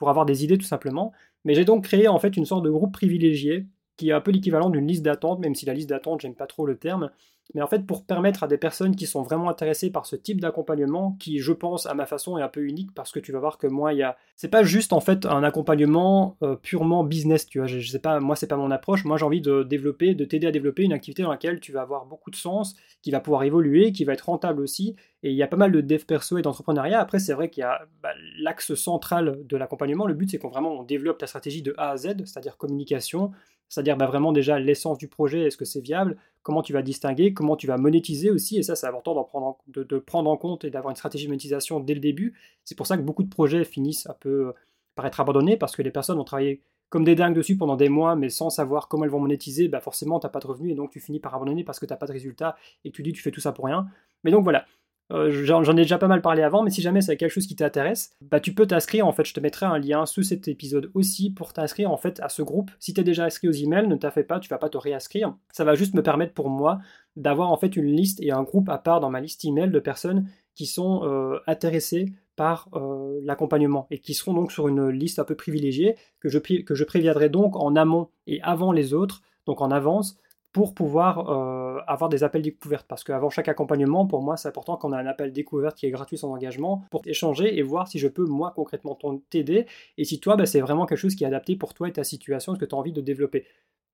pour 0.00 0.08
avoir 0.08 0.24
des 0.24 0.44
idées 0.44 0.58
tout 0.58 0.66
simplement. 0.66 1.12
Mais 1.44 1.54
j'ai 1.54 1.64
donc 1.64 1.84
créé 1.84 2.08
en 2.08 2.18
fait 2.18 2.36
une 2.36 2.44
sorte 2.44 2.64
de 2.64 2.70
groupe 2.70 2.92
privilégié 2.92 3.66
qui 3.96 4.08
est 4.10 4.12
un 4.12 4.20
peu 4.20 4.30
l'équivalent 4.30 4.70
d'une 4.70 4.86
liste 4.86 5.02
d'attente, 5.02 5.40
même 5.40 5.54
si 5.54 5.66
la 5.66 5.74
liste 5.74 5.90
d'attente, 5.90 6.22
j'aime 6.22 6.34
pas 6.34 6.46
trop 6.46 6.64
le 6.66 6.76
terme, 6.76 7.10
mais 7.54 7.62
en 7.62 7.66
fait 7.66 7.86
pour 7.86 8.04
permettre 8.04 8.42
à 8.44 8.48
des 8.48 8.58
personnes 8.58 8.94
qui 8.96 9.06
sont 9.06 9.22
vraiment 9.22 9.48
intéressées 9.48 9.90
par 9.90 10.06
ce 10.06 10.16
type 10.16 10.40
d'accompagnement, 10.40 11.16
qui 11.18 11.38
je 11.38 11.52
pense 11.52 11.86
à 11.86 11.94
ma 11.94 12.06
façon 12.06 12.38
est 12.38 12.42
un 12.42 12.48
peu 12.48 12.64
unique 12.64 12.94
parce 12.94 13.12
que 13.12 13.18
tu 13.18 13.32
vas 13.32 13.40
voir 13.40 13.58
que 13.58 13.66
moi 13.66 13.92
il 13.92 13.98
y 13.98 14.02
a, 14.02 14.16
c'est 14.36 14.48
pas 14.48 14.62
juste 14.62 14.92
en 14.92 15.00
fait 15.00 15.26
un 15.26 15.42
accompagnement 15.42 16.36
euh, 16.42 16.56
purement 16.56 17.04
business, 17.04 17.46
tu 17.46 17.58
vois, 17.58 17.66
je, 17.66 17.80
sais 17.80 17.98
pas, 17.98 18.20
moi 18.20 18.36
c'est 18.36 18.46
pas 18.46 18.56
mon 18.56 18.70
approche, 18.70 19.04
moi 19.04 19.16
j'ai 19.16 19.24
envie 19.24 19.40
de 19.40 19.62
développer, 19.62 20.14
de 20.14 20.24
t'aider 20.24 20.46
à 20.46 20.52
développer 20.52 20.82
une 20.84 20.92
activité 20.92 21.22
dans 21.22 21.30
laquelle 21.30 21.60
tu 21.60 21.72
vas 21.72 21.82
avoir 21.82 22.06
beaucoup 22.06 22.30
de 22.30 22.36
sens, 22.36 22.76
qui 23.02 23.10
va 23.10 23.20
pouvoir 23.20 23.42
évoluer, 23.42 23.92
qui 23.92 24.04
va 24.04 24.12
être 24.12 24.26
rentable 24.26 24.62
aussi, 24.62 24.96
et 25.22 25.30
il 25.30 25.36
y 25.36 25.42
a 25.42 25.46
pas 25.46 25.56
mal 25.56 25.72
de 25.72 25.80
dev 25.80 26.04
perso 26.04 26.38
et 26.38 26.42
d'entrepreneuriat. 26.42 27.00
Après 27.00 27.18
c'est 27.18 27.32
vrai 27.32 27.50
qu'il 27.50 27.62
y 27.62 27.64
a 27.64 27.80
bah, 28.02 28.10
l'axe 28.38 28.74
central 28.74 29.40
de 29.44 29.56
l'accompagnement, 29.56 30.06
le 30.06 30.14
but 30.14 30.30
c'est 30.30 30.38
qu'on 30.38 30.48
vraiment 30.48 30.72
on 30.72 30.82
développe 30.82 31.18
ta 31.18 31.26
stratégie 31.26 31.62
de 31.62 31.74
A 31.76 31.90
à 31.90 31.96
Z, 31.96 32.24
c'est-à-dire 32.24 32.56
communication, 32.56 33.32
c'est-à-dire 33.70 33.96
bah, 33.96 34.06
vraiment 34.06 34.32
déjà 34.32 34.58
l'essence 34.58 34.98
du 34.98 35.08
projet, 35.08 35.44
est-ce 35.44 35.56
que 35.56 35.64
c'est 35.64 35.80
viable, 35.80 36.18
comment 36.42 36.60
tu 36.60 36.72
vas 36.72 36.82
distinguer, 36.82 37.32
comment 37.32 37.56
tu 37.56 37.66
vas 37.66 37.78
monétiser 37.78 38.30
aussi, 38.30 38.58
et 38.58 38.62
ça 38.62 38.74
c'est 38.74 38.86
important 38.86 39.14
prendre 39.24 39.58
de, 39.68 39.98
prendre 39.98 40.28
en 40.28 40.36
compte 40.36 40.64
et 40.64 40.70
d'avoir 40.70 40.90
une 40.90 40.96
stratégie 40.96 41.24
de 41.24 41.30
monétisation 41.30 41.80
dès 41.80 41.94
le 41.94 42.00
début. 42.00 42.34
C'est 42.64 42.74
pour 42.74 42.86
ça 42.86 42.96
que 42.96 43.02
beaucoup 43.02 43.22
de 43.22 43.28
projets 43.28 43.64
finissent 43.64 44.06
un 44.08 44.16
peu 44.18 44.48
euh, 44.48 44.52
par 44.96 45.06
être 45.06 45.20
abandonnés, 45.20 45.56
parce 45.56 45.76
que 45.76 45.82
les 45.82 45.92
personnes 45.92 46.18
ont 46.18 46.24
travaillé 46.24 46.62
comme 46.88 47.04
des 47.04 47.14
dingues 47.14 47.34
dessus 47.34 47.56
pendant 47.56 47.76
des 47.76 47.88
mois, 47.88 48.16
mais 48.16 48.28
sans 48.28 48.50
savoir 48.50 48.88
comment 48.88 49.04
elles 49.04 49.10
vont 49.10 49.20
monétiser, 49.20 49.68
bah 49.68 49.80
forcément 49.80 50.18
tu 50.18 50.26
n'as 50.26 50.30
pas 50.30 50.40
de 50.40 50.48
revenus, 50.48 50.72
et 50.72 50.74
donc 50.74 50.90
tu 50.90 50.98
finis 50.98 51.20
par 51.20 51.34
abandonner 51.34 51.62
parce 51.62 51.78
que 51.78 51.86
tu 51.86 51.92
n'as 51.92 51.96
pas 51.96 52.06
de 52.06 52.12
résultat, 52.12 52.56
et 52.84 52.90
tu 52.90 53.02
dis 53.04 53.12
tu 53.12 53.22
fais 53.22 53.30
tout 53.30 53.40
ça 53.40 53.52
pour 53.52 53.66
rien. 53.66 53.86
Mais 54.24 54.32
donc 54.32 54.42
voilà, 54.42 54.66
euh, 55.12 55.30
j'en 55.44 55.76
ai 55.76 55.82
déjà 55.82 55.98
pas 55.98 56.08
mal 56.08 56.22
parlé 56.22 56.42
avant, 56.42 56.62
mais 56.62 56.70
si 56.70 56.82
jamais 56.82 57.00
c'est 57.00 57.16
quelque 57.16 57.32
chose 57.32 57.46
qui 57.46 57.56
t'intéresse, 57.56 58.12
bah 58.22 58.40
tu 58.40 58.54
peux 58.54 58.66
t'inscrire. 58.66 59.06
En 59.06 59.12
fait, 59.12 59.24
je 59.24 59.34
te 59.34 59.40
mettrai 59.40 59.66
un 59.66 59.78
lien 59.78 60.06
sous 60.06 60.22
cet 60.22 60.48
épisode 60.48 60.90
aussi 60.94 61.30
pour 61.30 61.52
t'inscrire 61.52 61.90
en 61.90 61.96
fait 61.96 62.20
à 62.20 62.28
ce 62.28 62.42
groupe. 62.42 62.70
Si 62.78 62.94
tu 62.94 63.00
es 63.00 63.04
déjà 63.04 63.24
inscrit 63.24 63.48
aux 63.48 63.52
emails, 63.52 63.88
ne 63.88 63.96
t'en 63.96 64.10
fais 64.10 64.24
pas, 64.24 64.38
tu 64.38 64.48
vas 64.48 64.58
pas 64.58 64.68
te 64.68 64.78
réinscrire. 64.78 65.34
Ça 65.52 65.64
va 65.64 65.74
juste 65.74 65.94
me 65.94 66.02
permettre 66.02 66.34
pour 66.34 66.48
moi 66.48 66.78
d'avoir 67.16 67.50
en 67.50 67.56
fait 67.56 67.76
une 67.76 67.86
liste 67.86 68.20
et 68.22 68.30
un 68.30 68.42
groupe 68.42 68.68
à 68.68 68.78
part 68.78 69.00
dans 69.00 69.10
ma 69.10 69.20
liste 69.20 69.44
email 69.44 69.70
de 69.70 69.80
personnes 69.80 70.28
qui 70.54 70.66
sont 70.66 71.02
euh, 71.04 71.38
intéressées 71.46 72.12
par 72.36 72.68
euh, 72.74 73.20
l'accompagnement 73.22 73.86
et 73.90 73.98
qui 73.98 74.14
seront 74.14 74.32
donc 74.32 74.52
sur 74.52 74.68
une 74.68 74.88
liste 74.88 75.18
un 75.18 75.24
peu 75.24 75.34
privilégiée 75.34 75.96
que 76.20 76.28
je 76.28 76.84
préviendrai 76.84 77.28
donc 77.28 77.56
en 77.56 77.76
amont 77.76 78.08
et 78.26 78.40
avant 78.42 78.72
les 78.72 78.94
autres, 78.94 79.22
donc 79.46 79.60
en 79.60 79.70
avance, 79.70 80.18
pour 80.52 80.74
pouvoir 80.74 81.30
euh, 81.30 81.80
avoir 81.86 82.10
des 82.10 82.24
appels 82.24 82.42
découvertes. 82.42 82.86
Parce 82.88 83.04
qu'avant 83.04 83.30
chaque 83.30 83.48
accompagnement, 83.48 84.06
pour 84.06 84.22
moi, 84.22 84.36
c'est 84.36 84.48
important 84.48 84.76
qu'on 84.76 84.92
ait 84.92 84.96
un 84.96 85.06
appel 85.06 85.32
découverte 85.32 85.76
qui 85.76 85.86
est 85.86 85.90
gratuit 85.90 86.18
sans 86.18 86.32
engagement 86.32 86.84
pour 86.90 87.02
échanger 87.06 87.58
et 87.58 87.62
voir 87.62 87.86
si 87.86 87.98
je 87.98 88.08
peux, 88.08 88.24
moi, 88.24 88.52
concrètement 88.54 88.98
t'aider. 89.30 89.66
Et 89.96 90.04
si 90.04 90.18
toi, 90.18 90.36
bah, 90.36 90.46
c'est 90.46 90.60
vraiment 90.60 90.86
quelque 90.86 90.98
chose 90.98 91.14
qui 91.14 91.24
est 91.24 91.28
adapté 91.28 91.56
pour 91.56 91.74
toi 91.74 91.88
et 91.88 91.92
ta 91.92 92.04
situation, 92.04 92.54
ce 92.54 92.58
que 92.58 92.64
tu 92.64 92.74
as 92.74 92.78
envie 92.78 92.92
de 92.92 93.00
développer. 93.00 93.44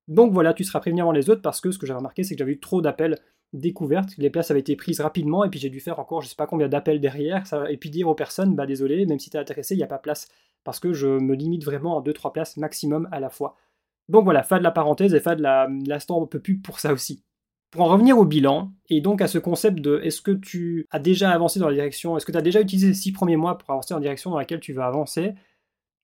Donc 0.09 0.33
voilà, 0.33 0.55
tu 0.55 0.65
seras 0.65 0.81
prévenu 0.81 1.03
avant 1.03 1.13
les 1.13 1.31
autres 1.31 1.43
parce 1.43 1.61
que 1.61 1.71
ce 1.71 1.79
que 1.79 1.87
j'ai 1.87 1.93
remarqué, 1.93 2.23
c'est 2.23 2.35
que 2.35 2.39
j'avais 2.39 2.53
eu 2.53 2.61
trop 2.61 2.81
d'appels 2.81 3.19
découvertes. 3.53 4.17
Les 4.19 4.31
places 4.31 4.51
avaient 4.51 4.61
été 4.61 4.77
prises 4.77 5.01
rapidement 5.01 5.45
et 5.45 5.51
puis 5.51 5.59
j'ai 5.59 5.71
dû 5.71 5.81
faire 5.81 5.99
encore 5.99 6.23
je 6.23 6.29
sais 6.29 6.37
pas 6.37 6.47
combien 6.47 6.69
d'appels 6.69 7.01
derrière. 7.01 7.45
et 7.69 7.77
puis 7.77 7.91
dire 7.91 8.09
aux 8.09 8.15
personnes, 8.15 8.55
bah 8.55 8.67
désolé, 8.67 9.05
même 9.07 9.19
si 9.19 9.31
tu 9.31 9.37
es 9.37 9.41
intéressé, 9.41 9.75
il 9.75 9.79
n'y 9.79 9.85
a 9.85 9.89
pas 9.89 9.99
place. 9.99 10.29
Parce 10.65 10.81
que 10.81 10.93
je 10.93 11.07
me 11.07 11.35
limite 11.35 11.65
vraiment 11.65 11.99
à 11.99 12.03
2-3 12.03 12.33
places 12.33 12.57
maximum 12.57 13.09
à 13.13 13.21
la 13.21 13.31
fois. 13.31 13.57
Donc 14.09 14.25
voilà, 14.25 14.43
fin 14.43 14.59
de 14.59 14.63
la 14.63 14.71
parenthèse 14.71 15.15
et 15.15 15.21
fin 15.21 15.37
de 15.37 15.43
l'instant 15.89 16.23
un 16.23 16.27
peu 16.27 16.41
plus 16.41 16.59
pour 16.59 16.81
ça 16.81 16.93
aussi. 16.93 17.25
Pour 17.71 17.83
en 17.83 17.89
revenir 17.89 18.17
au 18.19 18.25
bilan, 18.25 18.73
et 18.89 19.01
donc 19.01 19.21
à 19.21 19.29
ce 19.29 19.39
concept 19.39 19.81
de 19.81 20.01
est-ce 20.03 20.21
que 20.21 20.31
tu 20.31 20.87
as 20.91 20.99
déjà 20.99 21.31
avancé 21.31 21.59
dans 21.59 21.69
la 21.69 21.75
direction, 21.75 22.17
est-ce 22.17 22.25
que 22.25 22.33
tu 22.33 22.39
as 22.39 22.43
déjà 22.43 22.61
utilisé 22.61 22.89
les 22.89 22.95
six 22.95 23.13
premiers 23.13 23.37
mois 23.37 23.59
pour 23.59 23.71
avancer 23.71 23.93
dans 23.93 23.99
la 23.99 24.03
direction 24.03 24.31
dans 24.31 24.39
laquelle 24.39 24.61
tu 24.61 24.73
vas 24.73 24.87
avancer? 24.87 25.35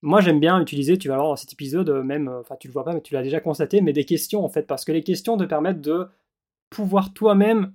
Moi 0.02 0.20
j'aime 0.20 0.40
bien 0.40 0.60
utiliser, 0.60 0.98
tu 0.98 1.08
vas 1.08 1.14
voir 1.14 1.28
dans 1.28 1.36
cet 1.36 1.52
épisode, 1.52 1.88
euh, 1.88 2.02
même, 2.02 2.28
euh, 2.28 2.40
enfin 2.40 2.56
tu 2.58 2.66
le 2.66 2.72
vois 2.72 2.84
pas, 2.84 2.92
mais 2.92 3.00
tu 3.00 3.14
l'as 3.14 3.22
déjà 3.22 3.40
constaté, 3.40 3.80
mais 3.80 3.92
des 3.92 4.04
questions 4.04 4.44
en 4.44 4.48
fait, 4.48 4.66
parce 4.66 4.84
que 4.84 4.90
les 4.90 5.04
questions 5.04 5.36
te 5.36 5.44
permettent 5.44 5.80
de 5.80 6.08
pouvoir 6.70 7.12
toi-même 7.12 7.72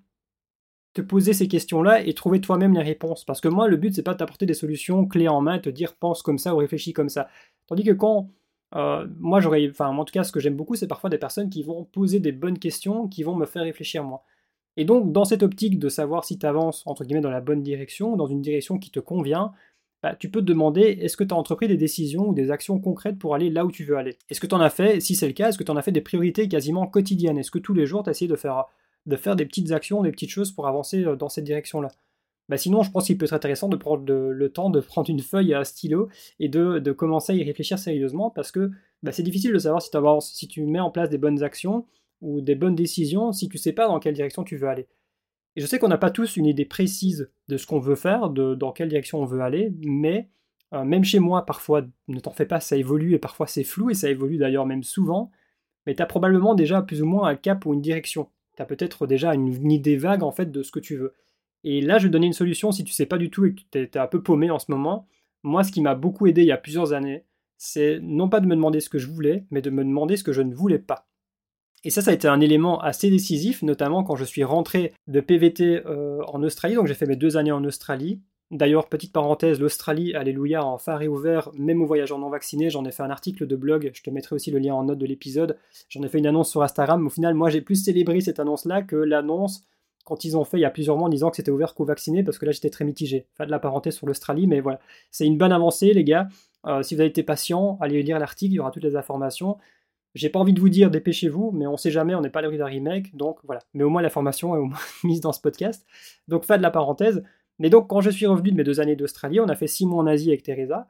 te 0.97 1.01
poser 1.01 1.33
ces 1.33 1.47
questions-là 1.47 2.01
et 2.01 2.13
trouver 2.13 2.41
toi-même 2.41 2.73
les 2.73 2.81
réponses. 2.81 3.23
Parce 3.23 3.39
que 3.39 3.47
moi, 3.47 3.67
le 3.67 3.77
but, 3.77 3.93
c'est 3.93 4.03
pas 4.03 4.13
de 4.13 4.17
t'apporter 4.17 4.47
des 4.47 4.55
solutions 4.55 5.05
clés 5.05 5.27
en 5.27 5.41
main, 5.41 5.59
te 5.59 5.69
dire 5.69 5.95
pense 5.95 6.23
comme 6.23 6.39
ça 6.39 6.55
ou 6.55 6.57
réfléchis 6.57 6.91
comme 6.91 7.09
ça. 7.09 7.29
Tandis 7.67 7.83
que 7.83 7.91
quand 7.91 8.31
euh, 8.75 9.07
moi, 9.19 9.39
j'aurais, 9.39 9.69
enfin, 9.69 9.87
en 9.87 10.05
tout 10.05 10.11
cas, 10.11 10.23
ce 10.23 10.31
que 10.31 10.39
j'aime 10.39 10.55
beaucoup, 10.55 10.75
c'est 10.75 10.87
parfois 10.87 11.09
des 11.09 11.17
personnes 11.17 11.49
qui 11.49 11.63
vont 11.63 11.85
poser 11.85 12.19
des 12.19 12.31
bonnes 12.31 12.59
questions, 12.59 13.07
qui 13.07 13.23
vont 13.23 13.35
me 13.35 13.45
faire 13.45 13.63
réfléchir 13.63 14.03
moi. 14.03 14.23
Et 14.75 14.85
donc, 14.85 15.11
dans 15.11 15.25
cette 15.25 15.43
optique 15.43 15.79
de 15.79 15.89
savoir 15.89 16.25
si 16.25 16.37
tu 16.37 16.45
avances, 16.45 16.83
entre 16.85 17.03
guillemets, 17.03 17.21
dans 17.21 17.31
la 17.31 17.41
bonne 17.41 17.63
direction, 17.63 18.15
dans 18.15 18.27
une 18.27 18.41
direction 18.41 18.77
qui 18.77 18.91
te 18.91 18.99
convient, 18.99 19.53
bah, 20.03 20.15
tu 20.15 20.29
peux 20.29 20.41
te 20.41 20.45
demander 20.45 20.81
est-ce 20.81 21.17
que 21.17 21.23
tu 21.23 21.33
as 21.33 21.37
entrepris 21.37 21.67
des 21.67 21.77
décisions 21.77 22.29
ou 22.29 22.33
des 22.33 22.51
actions 22.51 22.79
concrètes 22.79 23.17
pour 23.17 23.33
aller 23.33 23.49
là 23.49 23.65
où 23.65 23.71
tu 23.71 23.83
veux 23.83 23.97
aller? 23.97 24.17
Est-ce 24.29 24.39
que 24.39 24.47
tu 24.47 24.53
en 24.53 24.61
as 24.61 24.69
fait? 24.69 24.99
Si 24.99 25.15
c'est 25.15 25.27
le 25.27 25.33
cas, 25.33 25.49
est-ce 25.49 25.57
que 25.57 25.63
tu 25.63 25.71
en 25.71 25.77
as 25.77 25.81
fait 25.81 25.91
des 25.91 26.01
priorités 26.01 26.47
quasiment 26.47 26.85
quotidiennes? 26.85 27.39
Est-ce 27.39 27.51
que 27.51 27.59
tous 27.59 27.73
les 27.73 27.87
jours, 27.87 28.03
tu 28.03 28.09
as 28.09 28.11
essayé 28.11 28.29
de 28.29 28.35
faire, 28.35 28.65
de 29.07 29.15
faire 29.15 29.35
des 29.35 29.45
petites 29.45 29.71
actions, 29.71 30.03
des 30.03 30.11
petites 30.11 30.29
choses 30.29 30.51
pour 30.51 30.67
avancer 30.67 31.03
euh, 31.03 31.15
dans 31.15 31.29
cette 31.29 31.45
direction-là? 31.45 31.89
Bah 32.49 32.57
sinon, 32.57 32.81
je 32.81 32.91
pense 32.91 33.05
qu'il 33.05 33.17
peut 33.17 33.25
être 33.25 33.33
intéressant 33.33 33.67
de 33.67 33.75
prendre 33.75 34.05
le, 34.05 34.49
temps 34.49 34.69
de 34.69 34.79
prendre 34.79 35.09
une 35.09 35.19
feuille 35.19 35.51
et 35.51 35.55
un 35.55 35.63
stylo 35.63 36.09
et 36.39 36.47
de, 36.47 36.91
commencer 36.91 37.33
à 37.33 37.35
y 37.35 37.43
réfléchir 37.43 37.77
sérieusement 37.77 38.29
parce 38.29 38.51
que 38.51 38.71
bah, 39.03 39.11
c'est 39.11 39.23
difficile 39.23 39.51
de 39.53 39.59
savoir 39.59 39.81
si, 40.21 40.35
si 40.35 40.47
tu 40.47 40.63
mets 40.63 40.79
en 40.79 40.91
place 40.91 41.09
des 41.09 41.17
bonnes 41.17 41.43
actions 41.43 41.85
ou 42.21 42.41
des 42.41 42.55
bonnes 42.55 42.75
décisions 42.75 43.33
si 43.33 43.49
tu 43.49 43.57
sais 43.57 43.73
pas 43.73 43.87
dans 43.87 43.99
quelle 43.99 44.13
direction 44.13 44.43
tu 44.43 44.55
veux 44.55 44.69
aller. 44.69 44.87
Et 45.57 45.61
je 45.61 45.65
sais 45.65 45.79
qu'on 45.79 45.87
n'a 45.87 45.97
pas 45.97 46.11
tous 46.11 46.37
une 46.37 46.45
idée 46.45 46.65
précise 46.65 47.31
de 47.47 47.57
ce 47.57 47.65
qu'on 47.65 47.79
veut 47.79 47.95
faire, 47.95 48.29
de 48.29 48.55
dans 48.55 48.71
quelle 48.71 48.89
direction 48.89 49.19
on 49.19 49.25
veut 49.25 49.41
aller, 49.41 49.73
mais 49.83 50.29
euh, 50.73 50.83
même 50.83 51.03
chez 51.03 51.19
moi, 51.19 51.45
parfois, 51.45 51.83
ne 52.07 52.19
t'en 52.19 52.31
fais 52.31 52.45
pas, 52.45 52.59
ça 52.59 52.77
évolue 52.77 53.13
et 53.13 53.19
parfois 53.19 53.47
c'est 53.47 53.63
flou 53.63 53.89
et 53.89 53.93
ça 53.93 54.09
évolue 54.09 54.37
d'ailleurs 54.37 54.65
même 54.65 54.83
souvent, 54.83 55.31
mais 55.85 55.95
tu 55.95 56.01
as 56.01 56.05
probablement 56.05 56.55
déjà 56.55 56.81
plus 56.81 57.01
ou 57.01 57.05
moins 57.05 57.27
un 57.27 57.35
cap 57.35 57.65
ou 57.65 57.73
une 57.73 57.81
direction. 57.81 58.29
Tu 58.55 58.61
as 58.61 58.65
peut-être 58.65 59.07
déjà 59.07 59.33
une, 59.33 59.47
une 59.47 59.71
idée 59.71 59.97
vague 59.97 60.23
en 60.23 60.31
fait 60.31 60.51
de 60.51 60.63
ce 60.63 60.71
que 60.71 60.79
tu 60.79 60.95
veux. 60.95 61.13
Et 61.69 61.81
là, 61.81 61.97
je 61.97 62.05
vais 62.05 62.09
donner 62.09 62.27
une 62.27 62.33
solution 62.33 62.71
si 62.71 62.85
tu 62.85 62.93
sais 62.93 63.05
pas 63.05 63.17
du 63.17 63.29
tout 63.29 63.43
et 63.43 63.53
que 63.53 63.59
tu 63.69 63.77
es, 63.77 63.97
un 63.97 64.07
peu 64.07 64.23
paumé 64.23 64.49
en 64.49 64.57
ce 64.57 64.71
moment. 64.71 65.05
Moi, 65.43 65.65
ce 65.65 65.71
qui 65.73 65.81
m'a 65.81 65.95
beaucoup 65.95 66.25
aidé 66.25 66.43
il 66.43 66.47
y 66.47 66.53
a 66.53 66.57
plusieurs 66.57 66.93
années, 66.93 67.25
c'est 67.57 67.99
non 68.01 68.29
pas 68.29 68.39
de 68.39 68.47
me 68.47 68.55
demander 68.55 68.79
ce 68.79 68.87
que 68.87 68.99
je 68.99 69.07
voulais, 69.07 69.45
mais 69.51 69.61
de 69.61 69.69
me 69.69 69.83
demander 69.83 70.15
ce 70.15 70.23
que 70.23 70.31
je 70.31 70.41
ne 70.41 70.55
voulais 70.55 70.79
pas. 70.79 71.09
Et 71.83 71.89
ça, 71.89 72.01
ça 72.01 72.11
a 72.11 72.13
été 72.13 72.29
un 72.29 72.39
élément 72.39 72.79
assez 72.79 73.09
décisif, 73.09 73.63
notamment 73.63 74.05
quand 74.05 74.15
je 74.15 74.23
suis 74.23 74.45
rentré 74.45 74.93
de 75.07 75.19
PVT 75.19 75.85
euh, 75.85 76.21
en 76.27 76.41
Australie. 76.41 76.75
Donc 76.75 76.87
j'ai 76.87 76.93
fait 76.93 77.05
mes 77.05 77.17
deux 77.17 77.35
années 77.35 77.51
en 77.51 77.65
Australie. 77.65 78.21
D'ailleurs, 78.49 78.87
petite 78.87 79.11
parenthèse, 79.11 79.59
l'Australie, 79.59 80.13
alléluia, 80.13 80.63
en 80.63 80.77
phare 80.77 81.01
et 81.01 81.09
ouvert, 81.09 81.51
même 81.57 81.81
aux 81.81 81.85
voyageurs 81.85 82.17
non 82.17 82.29
vaccinés. 82.29 82.69
J'en 82.69 82.85
ai 82.85 82.93
fait 82.93 83.03
un 83.03 83.09
article 83.09 83.45
de 83.45 83.57
blog, 83.57 83.91
je 83.93 84.01
te 84.01 84.09
mettrai 84.09 84.37
aussi 84.37 84.51
le 84.51 84.59
lien 84.59 84.73
en 84.73 84.85
note 84.85 84.99
de 84.99 85.05
l'épisode. 85.05 85.57
J'en 85.89 86.01
ai 86.01 86.07
fait 86.07 86.19
une 86.19 86.27
annonce 86.27 86.49
sur 86.49 86.63
Instagram. 86.63 87.05
Au 87.05 87.09
final, 87.09 87.33
moi, 87.33 87.49
j'ai 87.49 87.59
plus 87.59 87.75
célébré 87.75 88.21
cette 88.21 88.39
annonce-là 88.39 88.83
que 88.83 88.95
l'annonce 88.95 89.65
quand 90.07 90.23
ils 90.23 90.37
ont 90.37 90.45
fait 90.45 90.57
il 90.57 90.61
y 90.61 90.65
a 90.65 90.69
plusieurs 90.69 90.95
mois 90.95 91.07
en 91.07 91.09
disant 91.09 91.29
que 91.29 91.35
c'était 91.35 91.51
ouvert 91.51 91.75
qu'aux 91.75 91.83
vaccinés, 91.83 92.23
parce 92.23 92.37
que 92.37 92.45
là 92.45 92.53
j'étais 92.53 92.69
très 92.69 92.85
mitigé. 92.85 93.27
Pas 93.37 93.45
de 93.45 93.51
la 93.51 93.59
parenthèse 93.59 93.95
sur 93.95 94.07
l'Australie, 94.07 94.47
mais 94.47 94.61
voilà. 94.61 94.79
C'est 95.11 95.25
une 95.25 95.37
bonne 95.37 95.51
avancée, 95.51 95.93
les 95.93 96.05
gars. 96.05 96.29
Euh, 96.65 96.81
si 96.81 96.95
vous 96.95 97.01
avez 97.01 97.09
été 97.09 97.23
patient, 97.23 97.77
allez 97.81 98.01
lire 98.03 98.17
l'article, 98.17 98.53
il 98.53 98.55
y 98.55 98.59
aura 98.59 98.71
toutes 98.71 98.85
les 98.85 98.95
informations. 98.95 99.57
J'ai 100.15 100.29
pas 100.29 100.39
envie 100.39 100.53
de 100.53 100.61
vous 100.61 100.69
dire 100.69 100.89
dépêchez-vous, 100.89 101.51
mais 101.51 101.67
on 101.67 101.75
sait 101.75 101.91
jamais, 101.91 102.15
on 102.15 102.21
n'est 102.21 102.29
pas 102.29 102.39
à 102.39 102.41
l'abri 102.41 102.57
d'un 102.57 102.67
remake, 102.67 103.15
donc 103.17 103.39
voilà. 103.43 103.61
Mais 103.73 103.83
au 103.83 103.89
moins 103.89 104.01
la 104.01 104.09
formation 104.09 104.55
est 104.55 104.69
mise 105.03 105.19
dans 105.19 105.33
ce 105.33 105.41
podcast. 105.41 105.85
Donc 106.29 106.45
fin 106.45 106.57
de 106.57 106.61
la 106.63 106.71
parenthèse. 106.71 107.21
Mais 107.59 107.69
donc 107.69 107.89
quand 107.89 107.99
je 107.99 108.09
suis 108.09 108.27
revenu 108.27 108.51
de 108.51 108.55
mes 108.55 108.63
deux 108.63 108.79
années 108.79 108.95
d'Australie, 108.95 109.41
on 109.41 109.49
a 109.49 109.55
fait 109.55 109.67
six 109.67 109.85
mois 109.85 110.01
en 110.01 110.07
Asie 110.07 110.29
avec 110.29 110.43
Teresa. 110.43 110.87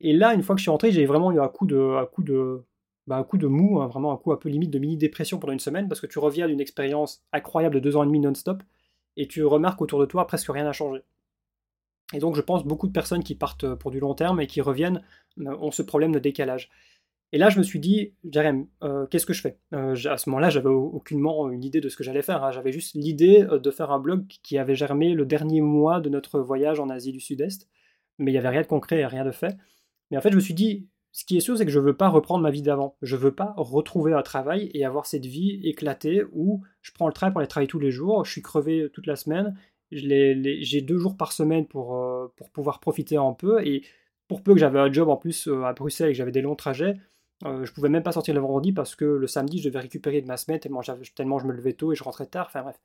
Et 0.00 0.12
là, 0.12 0.34
une 0.34 0.42
fois 0.42 0.54
que 0.54 0.60
je 0.60 0.64
suis 0.64 0.70
rentré, 0.70 0.92
j'ai 0.92 1.04
vraiment 1.04 1.32
eu 1.32 1.40
un 1.40 1.48
coup 1.48 1.66
de, 1.66 2.62
bah, 3.06 3.16
un 3.16 3.24
coup 3.24 3.38
de 3.38 3.46
mou, 3.46 3.80
hein, 3.80 3.86
vraiment 3.88 4.12
un 4.12 4.16
coup 4.16 4.32
un 4.32 4.36
peu 4.36 4.48
limite 4.48 4.70
de 4.70 4.78
mini-dépression 4.78 5.38
pendant 5.38 5.52
une 5.52 5.58
semaine, 5.58 5.88
parce 5.88 6.00
que 6.00 6.06
tu 6.06 6.18
reviens 6.18 6.46
d'une 6.46 6.60
expérience 6.60 7.24
incroyable 7.32 7.74
de 7.76 7.80
deux 7.80 7.96
ans 7.96 8.02
et 8.02 8.06
demi 8.06 8.20
non-stop, 8.20 8.62
et 9.16 9.26
tu 9.26 9.44
remarques 9.44 9.82
autour 9.82 10.00
de 10.00 10.06
toi 10.06 10.26
presque 10.26 10.50
rien 10.50 10.64
n'a 10.64 10.72
changé. 10.72 11.02
Et 12.14 12.18
donc 12.18 12.36
je 12.36 12.40
pense 12.40 12.64
beaucoup 12.64 12.86
de 12.86 12.92
personnes 12.92 13.24
qui 13.24 13.34
partent 13.34 13.74
pour 13.74 13.90
du 13.90 14.00
long 14.00 14.14
terme 14.14 14.40
et 14.40 14.46
qui 14.46 14.60
reviennent 14.60 15.02
euh, 15.40 15.56
ont 15.60 15.70
ce 15.70 15.82
problème 15.82 16.12
de 16.12 16.18
décalage. 16.18 16.70
Et 17.34 17.38
là, 17.38 17.48
je 17.48 17.56
me 17.56 17.62
suis 17.62 17.80
dit, 17.80 18.12
Jérém, 18.30 18.66
euh, 18.82 19.06
qu'est-ce 19.06 19.24
que 19.24 19.32
je 19.32 19.40
fais? 19.40 19.56
Euh, 19.72 19.94
À 20.04 20.18
ce 20.18 20.28
moment-là, 20.28 20.50
j'avais 20.50 20.68
aucunement 20.68 21.48
une 21.48 21.64
idée 21.64 21.80
de 21.80 21.88
ce 21.88 21.96
que 21.96 22.04
j'allais 22.04 22.20
faire. 22.20 22.44
Hein. 22.44 22.50
J'avais 22.50 22.72
juste 22.72 22.94
l'idée 22.94 23.46
de 23.50 23.70
faire 23.70 23.90
un 23.90 23.98
blog 23.98 24.26
qui 24.42 24.58
avait 24.58 24.74
germé 24.74 25.14
le 25.14 25.24
dernier 25.24 25.62
mois 25.62 26.00
de 26.00 26.10
notre 26.10 26.40
voyage 26.40 26.78
en 26.78 26.90
Asie 26.90 27.10
du 27.10 27.20
Sud-Est, 27.20 27.70
mais 28.18 28.32
il 28.32 28.34
n'y 28.34 28.38
avait 28.38 28.50
rien 28.50 28.60
de 28.60 28.66
concret 28.66 28.98
et 28.98 29.06
rien 29.06 29.24
de 29.24 29.30
fait. 29.30 29.56
Mais 30.10 30.18
en 30.18 30.20
fait, 30.20 30.30
je 30.30 30.36
me 30.36 30.40
suis 30.40 30.52
dit, 30.52 30.88
ce 31.12 31.24
qui 31.24 31.36
est 31.36 31.40
sûr, 31.40 31.56
c'est 31.56 31.66
que 31.66 31.70
je 31.70 31.78
ne 31.78 31.84
veux 31.84 31.96
pas 31.96 32.08
reprendre 32.08 32.42
ma 32.42 32.50
vie 32.50 32.62
d'avant. 32.62 32.96
Je 33.02 33.16
ne 33.16 33.20
veux 33.20 33.34
pas 33.34 33.54
retrouver 33.56 34.14
un 34.14 34.22
travail 34.22 34.70
et 34.74 34.84
avoir 34.84 35.06
cette 35.06 35.26
vie 35.26 35.60
éclatée 35.62 36.24
où 36.32 36.62
je 36.80 36.90
prends 36.92 37.06
le 37.06 37.12
train 37.12 37.30
pour 37.30 37.40
aller 37.40 37.48
travailler 37.48 37.68
tous 37.68 37.78
les 37.78 37.90
jours, 37.90 38.24
je 38.24 38.32
suis 38.32 38.42
crevé 38.42 38.88
toute 38.92 39.06
la 39.06 39.16
semaine, 39.16 39.54
j'ai 39.92 40.80
deux 40.80 40.98
jours 40.98 41.16
par 41.16 41.32
semaine 41.32 41.66
pour, 41.66 41.96
euh, 41.96 42.32
pour 42.36 42.50
pouvoir 42.50 42.80
profiter 42.80 43.16
un 43.16 43.32
peu. 43.32 43.64
Et 43.66 43.82
pour 44.28 44.42
peu 44.42 44.54
que 44.54 44.60
j'avais 44.60 44.78
un 44.78 44.90
job 44.90 45.08
en 45.08 45.16
plus 45.16 45.48
euh, 45.48 45.64
à 45.64 45.72
Bruxelles 45.74 46.08
et 46.08 46.12
que 46.12 46.16
j'avais 46.16 46.32
des 46.32 46.40
longs 46.40 46.56
trajets, 46.56 46.96
euh, 47.44 47.64
je 47.64 47.72
pouvais 47.72 47.88
même 47.88 48.02
pas 48.02 48.12
sortir 48.12 48.34
le 48.34 48.40
vendredi 48.40 48.72
parce 48.72 48.94
que 48.94 49.04
le 49.04 49.26
samedi, 49.26 49.58
je 49.58 49.68
devais 49.68 49.80
récupérer 49.80 50.20
de 50.22 50.26
ma 50.26 50.36
semaine 50.36 50.60
tellement, 50.60 50.80
tellement 51.14 51.38
je 51.38 51.46
me 51.46 51.52
levais 51.52 51.74
tôt 51.74 51.92
et 51.92 51.96
je 51.96 52.04
rentrais 52.04 52.26
tard. 52.26 52.46
Enfin 52.46 52.62
bref. 52.62 52.80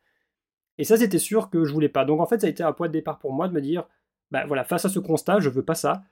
Et 0.78 0.84
ça, 0.84 0.98
c'était 0.98 1.20
sûr 1.20 1.50
que 1.50 1.64
je 1.64 1.74
voulais 1.74 1.90
pas. 1.90 2.06
Donc 2.06 2.20
en 2.20 2.26
fait, 2.26 2.42
ça 2.42 2.48
a 2.48 2.50
été 2.50 2.64
un 2.64 2.74
point 2.74 2.88
de 2.88 2.94
départ 2.94 3.20
pour 3.20 3.34
moi 3.34 3.48
de 3.48 3.54
me 3.54 3.62
dire, 3.62 3.88
bah 4.32 4.46
voilà, 4.46 4.64
face 4.64 4.86
à 4.86 4.90
ce 4.90 5.00
constat, 5.00 5.40
je 5.40 5.50
veux 5.50 5.64
pas 5.64 5.76
ça. 5.76 6.04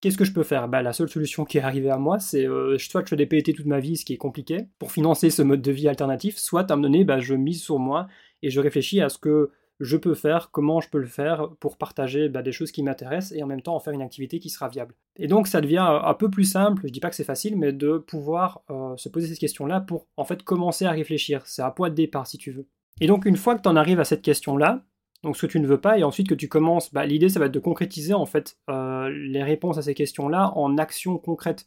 Qu'est-ce 0.00 0.16
que 0.16 0.24
je 0.24 0.32
peux 0.32 0.42
faire? 0.42 0.66
Bah, 0.68 0.82
La 0.82 0.92
seule 0.92 1.08
solution 1.08 1.44
qui 1.44 1.58
est 1.58 1.62
arrivée 1.62 1.90
à 1.90 1.98
moi, 1.98 2.18
c'est 2.18 2.46
euh, 2.46 2.78
soit 2.78 3.02
je 3.04 3.10
fais 3.10 3.16
des 3.16 3.26
PET 3.26 3.52
toute 3.54 3.66
ma 3.66 3.80
vie, 3.80 3.96
ce 3.96 4.04
qui 4.04 4.14
est 4.14 4.18
compliqué, 4.18 4.66
pour 4.78 4.92
financer 4.92 5.28
ce 5.28 5.42
mode 5.42 5.60
de 5.60 5.72
vie 5.72 5.88
alternatif, 5.88 6.38
soit 6.38 6.70
à 6.70 6.72
un 6.72 6.76
moment 6.76 6.88
donné, 6.88 7.04
bah, 7.04 7.20
je 7.20 7.34
mise 7.34 7.62
sur 7.62 7.78
moi 7.78 8.08
et 8.42 8.50
je 8.50 8.60
réfléchis 8.60 9.00
à 9.02 9.10
ce 9.10 9.18
que 9.18 9.50
je 9.80 9.96
peux 9.96 10.14
faire, 10.14 10.50
comment 10.50 10.80
je 10.80 10.88
peux 10.90 10.98
le 10.98 11.06
faire 11.06 11.48
pour 11.58 11.76
partager 11.76 12.28
bah, 12.28 12.42
des 12.42 12.52
choses 12.52 12.70
qui 12.70 12.82
m'intéressent 12.82 13.36
et 13.36 13.42
en 13.42 13.46
même 13.46 13.62
temps 13.62 13.74
en 13.74 13.80
faire 13.80 13.94
une 13.94 14.02
activité 14.02 14.38
qui 14.38 14.50
sera 14.50 14.68
viable. 14.68 14.94
Et 15.16 15.26
donc 15.26 15.48
ça 15.48 15.60
devient 15.60 15.84
un 16.02 16.14
peu 16.14 16.30
plus 16.30 16.44
simple, 16.44 16.82
je 16.86 16.92
dis 16.92 17.00
pas 17.00 17.10
que 17.10 17.16
c'est 17.16 17.24
facile, 17.24 17.56
mais 17.56 17.72
de 17.72 17.98
pouvoir 17.98 18.62
euh, 18.70 18.96
se 18.96 19.08
poser 19.08 19.28
cette 19.28 19.38
question-là 19.38 19.80
pour 19.80 20.06
en 20.16 20.24
fait 20.24 20.42
commencer 20.42 20.84
à 20.84 20.90
réfléchir. 20.90 21.42
C'est 21.46 21.62
un 21.62 21.70
point 21.70 21.88
de 21.88 21.94
départ 21.94 22.26
si 22.26 22.38
tu 22.38 22.52
veux. 22.52 22.66
Et 23.00 23.06
donc 23.06 23.24
une 23.24 23.36
fois 23.36 23.56
que 23.56 23.62
tu 23.62 23.68
en 23.68 23.76
arrives 23.76 24.00
à 24.00 24.04
cette 24.04 24.22
question-là, 24.22 24.84
donc 25.22 25.36
ce 25.36 25.46
que 25.46 25.52
tu 25.52 25.60
ne 25.60 25.66
veux 25.66 25.80
pas, 25.80 25.98
et 25.98 26.04
ensuite 26.04 26.28
que 26.28 26.34
tu 26.34 26.48
commences, 26.48 26.92
bah, 26.92 27.04
l'idée 27.04 27.28
ça 27.28 27.40
va 27.40 27.46
être 27.46 27.52
de 27.52 27.58
concrétiser 27.58 28.14
en 28.14 28.26
fait 28.26 28.56
euh, 28.70 29.10
les 29.10 29.42
réponses 29.42 29.78
à 29.78 29.82
ces 29.82 29.94
questions-là 29.94 30.52
en 30.56 30.78
actions 30.78 31.18
concrètes. 31.18 31.66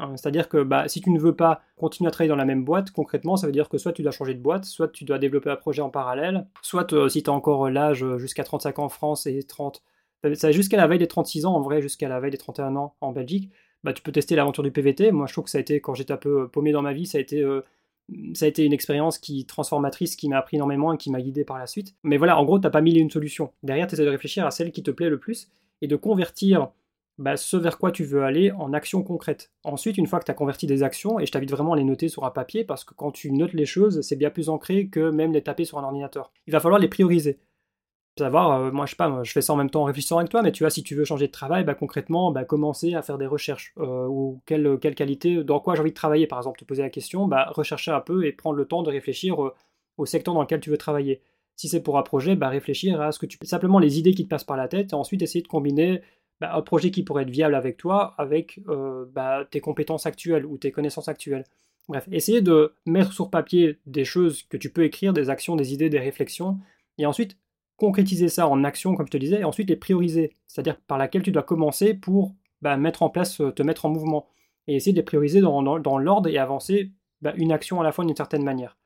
Hein, 0.00 0.16
c'est-à-dire 0.16 0.48
que 0.48 0.62
bah, 0.62 0.88
si 0.88 1.00
tu 1.00 1.10
ne 1.10 1.18
veux 1.18 1.34
pas 1.34 1.62
continuer 1.76 2.08
à 2.08 2.10
travailler 2.10 2.28
dans 2.28 2.36
la 2.36 2.44
même 2.44 2.64
boîte, 2.64 2.90
concrètement, 2.90 3.36
ça 3.36 3.46
veut 3.46 3.52
dire 3.52 3.68
que 3.68 3.78
soit 3.78 3.92
tu 3.92 4.02
dois 4.02 4.12
changer 4.12 4.34
de 4.34 4.40
boîte, 4.40 4.64
soit 4.64 4.88
tu 4.88 5.04
dois 5.04 5.18
développer 5.18 5.50
un 5.50 5.56
projet 5.56 5.82
en 5.82 5.90
parallèle, 5.90 6.46
soit 6.62 6.92
euh, 6.92 7.08
si 7.08 7.22
tu 7.22 7.30
as 7.30 7.32
encore 7.32 7.70
l'âge 7.70 8.04
euh, 8.04 8.18
jusqu'à 8.18 8.44
35 8.44 8.78
ans 8.80 8.84
en 8.84 8.88
France 8.88 9.26
et 9.26 9.42
30, 9.42 9.82
jusqu'à 10.50 10.76
la 10.76 10.86
veille 10.86 10.98
des 10.98 11.08
36 11.08 11.46
ans, 11.46 11.54
en 11.54 11.60
vrai, 11.60 11.82
jusqu'à 11.82 12.08
la 12.08 12.20
veille 12.20 12.32
des 12.32 12.38
31 12.38 12.76
ans 12.76 12.96
en 13.00 13.12
Belgique, 13.12 13.52
bah, 13.84 13.92
tu 13.92 14.02
peux 14.02 14.12
tester 14.12 14.34
l'aventure 14.34 14.64
du 14.64 14.72
PVT. 14.72 15.12
Moi, 15.12 15.26
je 15.26 15.32
trouve 15.32 15.44
que 15.44 15.50
ça 15.50 15.58
a 15.58 15.60
été, 15.60 15.80
quand 15.80 15.94
j'étais 15.94 16.12
un 16.12 16.16
peu 16.16 16.48
paumé 16.48 16.72
dans 16.72 16.82
ma 16.82 16.92
vie, 16.92 17.06
ça 17.06 17.18
a 17.18 17.20
été 17.20 17.44
ça 18.34 18.46
a 18.46 18.48
été 18.48 18.64
une 18.64 18.72
expérience 18.72 19.18
qui 19.18 19.44
transformatrice 19.44 20.16
qui 20.16 20.28
m'a 20.28 20.38
appris 20.38 20.56
énormément 20.56 20.92
et 20.92 20.96
qui 20.96 21.10
m'a 21.10 21.20
guidé 21.20 21.44
par 21.44 21.58
la 21.58 21.66
suite. 21.66 21.94
Mais 22.02 22.16
voilà, 22.16 22.38
en 22.38 22.44
gros, 22.44 22.58
t'as 22.58 22.70
pas 22.70 22.80
mille 22.80 22.98
une 22.98 23.10
solutions. 23.10 23.52
Derrière, 23.62 23.86
tu 23.86 23.94
essaies 23.94 24.04
de 24.04 24.10
réfléchir 24.10 24.46
à 24.46 24.50
celle 24.50 24.72
qui 24.72 24.82
te 24.82 24.90
plaît 24.90 25.10
le 25.10 25.18
plus 25.18 25.50
et 25.82 25.86
de 25.86 25.96
convertir 25.96 26.70
bah, 27.18 27.36
ce 27.36 27.56
vers 27.56 27.78
quoi 27.78 27.90
tu 27.90 28.04
veux 28.04 28.22
aller 28.22 28.52
en 28.52 28.72
actions 28.72 29.02
concrètes. 29.02 29.50
Ensuite, 29.64 29.98
une 29.98 30.06
fois 30.06 30.20
que 30.20 30.24
tu 30.24 30.30
as 30.30 30.34
converti 30.34 30.66
des 30.66 30.82
actions, 30.84 31.18
et 31.18 31.26
je 31.26 31.32
t'invite 31.32 31.50
vraiment 31.50 31.72
à 31.72 31.76
les 31.76 31.84
noter 31.84 32.08
sur 32.08 32.24
un 32.24 32.30
papier, 32.30 32.64
parce 32.64 32.84
que 32.84 32.94
quand 32.94 33.10
tu 33.10 33.32
notes 33.32 33.54
les 33.54 33.66
choses, 33.66 34.00
c'est 34.02 34.16
bien 34.16 34.30
plus 34.30 34.48
ancré 34.48 34.88
que 34.88 35.10
même 35.10 35.32
les 35.32 35.42
taper 35.42 35.64
sur 35.64 35.78
un 35.78 35.84
ordinateur. 35.84 36.32
Il 36.46 36.52
va 36.52 36.60
falloir 36.60 36.80
les 36.80 36.88
prioriser 36.88 37.40
savoir, 38.18 38.60
euh, 38.60 38.70
moi 38.70 38.86
je 38.86 38.90
sais 38.90 38.96
pas, 38.96 39.22
je 39.22 39.32
fais 39.32 39.40
ça 39.40 39.52
en 39.52 39.56
même 39.56 39.70
temps 39.70 39.82
en 39.82 39.84
réfléchissant 39.84 40.18
avec 40.18 40.30
toi, 40.30 40.42
mais 40.42 40.52
tu 40.52 40.62
vois, 40.62 40.70
si 40.70 40.82
tu 40.82 40.94
veux 40.94 41.04
changer 41.04 41.26
de 41.26 41.32
travail, 41.32 41.64
bah, 41.64 41.74
concrètement, 41.74 42.30
bah, 42.32 42.44
commencer 42.44 42.94
à 42.94 43.02
faire 43.02 43.18
des 43.18 43.26
recherches, 43.26 43.72
euh, 43.78 44.06
ou 44.06 44.40
quelle, 44.46 44.78
quelle, 44.80 44.94
qualité, 44.94 45.42
dans 45.44 45.60
quoi 45.60 45.74
j'ai 45.74 45.80
envie 45.80 45.90
de 45.90 45.96
travailler, 45.96 46.26
par 46.26 46.38
exemple, 46.38 46.58
te 46.58 46.64
poser 46.64 46.82
la 46.82 46.90
question, 46.90 47.26
bah, 47.26 47.50
rechercher 47.50 47.90
un 47.90 48.00
peu 48.00 48.26
et 48.26 48.32
prendre 48.32 48.56
le 48.56 48.66
temps 48.66 48.82
de 48.82 48.90
réfléchir 48.90 49.42
euh, 49.42 49.54
au 49.96 50.06
secteur 50.06 50.34
dans 50.34 50.42
lequel 50.42 50.60
tu 50.60 50.70
veux 50.70 50.78
travailler. 50.78 51.22
Si 51.56 51.68
c'est 51.68 51.82
pour 51.82 51.98
un 51.98 52.02
projet, 52.02 52.36
bah, 52.36 52.48
réfléchir 52.48 53.00
à 53.00 53.12
ce 53.12 53.18
que 53.18 53.26
tu 53.26 53.38
simplement 53.44 53.78
les 53.78 53.98
idées 53.98 54.14
qui 54.14 54.24
te 54.24 54.28
passent 54.28 54.44
par 54.44 54.56
la 54.56 54.68
tête, 54.68 54.92
et 54.92 54.94
ensuite 54.94 55.22
essayer 55.22 55.42
de 55.42 55.48
combiner 55.48 56.02
bah, 56.40 56.54
un 56.54 56.62
projet 56.62 56.90
qui 56.90 57.02
pourrait 57.02 57.24
être 57.24 57.30
viable 57.30 57.54
avec 57.54 57.76
toi, 57.78 58.14
avec 58.18 58.60
bah, 59.12 59.44
tes 59.50 59.60
compétences 59.60 60.06
actuelles 60.06 60.46
ou 60.46 60.58
tes 60.58 60.70
connaissances 60.72 61.08
actuelles. 61.08 61.44
Bref, 61.88 62.06
essayer 62.12 62.42
de 62.42 62.74
mettre 62.86 63.12
sur 63.12 63.30
papier 63.30 63.78
des 63.86 64.04
choses 64.04 64.42
que 64.42 64.58
tu 64.58 64.70
peux 64.70 64.84
écrire, 64.84 65.14
des 65.14 65.30
actions, 65.30 65.56
des 65.56 65.72
idées, 65.72 65.88
des 65.88 65.98
réflexions, 65.98 66.58
et 66.98 67.06
ensuite 67.06 67.36
concrétiser 67.78 68.28
ça 68.28 68.46
en 68.48 68.64
action, 68.64 68.94
comme 68.94 69.06
je 69.06 69.12
te 69.12 69.16
disais, 69.16 69.40
et 69.40 69.44
ensuite 69.44 69.70
les 69.70 69.76
prioriser, 69.76 70.34
c'est-à-dire 70.46 70.76
par 70.86 70.98
laquelle 70.98 71.22
tu 71.22 71.32
dois 71.32 71.44
commencer 71.44 71.94
pour 71.94 72.34
bah, 72.60 72.76
mettre 72.76 73.02
en 73.02 73.08
place, 73.08 73.40
euh, 73.40 73.52
te 73.52 73.62
mettre 73.62 73.86
en 73.86 73.88
mouvement, 73.88 74.26
et 74.66 74.76
essayer 74.76 74.92
de 74.92 74.98
les 74.98 75.04
prioriser 75.04 75.40
dans, 75.40 75.62
l'ordre 75.98 76.28
et 76.28 76.36
avancer 76.36 76.92
bah, 77.22 77.32
une 77.36 77.52
action 77.52 77.80
à 77.80 77.84
la 77.84 77.92
fois 77.92 78.04
d'une 78.04 78.16
certaine 78.16 78.44
manière. 78.44 78.76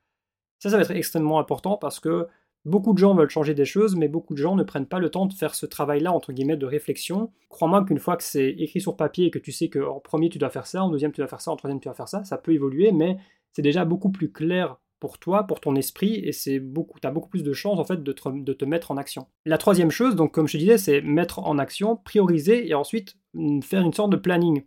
Ça, 0.60 0.70
ça 0.70 0.76
va 0.76 0.82
être 0.82 0.92
extrêmement 0.92 1.40
important 1.40 1.76
parce 1.76 1.98
que 1.98 2.28
beaucoup 2.64 2.92
de 2.92 2.98
gens 2.98 3.14
veulent 3.14 3.30
changer 3.30 3.54
des 3.54 3.64
choses, 3.64 3.96
mais 3.96 4.06
beaucoup 4.06 4.34
de 4.34 4.38
gens 4.38 4.54
ne 4.54 4.62
prennent 4.62 4.86
pas 4.86 5.00
le 5.00 5.08
temps 5.08 5.26
de 5.26 5.32
faire 5.32 5.54
ce 5.54 5.66
travail-là, 5.66 6.12
entre 6.12 6.32
guillemets, 6.32 6.56
de 6.56 6.66
réflexion. 6.66 7.32
Crois-moi 7.48 7.84
qu'une 7.84 7.98
fois 7.98 8.16
que 8.16 8.22
c'est 8.22 8.50
écrit 8.50 8.80
sur 8.80 8.96
papier 8.96 9.26
et 9.26 9.30
que 9.30 9.40
tu 9.40 9.50
sais 9.50 9.70
qu'en 9.70 9.98
premier 9.98 10.28
tu 10.28 10.38
dois 10.38 10.50
faire 10.50 10.66
ça, 10.66 10.84
en 10.84 10.90
deuxième 10.90 11.12
tu 11.12 11.20
dois 11.20 11.28
faire 11.28 11.40
ça, 11.40 11.50
en 11.50 11.56
troisième 11.56 11.80
tu 11.80 11.88
dois 11.88 11.94
faire 11.94 12.08
ça, 12.08 12.22
ça 12.24 12.38
peut 12.38 12.52
évoluer, 12.52 12.92
mais 12.92 13.16
c'est 13.52 13.62
déjà 13.62 13.84
beaucoup 13.84 14.10
plus 14.10 14.30
clair 14.30 14.76
pour 15.02 15.18
toi, 15.18 15.48
pour 15.48 15.58
ton 15.58 15.74
esprit, 15.74 16.14
et 16.14 16.30
c'est 16.30 16.60
beaucoup, 16.60 17.00
tu 17.00 17.08
as 17.08 17.10
beaucoup 17.10 17.28
plus 17.28 17.42
de 17.42 17.52
chances 17.52 17.80
en 17.80 17.84
fait 17.84 18.04
de 18.04 18.12
te, 18.12 18.64
mettre 18.64 18.92
en 18.92 18.96
action. 18.96 19.26
La 19.44 19.58
troisième 19.58 19.90
chose, 19.90 20.14
donc 20.14 20.30
comme 20.30 20.46
je 20.46 20.52
te 20.52 20.58
disais, 20.58 20.78
c'est 20.78 21.00
mettre 21.00 21.40
en 21.40 21.58
action, 21.58 21.96
prioriser 21.96 22.68
et 22.68 22.74
ensuite 22.74 23.16
mm, 23.34 23.62
faire 23.62 23.82
une 23.82 23.92
sorte 23.92 24.12
de 24.12 24.16
planning. 24.16 24.62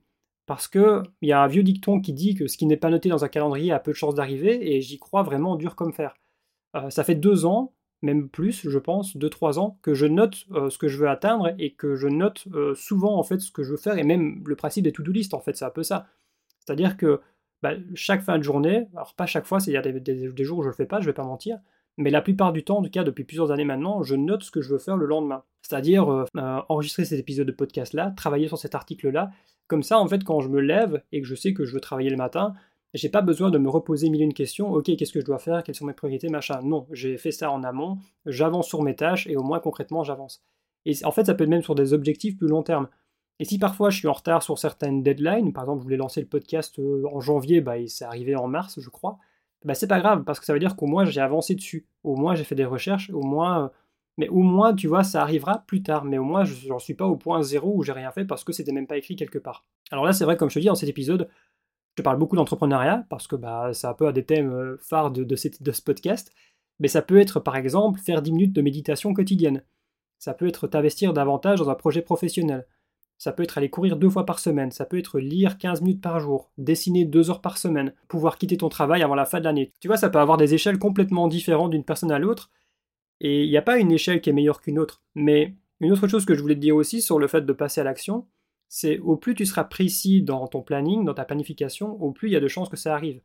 Parce 0.45 0.67
que 0.67 1.03
il 1.21 1.29
y 1.29 1.31
a 1.31 1.41
un 1.41 1.47
vieux 1.47 1.63
dicton 1.63 2.01
qui 2.01 2.11
dit 2.11 2.35
que 2.35 2.47
ce 2.47 2.57
qui 2.57 2.65
n'est 2.65 2.75
pas 2.75 2.89
noté 2.89 3.07
dans 3.07 3.23
un 3.23 3.29
calendrier 3.29 3.71
a 3.71 3.79
peu 3.79 3.91
de 3.91 3.95
chances 3.95 4.13
d'arriver, 4.13 4.75
et 4.75 4.81
j'y 4.81 4.99
crois 4.99 5.23
vraiment 5.23 5.55
dur 5.55 5.77
comme 5.77 5.93
fer. 5.93 6.17
Euh, 6.75 6.89
ça 6.89 7.05
fait 7.05 7.15
deux 7.15 7.45
ans, 7.45 7.73
même 8.01 8.27
plus, 8.27 8.67
je 8.69 8.77
pense, 8.77 9.15
deux 9.15 9.29
trois 9.29 9.57
ans, 9.57 9.79
que 9.83 9.93
je 9.93 10.05
note 10.05 10.47
euh, 10.51 10.69
ce 10.69 10.77
que 10.77 10.89
je 10.89 10.97
veux 10.97 11.07
atteindre 11.07 11.55
et 11.59 11.75
que 11.75 11.95
je 11.95 12.09
note 12.09 12.45
euh, 12.53 12.75
souvent 12.75 13.17
en 13.17 13.23
fait 13.23 13.39
ce 13.39 13.53
que 13.53 13.63
je 13.63 13.71
veux 13.71 13.77
faire 13.77 13.97
et 13.97 14.03
même 14.03 14.43
le 14.45 14.57
principe 14.57 14.83
des 14.83 14.91
to-do 14.91 15.13
list 15.13 15.33
en 15.33 15.39
fait, 15.39 15.55
c'est 15.55 15.63
un 15.63 15.69
peu 15.69 15.83
ça. 15.83 16.07
C'est-à-dire 16.59 16.97
que 16.97 17.21
bah, 17.61 17.73
chaque 17.93 18.21
fin 18.21 18.37
de 18.37 18.43
journée, 18.43 18.87
alors 18.95 19.13
pas 19.15 19.25
chaque 19.25 19.45
fois, 19.45 19.59
il 19.65 19.73
y 19.73 19.77
a 19.77 19.81
des, 19.81 20.43
jours 20.43 20.59
où 20.59 20.63
je 20.63 20.67
ne 20.67 20.71
le 20.71 20.75
fais 20.75 20.85
pas, 20.85 20.99
je 20.99 21.05
vais 21.05 21.13
pas 21.13 21.23
mentir, 21.23 21.59
mais 21.97 22.09
la 22.09 22.21
plupart 22.21 22.53
du 22.53 22.63
temps, 22.63 22.77
en 22.77 22.83
tout 22.83 22.89
cas 22.89 23.03
depuis 23.03 23.23
plusieurs 23.23 23.51
années 23.51 23.63
maintenant, 23.63 24.03
je 24.03 24.15
note 24.15 24.43
ce 24.43 24.51
que 24.51 24.61
je 24.61 24.69
veux 24.69 24.79
faire 24.79 24.97
le 24.97 25.05
lendemain. 25.05 25.43
C'est-à-dire 25.61 26.11
euh, 26.11 26.25
euh, 26.37 26.61
enregistrer 26.69 27.05
cet 27.05 27.19
épisode 27.19 27.47
de 27.47 27.51
podcast-là, 27.51 28.13
travailler 28.15 28.47
sur 28.47 28.57
cet 28.57 28.75
article-là. 28.75 29.31
Comme 29.67 29.81
ça, 29.81 29.99
en 29.99 30.07
fait, 30.07 30.23
quand 30.23 30.41
je 30.41 30.49
me 30.49 30.59
lève 30.59 31.01
et 31.11 31.21
que 31.21 31.27
je 31.27 31.35
sais 31.35 31.53
que 31.53 31.65
je 31.65 31.73
veux 31.73 31.79
travailler 31.79 32.09
le 32.09 32.17
matin, 32.17 32.53
j'ai 32.93 33.09
pas 33.09 33.21
besoin 33.21 33.49
de 33.49 33.57
me 33.57 33.69
reposer 33.69 34.09
mille 34.09 34.21
et 34.21 34.25
une 34.25 34.33
questions. 34.33 34.71
Ok, 34.71 34.85
qu'est-ce 34.95 35.11
que 35.11 35.19
je 35.19 35.25
dois 35.25 35.39
faire? 35.39 35.63
Quelles 35.63 35.75
sont 35.75 35.85
mes 35.85 35.93
priorités? 35.93 36.29
Machin. 36.29 36.61
Non, 36.63 36.87
j'ai 36.91 37.17
fait 37.17 37.31
ça 37.31 37.51
en 37.51 37.63
amont, 37.63 37.97
j'avance 38.25 38.67
sur 38.67 38.83
mes 38.83 38.95
tâches 38.95 39.27
et 39.27 39.35
au 39.35 39.43
moins 39.43 39.59
concrètement, 39.59 40.03
j'avance. 40.03 40.43
Et 40.85 40.93
en 41.03 41.11
fait, 41.11 41.25
ça 41.25 41.33
peut 41.33 41.43
être 41.43 41.49
même 41.49 41.63
sur 41.63 41.75
des 41.75 41.93
objectifs 41.93 42.37
plus 42.37 42.47
long 42.47 42.63
terme. 42.63 42.87
Et 43.39 43.45
si 43.45 43.59
parfois 43.59 43.89
je 43.89 43.97
suis 43.97 44.07
en 44.07 44.13
retard 44.13 44.43
sur 44.43 44.57
certaines 44.57 45.03
deadlines, 45.03 45.51
par 45.53 45.63
exemple 45.63 45.79
je 45.81 45.83
voulais 45.83 45.97
lancer 45.97 46.21
le 46.21 46.27
podcast 46.27 46.79
euh, 46.79 47.03
en 47.11 47.19
janvier, 47.19 47.61
bah, 47.61 47.75
c'est 47.87 48.05
arrivé 48.05 48.35
en 48.35 48.47
mars 48.47 48.79
je 48.79 48.89
crois, 48.89 49.17
bah, 49.65 49.73
c'est 49.73 49.87
pas 49.87 49.99
grave 49.99 50.23
parce 50.23 50.39
que 50.39 50.45
ça 50.45 50.53
veut 50.53 50.59
dire 50.59 50.75
qu'au 50.75 50.85
moins 50.85 51.05
j'ai 51.05 51.21
avancé 51.21 51.55
dessus, 51.55 51.85
au 52.03 52.15
moins 52.15 52.35
j'ai 52.35 52.43
fait 52.43 52.55
des 52.55 52.65
recherches, 52.65 53.09
au 53.11 53.21
moins... 53.21 53.65
Euh, 53.65 53.69
mais 54.17 54.29
au 54.29 54.41
moins, 54.41 54.73
tu 54.73 54.87
vois, 54.87 55.03
ça 55.03 55.21
arrivera 55.21 55.63
plus 55.67 55.83
tard. 55.83 56.05
Mais 56.05 56.17
au 56.17 56.23
moins, 56.23 56.45
je 56.45 56.69
n'en 56.69 56.79
suis 56.79 56.93
pas 56.93 57.05
au 57.05 57.17
point 57.17 57.43
zéro 57.43 57.73
où 57.75 57.83
j'ai 57.83 57.91
rien 57.91 58.11
fait 58.11 58.25
parce 58.25 58.43
que 58.43 58.53
c'était 58.53 58.71
même 58.71 58.87
pas 58.87 58.97
écrit 58.97 59.15
quelque 59.15 59.39
part. 59.39 59.65
Alors 59.91 60.05
là, 60.05 60.13
c'est 60.13 60.23
vrai, 60.23 60.37
comme 60.37 60.49
je 60.49 60.55
te 60.55 60.59
dis, 60.59 60.67
dans 60.67 60.75
cet 60.75 60.89
épisode, 60.89 61.29
je 61.91 61.95
te 61.97 62.01
parle 62.01 62.17
beaucoup 62.17 62.35
d'entrepreneuriat 62.35 63.05
parce 63.09 63.27
que 63.27 63.35
bah, 63.35 63.71
c'est 63.73 63.87
un 63.87 63.93
peu 63.93 64.07
un 64.07 64.11
des 64.13 64.25
thèmes 64.25 64.51
euh, 64.51 64.77
phares 64.81 65.11
de, 65.11 65.23
de, 65.23 65.35
de 65.35 65.71
ce 65.71 65.81
podcast. 65.81 66.31
Mais 66.79 66.87
ça 66.87 67.01
peut 67.01 67.19
être, 67.19 67.39
par 67.39 67.55
exemple, 67.55 67.99
faire 67.99 68.21
10 68.21 68.31
minutes 68.31 68.53
de 68.53 68.61
méditation 68.61 69.13
quotidienne. 69.13 69.63
Ça 70.17 70.33
peut 70.33 70.47
être 70.47 70.67
t'investir 70.67 71.13
davantage 71.13 71.59
dans 71.59 71.69
un 71.69 71.75
projet 71.75 72.01
professionnel. 72.01 72.65
Ça 73.17 73.32
peut 73.32 73.43
être 73.43 73.58
aller 73.58 73.69
courir 73.69 73.95
deux 73.95 74.10
fois 74.10 74.25
par 74.25 74.39
semaine, 74.39 74.71
ça 74.71 74.86
peut 74.86 74.97
être 74.97 75.19
lire 75.19 75.58
15 75.58 75.82
minutes 75.82 76.01
par 76.01 76.19
jour, 76.19 76.51
dessiner 76.58 77.06
deux 77.06 77.30
heures 77.30 77.41
par 77.41 77.58
semaine, 77.58 77.93
pouvoir 78.08 78.38
quitter 78.38 78.58
ton 78.58 78.69
travail 78.69 79.04
avant 79.04 79.15
la 79.15 79.25
fin 79.25 79.39
de 79.39 79.45
l'année. 79.45 79.71
Tu 79.80 79.88
vois, 79.88 79.97
ça 79.97 80.10
peut 80.10 80.19
avoir 80.19 80.38
des 80.38 80.54
échelles 80.54 80.80
complètement 80.80 81.28
différentes 81.28 81.71
d'une 81.71 81.86
personne 81.86 82.12
à 82.12 82.19
l'autre, 82.19 82.51
et 83.21 83.43
il 83.45 83.49
n'y 83.49 83.58
a 83.58 83.62
pas 83.62 83.78
une 83.78 83.91
échelle 83.91 84.21
qui 84.21 84.30
est 84.30 84.34
meilleure 84.34 84.62
qu'une 84.62 84.80
autre. 84.80 85.01
Mais 85.15 85.56
une 85.80 85.91
autre 85.91 86.08
chose 86.08 86.25
que 86.25 86.36
je 86.36 86.41
voulais 86.41 86.56
te 86.56 86.60
dire 86.60 86.75
aussi 86.75 87.01
sur 87.01 87.19
le 87.19 87.28
fait 87.28 87.45
de 87.45 87.54
passer 87.54 87.82
à 87.82 87.84
l'action, 87.84 88.28
c'est 88.67 88.99
au 88.99 89.15
plus 89.15 89.36
tu 89.36 89.45
seras 89.45 89.63
précis 89.63 90.21
dans 90.21 90.47
ton 90.47 90.62
planning, 90.62 91.06
dans 91.06 91.13
ta 91.13 91.25
planification, 91.25 92.01
au 92.01 92.12
plus 92.12 92.30
il 92.30 92.34
y 92.34 92.38
a 92.38 92.41
de 92.41 92.47
chances 92.47 92.69
que 92.69 92.78
ça 92.78 92.93
arrive. 92.93 93.21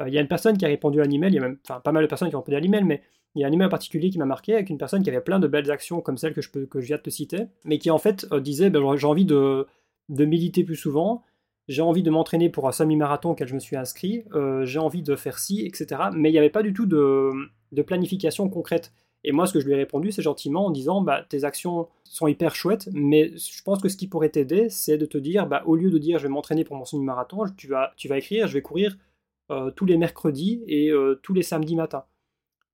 Euh, 0.00 0.08
il 0.08 0.14
y 0.14 0.18
a 0.18 0.20
une 0.20 0.28
personne 0.28 0.56
qui 0.56 0.64
a 0.64 0.68
répondu 0.68 1.00
à 1.00 1.04
l'email, 1.04 1.32
il 1.32 1.36
y 1.36 1.38
a 1.38 1.42
même, 1.42 1.58
enfin 1.68 1.80
pas 1.80 1.92
mal 1.92 2.02
de 2.02 2.08
personnes 2.08 2.28
qui 2.28 2.36
ont 2.36 2.40
répondu 2.40 2.56
à 2.56 2.60
l'email, 2.60 2.84
mais 2.84 3.02
il 3.38 3.42
y 3.42 3.44
a 3.44 3.46
un 3.46 3.52
email 3.52 3.66
en 3.66 3.70
particulier 3.70 4.10
qui 4.10 4.18
m'a 4.18 4.24
marqué 4.24 4.54
avec 4.54 4.68
une 4.68 4.78
personne 4.78 5.02
qui 5.02 5.10
avait 5.10 5.20
plein 5.20 5.38
de 5.38 5.46
belles 5.46 5.70
actions 5.70 6.00
comme 6.00 6.18
celle 6.18 6.34
que 6.34 6.42
je, 6.42 6.50
peux, 6.50 6.66
que 6.66 6.80
je 6.80 6.86
viens 6.86 6.96
de 6.96 7.02
te 7.02 7.10
citer, 7.10 7.46
mais 7.64 7.78
qui 7.78 7.90
en 7.90 7.98
fait 7.98 8.26
euh, 8.32 8.40
disait 8.40 8.68
ben, 8.68 8.96
j'ai 8.96 9.06
envie 9.06 9.24
de, 9.24 9.64
de 10.08 10.24
méditer 10.24 10.64
plus 10.64 10.74
souvent, 10.74 11.22
j'ai 11.68 11.82
envie 11.82 12.02
de 12.02 12.10
m'entraîner 12.10 12.48
pour 12.48 12.66
un 12.66 12.72
semi-marathon 12.72 13.30
auquel 13.30 13.46
je 13.46 13.54
me 13.54 13.60
suis 13.60 13.76
inscrit, 13.76 14.24
euh, 14.34 14.64
j'ai 14.64 14.80
envie 14.80 15.02
de 15.02 15.14
faire 15.14 15.38
ci, 15.38 15.64
etc. 15.64 16.02
Mais 16.12 16.30
il 16.30 16.32
n'y 16.32 16.38
avait 16.38 16.50
pas 16.50 16.64
du 16.64 16.72
tout 16.72 16.86
de, 16.86 17.30
de, 17.70 17.82
planification 17.82 18.48
concrète. 18.48 18.92
Et 19.22 19.30
moi, 19.30 19.46
ce 19.46 19.52
que 19.52 19.60
je 19.60 19.66
lui 19.66 19.74
ai 19.74 19.76
répondu, 19.76 20.10
c'est 20.10 20.22
gentiment 20.22 20.66
en 20.66 20.70
disant 20.70 21.00
bah, 21.00 21.24
tes 21.28 21.44
actions 21.44 21.86
sont 22.02 22.26
hyper 22.26 22.56
chouettes, 22.56 22.88
mais 22.92 23.36
je 23.36 23.62
pense 23.62 23.80
que 23.80 23.88
ce 23.88 23.96
qui 23.96 24.08
pourrait 24.08 24.30
t'aider, 24.30 24.68
c'est 24.68 24.98
de 24.98 25.06
te 25.06 25.18
dire 25.18 25.46
bah, 25.46 25.62
au 25.66 25.76
lieu 25.76 25.90
de 25.90 25.98
dire 25.98 26.18
je 26.18 26.24
vais 26.24 26.28
m'entraîner 26.28 26.64
pour 26.64 26.76
mon 26.76 26.84
semi-marathon, 26.84 27.44
tu 27.56 27.68
vas, 27.68 27.92
tu 27.96 28.08
vas 28.08 28.18
écrire 28.18 28.48
je 28.48 28.54
vais 28.54 28.62
courir 28.62 28.96
euh, 29.52 29.70
tous 29.70 29.86
les 29.86 29.96
mercredis 29.96 30.64
et 30.66 30.90
tous 31.22 31.34
les 31.34 31.42
samedis 31.42 31.76
matins. 31.76 32.04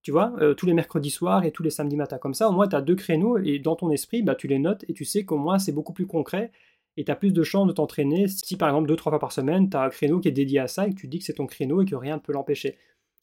Tu 0.05 0.12
vois, 0.12 0.33
tous 0.57 0.67
les 0.67 0.75
mercredis 0.75 1.11
soirs 1.11 1.45
et 1.45 1.51
tous 1.51 1.62
les 1.62 1.71
samedis 1.71 1.97
matins. 1.97 2.19
Comme 2.19 2.35
ça, 2.35 2.49
au 2.49 2.53
moins, 2.53 2.69
tu 2.69 2.77
as 2.77 2.83
deux 2.83 2.95
créneaux 2.95 3.38
et 3.38 3.59
dans 3.59 3.75
ton 3.75 3.90
esprit, 3.90 4.23
bah, 4.23 4.35
tu 4.35 4.47
les 4.47 4.59
notes 4.59 4.85
et 4.87 4.93
tu 4.93 5.07
sais 5.07 5.25
qu'au 5.25 5.38
moins, 5.38 5.59
c'est 5.59 5.73
beaucoup 5.73 5.95
plus 5.95 6.07
concret 6.07 6.53
et 6.97 7.05
tu 7.05 7.11
as 7.11 7.17
plus 7.17 7.33
de 7.33 7.43
chances 7.43 7.67
de 7.67 7.73
t'entraîner 7.73 8.29
si 8.29 8.57
par 8.57 8.69
exemple 8.69 8.88
deux 8.88 8.97
trois 8.97 9.11
fois 9.11 9.19
par 9.19 9.33
semaine, 9.33 9.69
tu 9.69 9.77
as 9.77 9.83
un 9.83 9.88
créneau 9.88 10.21
qui 10.21 10.29
est 10.29 10.33
dédié 10.33 10.61
à 10.61 10.69
ça 10.69 10.87
et 10.87 10.90
que 10.90 10.97
tu 10.97 11.09
dis 11.09 11.19
que 11.19 11.25
c'est 11.25 11.35
ton 11.35 11.47
créneau 11.47 11.83
et 11.83 11.85
que 11.87 11.97
rien 11.97 12.17
ne 12.17 12.21
peut 12.21 12.33
l'empêcher. 12.33 12.79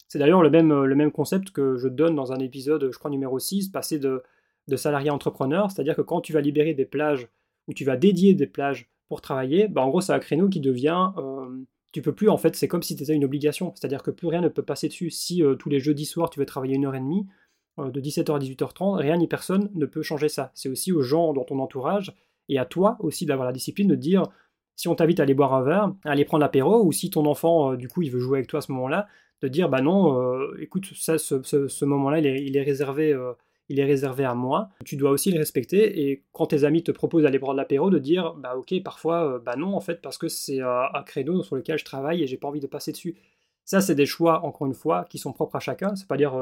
C'est 0.08 0.18
d'ailleurs 0.18 0.42
le 0.42 0.50
même, 0.50 0.86
même 0.86 1.10
concept 1.10 1.50
que 1.50 1.76
je 1.76 1.88
donne 1.88 2.14
dans 2.14 2.32
un 2.32 2.38
épisode, 2.38 2.90
je 2.92 2.98
crois 2.98 3.10
numéro 3.10 3.38
6, 3.38 3.68
passer 3.68 3.98
de, 3.98 4.22
salarié 4.76 5.08
à 5.08 5.14
entrepreneur, 5.14 5.70
c'est-à-dire 5.70 5.96
que 5.96 6.02
quand 6.02 6.20
tu 6.20 6.32
vas 6.32 6.40
libérer 6.40 6.74
des 6.74 6.84
plages 6.84 7.28
ou 7.66 7.72
tu 7.72 7.84
vas 7.84 7.96
dédier 7.96 8.34
des 8.34 8.46
plages 8.46 8.90
pour 9.08 9.20
travailler, 9.20 9.68
bah 9.68 9.82
en 9.82 9.88
gros 9.88 10.00
c'est 10.00 10.12
un 10.12 10.18
créneau 10.18 10.48
qui 10.48 10.60
devient... 10.60 11.10
Euh, 11.16 11.64
tu 11.92 12.02
peux 12.02 12.14
plus 12.14 12.28
en 12.28 12.38
fait, 12.38 12.56
c'est 12.56 12.68
comme 12.68 12.82
si 12.82 12.96
tu 12.96 13.02
étais 13.02 13.14
une 13.14 13.24
obligation, 13.24 13.72
c'est-à-dire 13.76 14.02
que 14.02 14.10
plus 14.10 14.26
rien 14.26 14.40
ne 14.40 14.48
peut 14.48 14.62
passer 14.62 14.88
dessus. 14.88 15.10
Si 15.10 15.42
euh, 15.42 15.54
tous 15.54 15.68
les 15.68 15.78
jeudis 15.78 16.06
soirs 16.06 16.30
tu 16.30 16.40
veux 16.40 16.46
travailler 16.46 16.74
une 16.74 16.86
heure 16.86 16.94
et 16.94 17.00
demie, 17.00 17.26
euh, 17.78 17.90
de 17.90 18.00
17h 18.00 18.34
à 18.34 18.38
18h30, 18.38 18.96
rien 18.96 19.16
ni 19.18 19.28
personne 19.28 19.70
ne 19.74 19.86
peut 19.86 20.02
changer 20.02 20.28
ça. 20.28 20.50
C'est 20.54 20.68
aussi 20.68 20.90
aux 20.92 21.02
gens 21.02 21.32
dans 21.34 21.44
ton 21.44 21.58
entourage 21.58 22.14
et 22.48 22.58
à 22.58 22.64
toi 22.64 22.96
aussi 23.00 23.26
d'avoir 23.26 23.46
la 23.46 23.52
discipline 23.52 23.88
de 23.88 23.94
dire 23.94 24.24
si 24.74 24.88
on 24.88 24.94
t'invite 24.94 25.20
à 25.20 25.24
aller 25.24 25.34
boire 25.34 25.52
un 25.54 25.62
verre, 25.62 25.92
à 26.04 26.12
aller 26.12 26.24
prendre 26.24 26.40
l'apéro, 26.40 26.82
ou 26.82 26.92
si 26.92 27.10
ton 27.10 27.26
enfant, 27.26 27.72
euh, 27.72 27.76
du 27.76 27.88
coup, 27.88 28.02
il 28.02 28.10
veut 28.10 28.20
jouer 28.20 28.38
avec 28.38 28.48
toi 28.48 28.58
à 28.58 28.62
ce 28.62 28.72
moment-là, 28.72 29.06
de 29.42 29.48
dire 29.48 29.68
bah 29.68 29.82
non, 29.82 30.40
écoute, 30.60 30.86
ça, 30.94 31.18
ce, 31.18 31.84
moment-là, 31.84 32.20
il 32.20 32.56
est, 32.56 32.62
réservé. 32.62 33.12
Euh, 33.70 33.72
il 33.72 33.80
est 33.80 33.84
réservé 33.84 34.24
à 34.24 34.34
moi, 34.34 34.68
tu 34.84 34.96
dois 34.96 35.10
aussi 35.10 35.30
le 35.30 35.38
respecter 35.38 36.08
et 36.08 36.24
quand 36.32 36.46
tes 36.46 36.64
amis 36.64 36.82
te 36.82 36.90
proposent 36.90 37.22
d'aller 37.22 37.38
prendre 37.38 37.56
l'apéro, 37.56 37.90
de 37.90 37.98
dire 37.98 38.34
bah 38.34 38.56
ok 38.56 38.82
parfois 38.82 39.38
bah 39.38 39.56
non 39.56 39.74
en 39.74 39.80
fait 39.80 40.02
parce 40.02 40.18
que 40.18 40.28
c'est 40.28 40.60
un 40.60 41.02
créneau 41.06 41.42
sur 41.42 41.56
lequel 41.56 41.78
je 41.78 41.84
travaille 41.84 42.22
et 42.22 42.26
j'ai 42.26 42.36
pas 42.36 42.48
envie 42.48 42.60
de 42.60 42.66
passer 42.66 42.92
dessus. 42.92 43.16
Ça 43.64 43.80
c'est 43.80 43.94
des 43.94 44.06
choix 44.06 44.44
encore 44.44 44.66
une 44.66 44.74
fois 44.74 45.06
qui 45.08 45.18
sont 45.18 45.32
propres 45.32 45.56
à 45.56 45.60
chacun, 45.60 45.94
c'est 45.96 46.08
pas 46.08 46.16
dire 46.16 46.34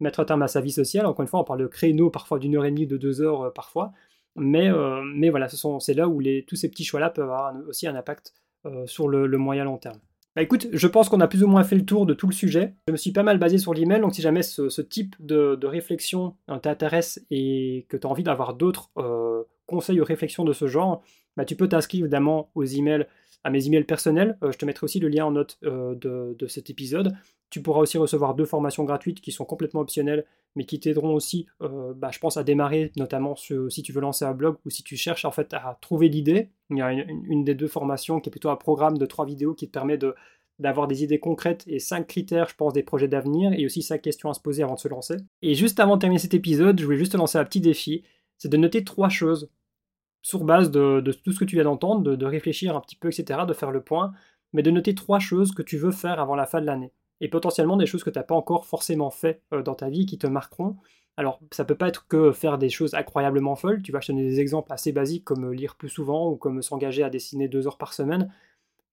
mettre 0.00 0.20
un 0.20 0.24
terme 0.24 0.42
à 0.42 0.48
sa 0.48 0.60
vie 0.60 0.72
sociale, 0.72 1.06
encore 1.06 1.22
une 1.22 1.28
fois 1.28 1.40
on 1.40 1.44
parle 1.44 1.60
de 1.60 1.66
créneau 1.66 2.10
parfois 2.10 2.38
d'une 2.38 2.56
heure 2.56 2.64
et 2.66 2.70
demie, 2.70 2.86
de 2.86 2.98
deux 2.98 3.22
heures 3.22 3.52
parfois, 3.54 3.92
mais, 4.36 4.68
euh, 4.68 5.30
voilà, 5.30 5.48
c'est 5.48 5.94
là 5.94 6.08
où 6.08 6.20
tous 6.46 6.56
ces 6.56 6.68
petits 6.68 6.84
choix-là 6.84 7.10
peuvent 7.10 7.24
avoir 7.24 7.54
aussi 7.68 7.86
un 7.86 7.94
impact 7.94 8.34
euh, 8.66 8.86
sur 8.86 9.08
le, 9.08 9.28
moyen 9.38 9.64
long 9.64 9.78
terme. 9.78 10.00
Bah 10.36 10.42
écoute, 10.42 10.66
je 10.72 10.86
pense 10.88 11.08
qu'on 11.08 11.20
a 11.20 11.28
plus 11.28 11.44
ou 11.44 11.46
moins 11.46 11.62
fait 11.62 11.76
le 11.76 11.84
tour 11.84 12.06
de 12.06 12.14
tout 12.14 12.26
le 12.26 12.32
sujet. 12.32 12.74
Je 12.88 12.92
me 12.92 12.96
suis 12.96 13.12
pas 13.12 13.22
mal 13.22 13.38
basé 13.38 13.58
sur 13.58 13.72
l'email, 13.72 14.00
donc 14.00 14.14
si 14.14 14.22
jamais 14.22 14.42
ce, 14.42 14.80
type 14.80 15.14
de, 15.20 15.64
réflexion 15.64 16.36
euh, 16.50 16.58
t'intéresse 16.58 17.24
et 17.30 17.86
que 17.88 17.96
tu 17.96 18.06
as 18.06 18.10
envie 18.10 18.24
d'avoir 18.24 18.54
d'autres 18.54 18.90
conseils 19.66 20.00
ou 20.00 20.04
réflexions 20.04 20.44
de 20.44 20.52
ce 20.52 20.66
genre, 20.66 21.02
bah 21.36 21.44
tu 21.44 21.56
peux 21.56 21.68
t'inscrire 21.68 22.02
évidemment 22.02 22.50
aux 22.54 22.64
emails 22.64 23.06
à 23.44 23.50
mes 23.50 23.66
emails 23.66 23.84
personnels. 23.84 24.36
je 24.42 24.56
te 24.56 24.64
mettrai 24.64 24.84
aussi 24.84 24.98
le 24.98 25.08
lien 25.08 25.26
en 25.26 25.30
note 25.30 25.58
de, 25.62 26.34
de, 26.38 26.46
cet 26.46 26.70
épisode. 26.70 27.14
Tu 27.50 27.62
pourras 27.62 27.80
aussi 27.80 27.98
recevoir 27.98 28.34
deux 28.34 28.46
formations 28.46 28.84
gratuites 28.84 29.20
qui 29.20 29.30
sont 29.30 29.44
complètement 29.44 29.80
optionnelles, 29.80 30.24
mais 30.56 30.64
qui 30.64 30.80
t'aideront 30.80 31.14
aussi, 31.14 31.46
euh, 31.62 31.92
bah, 31.94 32.10
je 32.12 32.18
pense, 32.18 32.36
à 32.36 32.44
démarrer, 32.44 32.92
notamment 32.96 33.34
si 33.36 33.82
tu 33.82 33.92
veux 33.92 34.00
lancer 34.00 34.24
un 34.24 34.32
blog 34.32 34.56
ou 34.64 34.70
si 34.70 34.82
tu 34.82 34.96
cherches 34.96 35.24
en 35.24 35.30
fait 35.30 35.52
à 35.54 35.78
trouver 35.80 36.08
l'idée. 36.08 36.50
Il 36.70 36.78
y 36.78 36.82
a 36.82 36.92
une, 36.92 37.44
des 37.44 37.54
deux 37.54 37.68
formations 37.68 38.20
qui 38.20 38.28
est 38.28 38.32
plutôt 38.32 38.50
un 38.50 38.56
programme 38.56 38.98
de 38.98 39.06
trois 39.06 39.26
vidéos 39.26 39.54
qui 39.54 39.66
te 39.66 39.72
permet 39.72 39.98
d'avoir 40.58 40.88
des 40.88 41.02
idées 41.02 41.18
concrètes 41.18 41.64
et 41.66 41.78
cinq 41.78 42.06
critères, 42.06 42.48
je 42.48 42.54
pense, 42.54 42.72
des 42.72 42.82
projets 42.82 43.08
d'avenir 43.08 43.52
et 43.52 43.66
aussi 43.66 43.82
cinq 43.82 44.02
questions 44.02 44.30
à 44.30 44.34
se 44.34 44.40
poser 44.40 44.62
avant 44.62 44.74
de 44.74 44.80
se 44.80 44.88
lancer. 44.88 45.16
Et 45.42 45.54
juste 45.54 45.80
avant 45.80 45.96
de 45.96 46.00
terminer 46.00 46.20
cet 46.20 46.34
épisode, 46.34 46.80
je 46.80 46.84
voulais 46.84 46.98
juste 46.98 47.12
te 47.12 47.16
lancer 47.16 47.38
un 47.38 47.44
petit 47.44 47.60
défi, 47.60 48.04
c'est 48.38 48.48
de 48.48 48.56
noter 48.56 48.84
trois 48.84 49.08
choses 49.08 49.50
sur 50.24 50.42
base 50.42 50.70
de, 50.70 51.02
tout 51.22 51.32
ce 51.32 51.38
que 51.38 51.44
tu 51.44 51.54
viens 51.54 51.64
d'entendre, 51.64 52.16
de, 52.16 52.26
réfléchir 52.26 52.74
un 52.74 52.80
petit 52.80 52.96
peu, 52.96 53.08
etc., 53.08 53.40
de 53.46 53.52
faire 53.52 53.70
le 53.70 53.82
point, 53.82 54.12
mais 54.54 54.62
de 54.62 54.70
noter 54.70 54.94
trois 54.94 55.18
choses 55.18 55.52
que 55.52 55.60
tu 55.60 55.76
veux 55.76 55.90
faire 55.92 56.18
avant 56.18 56.34
la 56.34 56.46
fin 56.46 56.62
de 56.62 56.66
l'année 56.66 56.92
et 57.20 57.28
potentiellement 57.28 57.76
des 57.76 57.84
choses 57.84 58.02
que 58.02 58.10
tu 58.10 58.18
n'as 58.18 58.24
pas 58.24 58.34
encore 58.34 58.64
forcément 58.64 59.10
fait 59.10 59.42
euh, 59.52 59.62
dans 59.62 59.74
ta 59.74 59.90
vie 59.90 60.06
qui 60.06 60.16
te 60.16 60.26
marqueront. 60.26 60.76
Alors, 61.18 61.40
ça 61.52 61.66
peut 61.66 61.74
pas 61.74 61.88
être 61.88 62.08
que 62.08 62.32
faire 62.32 62.56
des 62.56 62.70
choses 62.70 62.94
incroyablement 62.94 63.54
folles. 63.54 63.82
Tu 63.82 63.92
vas 63.92 64.00
je 64.00 64.12
donner 64.12 64.22
des 64.22 64.40
exemples 64.40 64.72
assez 64.72 64.92
basiques 64.92 65.24
comme 65.24 65.52
lire 65.52 65.76
plus 65.76 65.90
souvent 65.90 66.30
ou 66.30 66.36
comme 66.36 66.62
s'engager 66.62 67.02
à 67.02 67.10
dessiner 67.10 67.46
deux 67.46 67.66
heures 67.66 67.78
par 67.78 67.92
semaine. 67.92 68.32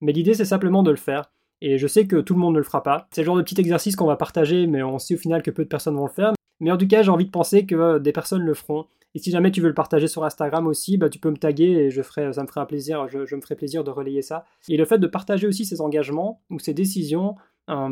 Mais 0.01 0.11
l'idée, 0.11 0.33
c'est 0.33 0.45
simplement 0.45 0.83
de 0.83 0.91
le 0.91 0.97
faire. 0.97 1.31
Et 1.61 1.77
je 1.77 1.87
sais 1.87 2.07
que 2.07 2.17
tout 2.17 2.33
le 2.33 2.41
monde 2.41 2.53
ne 2.53 2.59
le 2.59 2.65
fera 2.65 2.83
pas. 2.83 3.07
C'est 3.11 3.21
le 3.21 3.25
genre 3.25 3.37
de 3.37 3.41
petit 3.41 3.59
exercice 3.59 3.95
qu'on 3.95 4.05
va 4.05 4.17
partager, 4.17 4.67
mais 4.67 4.83
on 4.83 4.99
sait 4.99 5.15
au 5.15 5.17
final 5.17 5.41
que 5.41 5.51
peu 5.51 5.63
de 5.63 5.69
personnes 5.69 5.95
vont 5.95 6.05
le 6.07 6.11
faire. 6.11 6.33
Mais 6.59 6.71
en 6.71 6.77
tout 6.77 6.87
cas, 6.87 7.01
j'ai 7.01 7.09
envie 7.09 7.25
de 7.25 7.31
penser 7.31 7.65
que 7.65 7.75
euh, 7.75 7.99
des 7.99 8.11
personnes 8.11 8.43
le 8.43 8.53
feront. 8.53 8.85
Et 9.13 9.19
si 9.19 9.31
jamais 9.31 9.51
tu 9.51 9.61
veux 9.61 9.67
le 9.67 9.73
partager 9.73 10.07
sur 10.07 10.23
Instagram 10.23 10.67
aussi, 10.67 10.97
bah, 10.97 11.09
tu 11.09 11.19
peux 11.19 11.29
me 11.29 11.37
taguer 11.37 11.69
et 11.69 11.91
je 11.91 12.01
ferai, 12.01 12.31
ça 12.33 12.43
me 12.43 12.47
ferait 12.47 12.61
un 12.61 12.65
plaisir, 12.65 13.07
je, 13.09 13.35
me 13.35 13.41
ferai 13.41 13.55
plaisir 13.55 13.83
de 13.83 13.91
relayer 13.91 14.21
ça. 14.21 14.45
Et 14.69 14.77
le 14.77 14.85
fait 14.85 14.99
de 14.99 15.07
partager 15.07 15.47
aussi 15.47 15.65
ces 15.65 15.81
engagements 15.81 16.41
ou 16.49 16.59
ces 16.59 16.73
décisions, 16.73 17.35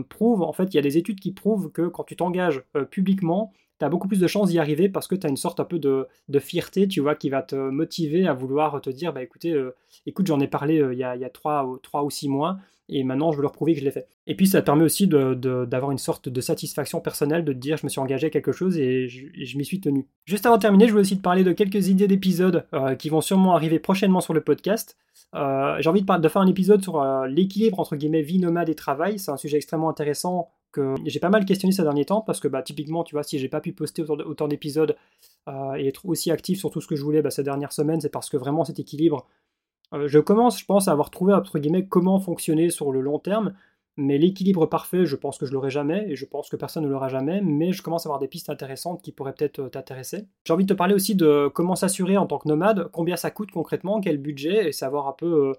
prouve, 0.09 0.41
en 0.41 0.53
fait, 0.53 0.73
il 0.73 0.75
y 0.75 0.79
a 0.79 0.81
des 0.81 0.97
études 0.97 1.19
qui 1.19 1.31
prouvent 1.31 1.71
que 1.71 1.87
quand 1.87 2.03
tu 2.03 2.15
t'engages 2.15 2.63
euh, 2.75 2.85
publiquement, 2.85 3.53
tu 3.79 3.85
as 3.85 3.89
beaucoup 3.89 4.07
plus 4.07 4.19
de 4.19 4.27
chances 4.27 4.49
d'y 4.49 4.59
arriver 4.59 4.89
parce 4.89 5.07
que 5.07 5.15
tu 5.15 5.25
as 5.25 5.29
une 5.29 5.37
sorte 5.37 5.59
un 5.59 5.65
peu 5.65 5.79
de, 5.79 6.07
fierté, 6.39 6.87
tu 6.87 6.99
vois, 6.99 7.15
qui 7.15 7.29
va 7.29 7.41
te 7.41 7.55
motiver 7.55 8.27
à 8.27 8.33
vouloir 8.33 8.81
te 8.81 8.89
dire, 8.89 9.13
bah 9.13 9.23
écoutez, 9.23 9.51
euh, 9.53 9.75
écoute, 10.05 10.27
j'en 10.27 10.39
ai 10.39 10.47
parlé 10.47 10.79
euh, 10.79 10.93
il 10.93 10.99
y 10.99 11.03
a, 11.03 11.29
3, 11.29 11.65
ou 11.65 12.09
6 12.09 12.29
mois, 12.29 12.57
et 12.89 13.03
maintenant 13.03 13.31
je 13.31 13.37
veux 13.37 13.41
leur 13.41 13.51
prouver 13.51 13.73
que 13.73 13.79
je 13.79 13.85
l'ai 13.85 13.91
fait. 13.91 14.07
Et 14.27 14.35
puis 14.35 14.47
ça 14.47 14.61
permet 14.61 14.83
aussi 14.83 15.07
d'avoir 15.07 15.91
une 15.91 15.97
sorte 15.97 16.29
de 16.29 16.41
satisfaction 16.41 17.01
personnelle, 17.01 17.45
de 17.45 17.53
te 17.53 17.57
dire, 17.57 17.77
je 17.77 17.85
me 17.85 17.89
suis 17.89 17.99
engagé 17.99 18.27
à 18.27 18.29
quelque 18.29 18.51
chose 18.51 18.77
et 18.77 19.07
je, 19.07 19.57
m'y 19.57 19.65
suis 19.65 19.79
tenu. 19.79 20.07
Juste 20.25 20.45
avant 20.45 20.57
de 20.57 20.61
terminer, 20.61 20.85
je 20.85 20.91
voulais 20.91 21.01
aussi 21.01 21.17
te 21.17 21.21
parler 21.21 21.43
de 21.43 21.51
quelques 21.51 21.87
idées 21.87 22.07
d'épisodes 22.07 22.65
qui 22.97 23.09
vont 23.09 23.21
sûrement 23.21 23.55
arriver 23.55 23.79
prochainement 23.79 24.21
sur 24.21 24.33
le 24.33 24.41
podcast. 24.41 24.97
Euh, 25.35 25.75
j'ai 25.79 25.89
envie 25.89 26.01
de, 26.01 26.27
faire 26.27 26.41
un 26.41 26.47
épisode 26.47 26.81
sur 26.81 27.01
euh, 27.01 27.27
l'équilibre 27.27 27.79
entre 27.79 27.95
guillemets 27.95 28.21
vie 28.21 28.39
nomade 28.39 28.69
et 28.69 28.75
travail. 28.75 29.19
C'est 29.19 29.31
un 29.31 29.37
sujet 29.37 29.57
extrêmement 29.57 29.89
intéressant 29.89 30.49
que 30.71 30.95
j'ai 31.05 31.19
pas 31.19 31.29
mal 31.29 31.45
questionné 31.45 31.71
ces 31.71 31.81
derniers 31.83 32.05
temps 32.05 32.21
parce 32.21 32.39
que 32.39 32.47
bah, 32.47 32.61
typiquement, 32.61 33.03
tu 33.03 33.15
vois, 33.15 33.23
si 33.23 33.39
j'ai 33.39 33.49
pas 33.49 33.61
pu 33.61 33.73
poster 33.73 34.03
autant, 34.03 34.47
d'épisodes 34.47 34.95
euh, 35.47 35.75
et 35.75 35.87
être 35.87 36.05
aussi 36.07 36.31
actif 36.31 36.59
sur 36.59 36.69
tout 36.69 36.81
ce 36.81 36.87
que 36.87 36.95
je 36.95 37.03
voulais 37.03 37.21
bah, 37.21 37.31
ces 37.31 37.43
dernières 37.43 37.73
semaines, 37.73 38.01
c'est 38.01 38.09
parce 38.09 38.29
que 38.29 38.37
vraiment 38.37 38.63
cet 38.65 38.79
équilibre, 38.79 39.27
je 39.93 40.19
commence, 40.19 40.59
je 40.59 40.65
pense, 40.65 40.87
à 40.87 40.91
avoir 40.91 41.09
trouvé 41.09 41.33
entre 41.33 41.59
guillemets 41.59 41.87
comment 41.87 42.19
fonctionner 42.19 42.69
sur 42.69 42.91
le 42.91 43.01
long 43.01 43.19
terme. 43.19 43.53
Mais 43.97 44.17
l'équilibre 44.17 44.65
parfait, 44.65 45.05
je 45.05 45.17
pense 45.17 45.37
que 45.37 45.45
je 45.45 45.51
l'aurai 45.51 45.69
jamais, 45.69 46.05
et 46.09 46.15
je 46.15 46.25
pense 46.25 46.47
que 46.47 46.55
personne 46.55 46.85
ne 46.85 46.89
l'aura 46.89 47.09
jamais, 47.09 47.41
mais 47.41 47.73
je 47.73 47.81
commence 47.81 48.05
à 48.05 48.07
avoir 48.09 48.19
des 48.19 48.29
pistes 48.29 48.49
intéressantes 48.49 49.01
qui 49.01 49.11
pourraient 49.11 49.33
peut-être 49.33 49.59
euh, 49.59 49.69
t'intéresser. 49.69 50.25
J'ai 50.45 50.53
envie 50.53 50.63
de 50.63 50.73
te 50.73 50.77
parler 50.77 50.93
aussi 50.93 51.15
de 51.15 51.51
comment 51.53 51.75
s'assurer 51.75 52.15
en 52.15 52.25
tant 52.25 52.37
que 52.37 52.47
nomade, 52.47 52.89
combien 52.93 53.17
ça 53.17 53.29
coûte 53.29 53.51
concrètement, 53.51 53.99
quel 53.99 54.17
budget, 54.17 54.69
et 54.69 54.71
savoir 54.71 55.07
un 55.07 55.11
peu 55.11 55.49
euh, 55.49 55.53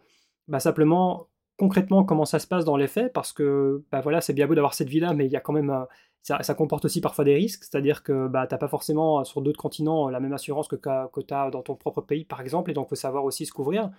bah, 0.49 0.59
simplement 0.59 1.29
concrètement 1.61 2.05
comment 2.05 2.25
ça 2.25 2.38
se 2.40 2.46
passe 2.46 2.64
dans 2.64 2.77
les 2.77 2.88
faits, 2.88 3.12
parce 3.12 3.33
que 3.33 3.85
bah, 3.92 4.01
voilà, 4.01 4.20
c'est 4.20 4.33
bien 4.33 4.46
beau 4.46 4.55
d'avoir 4.55 4.75
cette 4.75 4.88
vie-là, 4.88 5.14
mais 5.14 5.27
il 5.27 5.33
y 5.33 5.37
a 5.37 5.40
quand 5.40 5.53
même 5.53 5.87
ça, 6.23 6.55
comporte 6.55 6.85
aussi 6.85 7.01
parfois 7.01 7.25
des 7.25 7.35
risques, 7.35 7.64
c'est-à-dire 7.64 8.03
que 8.03 8.29
bah, 8.29 8.46
tu 8.46 8.55
n'as 8.55 8.59
pas 8.59 8.68
forcément 8.68 9.25
sur 9.25 9.40
d'autres 9.42 9.61
continents 9.61 10.09
la 10.09 10.20
même 10.20 10.33
assurance 10.33 10.68
que, 10.68 10.77
que 10.77 11.20
tu 11.20 11.35
as 11.35 11.51
dans 11.51 11.62
ton 11.62 11.77
propre 11.77 12.01
pays, 12.01 12.25
par 12.25 12.40
exemple, 12.40 12.70
et 12.70 12.75
donc 12.75 12.87
il 12.87 12.90
faut 12.90 12.94
savoir 12.96 13.25
aussi 13.25 13.46
se 13.46 13.53
couvrir. 13.53 13.90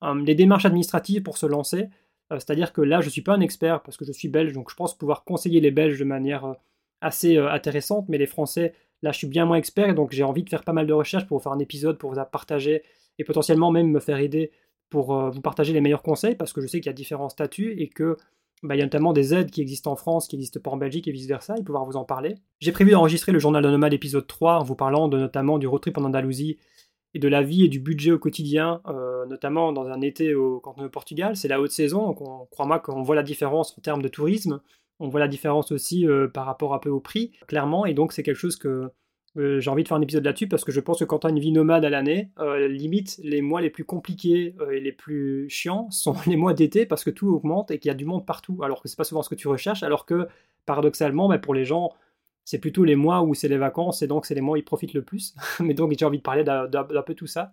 Hum, 0.00 0.24
les 0.24 0.34
démarches 0.34 0.64
administratives 0.64 1.22
pour 1.22 1.38
se 1.38 1.46
lancer, 1.46 1.88
euh, 2.32 2.38
c'est-à-dire 2.38 2.72
que 2.72 2.80
là, 2.80 3.00
je 3.00 3.06
ne 3.06 3.10
suis 3.10 3.22
pas 3.22 3.34
un 3.34 3.40
expert 3.40 3.82
parce 3.82 3.96
que 3.96 4.04
je 4.04 4.12
suis 4.12 4.28
belge, 4.28 4.52
donc 4.52 4.70
je 4.70 4.76
pense 4.76 4.96
pouvoir 4.96 5.24
conseiller 5.24 5.60
les 5.60 5.70
Belges 5.70 5.98
de 5.98 6.04
manière 6.04 6.44
euh, 6.46 6.54
assez 7.00 7.36
euh, 7.36 7.50
intéressante, 7.50 8.06
mais 8.08 8.18
les 8.18 8.26
Français, 8.26 8.74
là, 9.02 9.12
je 9.12 9.18
suis 9.18 9.26
bien 9.26 9.44
moins 9.44 9.56
expert, 9.56 9.94
donc 9.94 10.12
j'ai 10.12 10.24
envie 10.24 10.42
de 10.44 10.48
faire 10.50 10.64
pas 10.64 10.72
mal 10.72 10.86
de 10.86 10.92
recherches 10.92 11.26
pour 11.26 11.38
vous 11.38 11.42
faire 11.42 11.52
un 11.52 11.58
épisode, 11.58 11.98
pour 11.98 12.12
vous 12.12 12.20
partager 12.30 12.82
et 13.18 13.24
potentiellement 13.24 13.70
même 13.70 13.90
me 13.90 14.00
faire 14.00 14.18
aider 14.18 14.50
pour 14.90 15.30
vous 15.30 15.40
partager 15.40 15.72
les 15.72 15.80
meilleurs 15.80 16.02
conseils, 16.02 16.36
parce 16.36 16.52
que 16.52 16.60
je 16.60 16.66
sais 16.66 16.80
qu'il 16.80 16.86
y 16.86 16.90
a 16.90 16.94
différents 16.94 17.28
statuts 17.28 17.74
et 17.80 17.88
que 17.88 18.16
bah, 18.62 18.74
il 18.74 18.78
y 18.78 18.82
a 18.82 18.84
notamment 18.84 19.12
des 19.12 19.34
aides 19.34 19.50
qui 19.50 19.60
existent 19.60 19.92
en 19.92 19.96
France, 19.96 20.28
qui 20.28 20.36
n'existent 20.36 20.60
pas 20.60 20.70
en 20.70 20.76
Belgique 20.76 21.06
et 21.08 21.12
vice-versa, 21.12 21.56
et 21.58 21.62
pouvoir 21.62 21.84
vous 21.84 21.96
en 21.96 22.04
parler. 22.04 22.36
J'ai 22.60 22.72
prévu 22.72 22.92
d'enregistrer 22.92 23.32
le 23.32 23.38
journal 23.38 23.62
nomade 23.62 23.92
épisode 23.92 24.26
3 24.26 24.60
en 24.60 24.62
vous 24.62 24.74
parlant 24.74 25.08
notamment 25.08 25.58
du 25.58 25.66
road 25.66 25.82
trip 25.82 25.98
en 25.98 26.04
Andalousie 26.04 26.58
et 27.14 27.18
de 27.18 27.28
la 27.28 27.42
vie 27.42 27.64
et 27.64 27.68
du 27.68 27.80
budget 27.80 28.12
au 28.12 28.18
quotidien, 28.18 28.80
euh, 28.88 29.26
notamment 29.26 29.72
dans 29.72 29.86
un 29.86 30.00
été 30.00 30.34
au, 30.34 30.60
quand 30.60 30.74
on 30.78 30.88
Portugal. 30.88 31.36
C'est 31.36 31.48
la 31.48 31.60
haute 31.60 31.70
saison, 31.70 32.06
donc 32.06 32.20
on 32.22 32.46
croit 32.46 32.66
moi 32.66 32.78
qu'on 32.78 33.02
voit 33.02 33.14
la 33.14 33.22
différence 33.22 33.76
en 33.78 33.82
termes 33.82 34.02
de 34.02 34.08
tourisme. 34.08 34.60
On 35.00 35.08
voit 35.08 35.20
la 35.20 35.28
différence 35.28 35.72
aussi 35.72 36.06
euh, 36.06 36.26
par 36.26 36.46
rapport 36.46 36.72
un 36.72 36.78
peu 36.78 36.88
au 36.88 37.00
prix, 37.00 37.32
clairement, 37.46 37.84
et 37.84 37.92
donc 37.92 38.12
c'est 38.12 38.22
quelque 38.22 38.36
chose 38.38 38.56
que 38.56 38.90
Euh, 39.36 39.60
j'ai 39.60 39.70
envie 39.70 39.82
de 39.82 39.88
faire 39.88 39.96
un 39.96 40.02
épisode 40.02 40.24
là-dessus 40.24 40.48
parce 40.48 40.64
que 40.64 40.72
je 40.72 40.80
pense 40.80 40.98
que 40.98 41.04
quand 41.04 41.20
tu 41.20 41.26
as 41.26 41.30
une 41.30 41.38
vie 41.38 41.52
nomade 41.52 41.84
à 41.84 41.90
l'année, 41.90 42.30
euh, 42.38 42.68
limite 42.68 43.20
les 43.22 43.42
mois 43.42 43.60
les 43.60 43.70
plus 43.70 43.84
compliqués 43.84 44.54
euh, 44.60 44.70
et 44.70 44.80
les 44.80 44.92
plus 44.92 45.48
chiants 45.50 45.88
sont 45.90 46.16
les 46.26 46.36
mois 46.36 46.54
d'été 46.54 46.86
parce 46.86 47.04
que 47.04 47.10
tout 47.10 47.28
augmente 47.28 47.70
et 47.70 47.78
qu'il 47.78 47.88
y 47.88 47.92
a 47.92 47.94
du 47.94 48.04
monde 48.04 48.24
partout. 48.24 48.60
Alors 48.62 48.82
que 48.82 48.88
c'est 48.88 48.96
pas 48.96 49.04
souvent 49.04 49.22
ce 49.22 49.28
que 49.28 49.34
tu 49.34 49.48
recherches. 49.48 49.82
Alors 49.82 50.06
que 50.06 50.28
paradoxalement, 50.64 51.28
bah, 51.28 51.38
pour 51.38 51.54
les 51.54 51.64
gens, 51.64 51.92
c'est 52.44 52.58
plutôt 52.58 52.84
les 52.84 52.96
mois 52.96 53.22
où 53.22 53.34
c'est 53.34 53.48
les 53.48 53.58
vacances 53.58 54.02
et 54.02 54.06
donc 54.06 54.26
c'est 54.26 54.34
les 54.34 54.40
mois 54.40 54.54
où 54.54 54.56
ils 54.56 54.64
profitent 54.64 54.94
le 54.94 55.02
plus. 55.02 55.34
Mais 55.60 55.74
donc 55.74 55.92
j'ai 55.98 56.04
envie 56.04 56.18
de 56.18 56.22
parler 56.22 56.44
d'un 56.44 57.02
peu 57.06 57.14
tout 57.14 57.26
ça. 57.26 57.50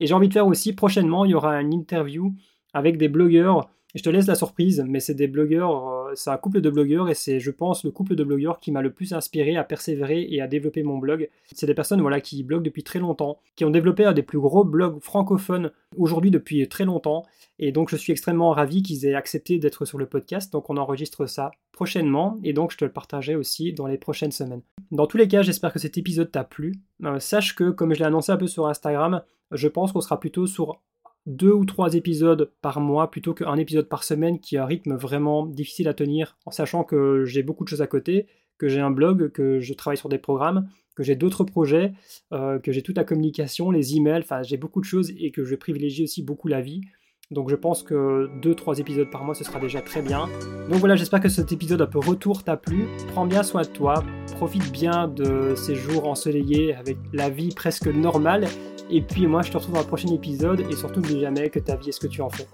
Et 0.00 0.06
j'ai 0.06 0.14
envie 0.14 0.28
de 0.28 0.32
faire 0.34 0.46
aussi 0.46 0.74
prochainement, 0.74 1.24
il 1.24 1.30
y 1.30 1.34
aura 1.34 1.60
une 1.60 1.72
interview 1.72 2.34
avec 2.74 2.98
des 2.98 3.08
blogueurs 3.08 3.70
je 3.96 4.02
te 4.02 4.10
laisse 4.10 4.26
la 4.26 4.34
surprise, 4.34 4.84
mais 4.86 5.00
c'est 5.00 5.14
des 5.14 5.26
blogueurs, 5.26 5.82
c'est 6.14 6.30
un 6.30 6.36
couple 6.36 6.60
de 6.60 6.70
blogueurs 6.70 7.08
et 7.08 7.14
c'est, 7.14 7.40
je 7.40 7.50
pense, 7.50 7.84
le 7.84 7.90
couple 7.90 8.14
de 8.14 8.24
blogueurs 8.24 8.60
qui 8.60 8.72
m'a 8.72 8.82
le 8.82 8.92
plus 8.92 9.12
inspiré 9.12 9.56
à 9.56 9.64
persévérer 9.64 10.26
et 10.30 10.40
à 10.40 10.46
développer 10.46 10.82
mon 10.82 10.98
blog. 10.98 11.28
C'est 11.52 11.66
des 11.66 11.74
personnes 11.74 12.00
voilà, 12.00 12.20
qui 12.20 12.42
bloguent 12.42 12.64
depuis 12.64 12.82
très 12.82 12.98
longtemps, 12.98 13.38
qui 13.56 13.64
ont 13.64 13.70
développé 13.70 14.04
un 14.04 14.12
des 14.12 14.22
plus 14.22 14.38
gros 14.38 14.64
blogs 14.64 15.00
francophones 15.00 15.70
aujourd'hui 15.96 16.30
depuis 16.30 16.68
très 16.68 16.84
longtemps. 16.84 17.24
Et 17.58 17.72
donc, 17.72 17.90
je 17.90 17.96
suis 17.96 18.12
extrêmement 18.12 18.50
ravi 18.50 18.82
qu'ils 18.82 19.06
aient 19.06 19.14
accepté 19.14 19.58
d'être 19.58 19.84
sur 19.84 19.98
le 19.98 20.06
podcast. 20.06 20.52
Donc, 20.52 20.70
on 20.70 20.76
enregistre 20.76 21.26
ça 21.26 21.50
prochainement 21.76 22.38
et 22.42 22.52
donc 22.54 22.72
je 22.72 22.78
te 22.78 22.84
le 22.84 22.90
partagerai 22.90 23.36
aussi 23.36 23.72
dans 23.72 23.86
les 23.86 23.98
prochaines 23.98 24.32
semaines. 24.32 24.62
Dans 24.90 25.06
tous 25.06 25.18
les 25.18 25.28
cas, 25.28 25.42
j'espère 25.42 25.72
que 25.72 25.78
cet 25.78 25.98
épisode 25.98 26.32
t'a 26.32 26.42
plu. 26.42 26.74
Euh, 27.04 27.20
sache 27.20 27.54
que, 27.54 27.70
comme 27.70 27.92
je 27.94 28.00
l'ai 28.00 28.06
annoncé 28.06 28.32
un 28.32 28.36
peu 28.36 28.46
sur 28.46 28.66
Instagram, 28.66 29.22
je 29.52 29.68
pense 29.68 29.92
qu'on 29.92 30.00
sera 30.00 30.18
plutôt 30.18 30.46
sur 30.46 30.80
deux 31.26 31.52
ou 31.52 31.64
trois 31.64 31.94
épisodes 31.94 32.52
par 32.62 32.80
mois 32.80 33.10
plutôt 33.10 33.34
qu'un 33.34 33.56
épisode 33.56 33.88
par 33.88 34.04
semaine 34.04 34.40
qui 34.40 34.56
a 34.56 34.62
un 34.62 34.66
rythme 34.66 34.94
vraiment 34.94 35.44
difficile 35.44 35.88
à 35.88 35.94
tenir 35.94 36.36
en 36.46 36.50
sachant 36.50 36.84
que 36.84 37.24
j'ai 37.24 37.42
beaucoup 37.42 37.64
de 37.64 37.68
choses 37.68 37.82
à 37.82 37.86
côté, 37.86 38.26
que 38.58 38.68
j'ai 38.68 38.80
un 38.80 38.90
blog, 38.90 39.32
que 39.32 39.60
je 39.60 39.74
travaille 39.74 39.98
sur 39.98 40.08
des 40.08 40.18
programmes, 40.18 40.68
que 40.94 41.02
j'ai 41.02 41.16
d'autres 41.16 41.44
projets, 41.44 41.92
euh, 42.32 42.58
que 42.58 42.72
j'ai 42.72 42.82
toute 42.82 42.96
la 42.96 43.04
communication, 43.04 43.70
les 43.70 43.96
emails, 43.96 44.22
enfin 44.22 44.42
j'ai 44.42 44.56
beaucoup 44.56 44.80
de 44.80 44.86
choses 44.86 45.12
et 45.18 45.30
que 45.30 45.44
je 45.44 45.54
privilégie 45.56 46.04
aussi 46.04 46.22
beaucoup 46.22 46.48
la 46.48 46.60
vie. 46.60 46.80
Donc 47.32 47.50
je 47.50 47.56
pense 47.56 47.82
que 47.82 48.30
2-3 48.40 48.80
épisodes 48.80 49.10
par 49.10 49.24
mois 49.24 49.34
ce 49.34 49.42
sera 49.42 49.58
déjà 49.58 49.82
très 49.82 50.00
bien. 50.00 50.28
Donc 50.70 50.78
voilà, 50.78 50.94
j'espère 50.94 51.20
que 51.20 51.28
cet 51.28 51.50
épisode 51.50 51.82
un 51.82 51.86
peu 51.86 51.98
retour 51.98 52.44
t'a 52.44 52.56
plu. 52.56 52.86
Prends 53.08 53.26
bien 53.26 53.42
soin 53.42 53.62
de 53.62 53.68
toi, 53.68 54.04
profite 54.36 54.70
bien 54.70 55.08
de 55.08 55.54
ces 55.56 55.74
jours 55.74 56.06
ensoleillés 56.06 56.74
avec 56.74 56.98
la 57.12 57.28
vie 57.28 57.52
presque 57.52 57.88
normale 57.88 58.46
et 58.88 59.02
puis 59.02 59.26
moi, 59.26 59.42
je 59.42 59.50
te 59.50 59.56
retrouve 59.56 59.74
dans 59.74 59.80
le 59.80 59.86
prochain 59.86 60.12
épisode 60.12 60.60
et 60.60 60.76
surtout 60.76 61.00
n'oublie 61.00 61.20
jamais 61.20 61.50
que 61.50 61.58
ta 61.58 61.76
vie 61.76 61.88
est 61.88 61.92
ce 61.92 62.00
que 62.00 62.06
tu 62.06 62.22
en 62.22 62.30
fais. 62.30 62.46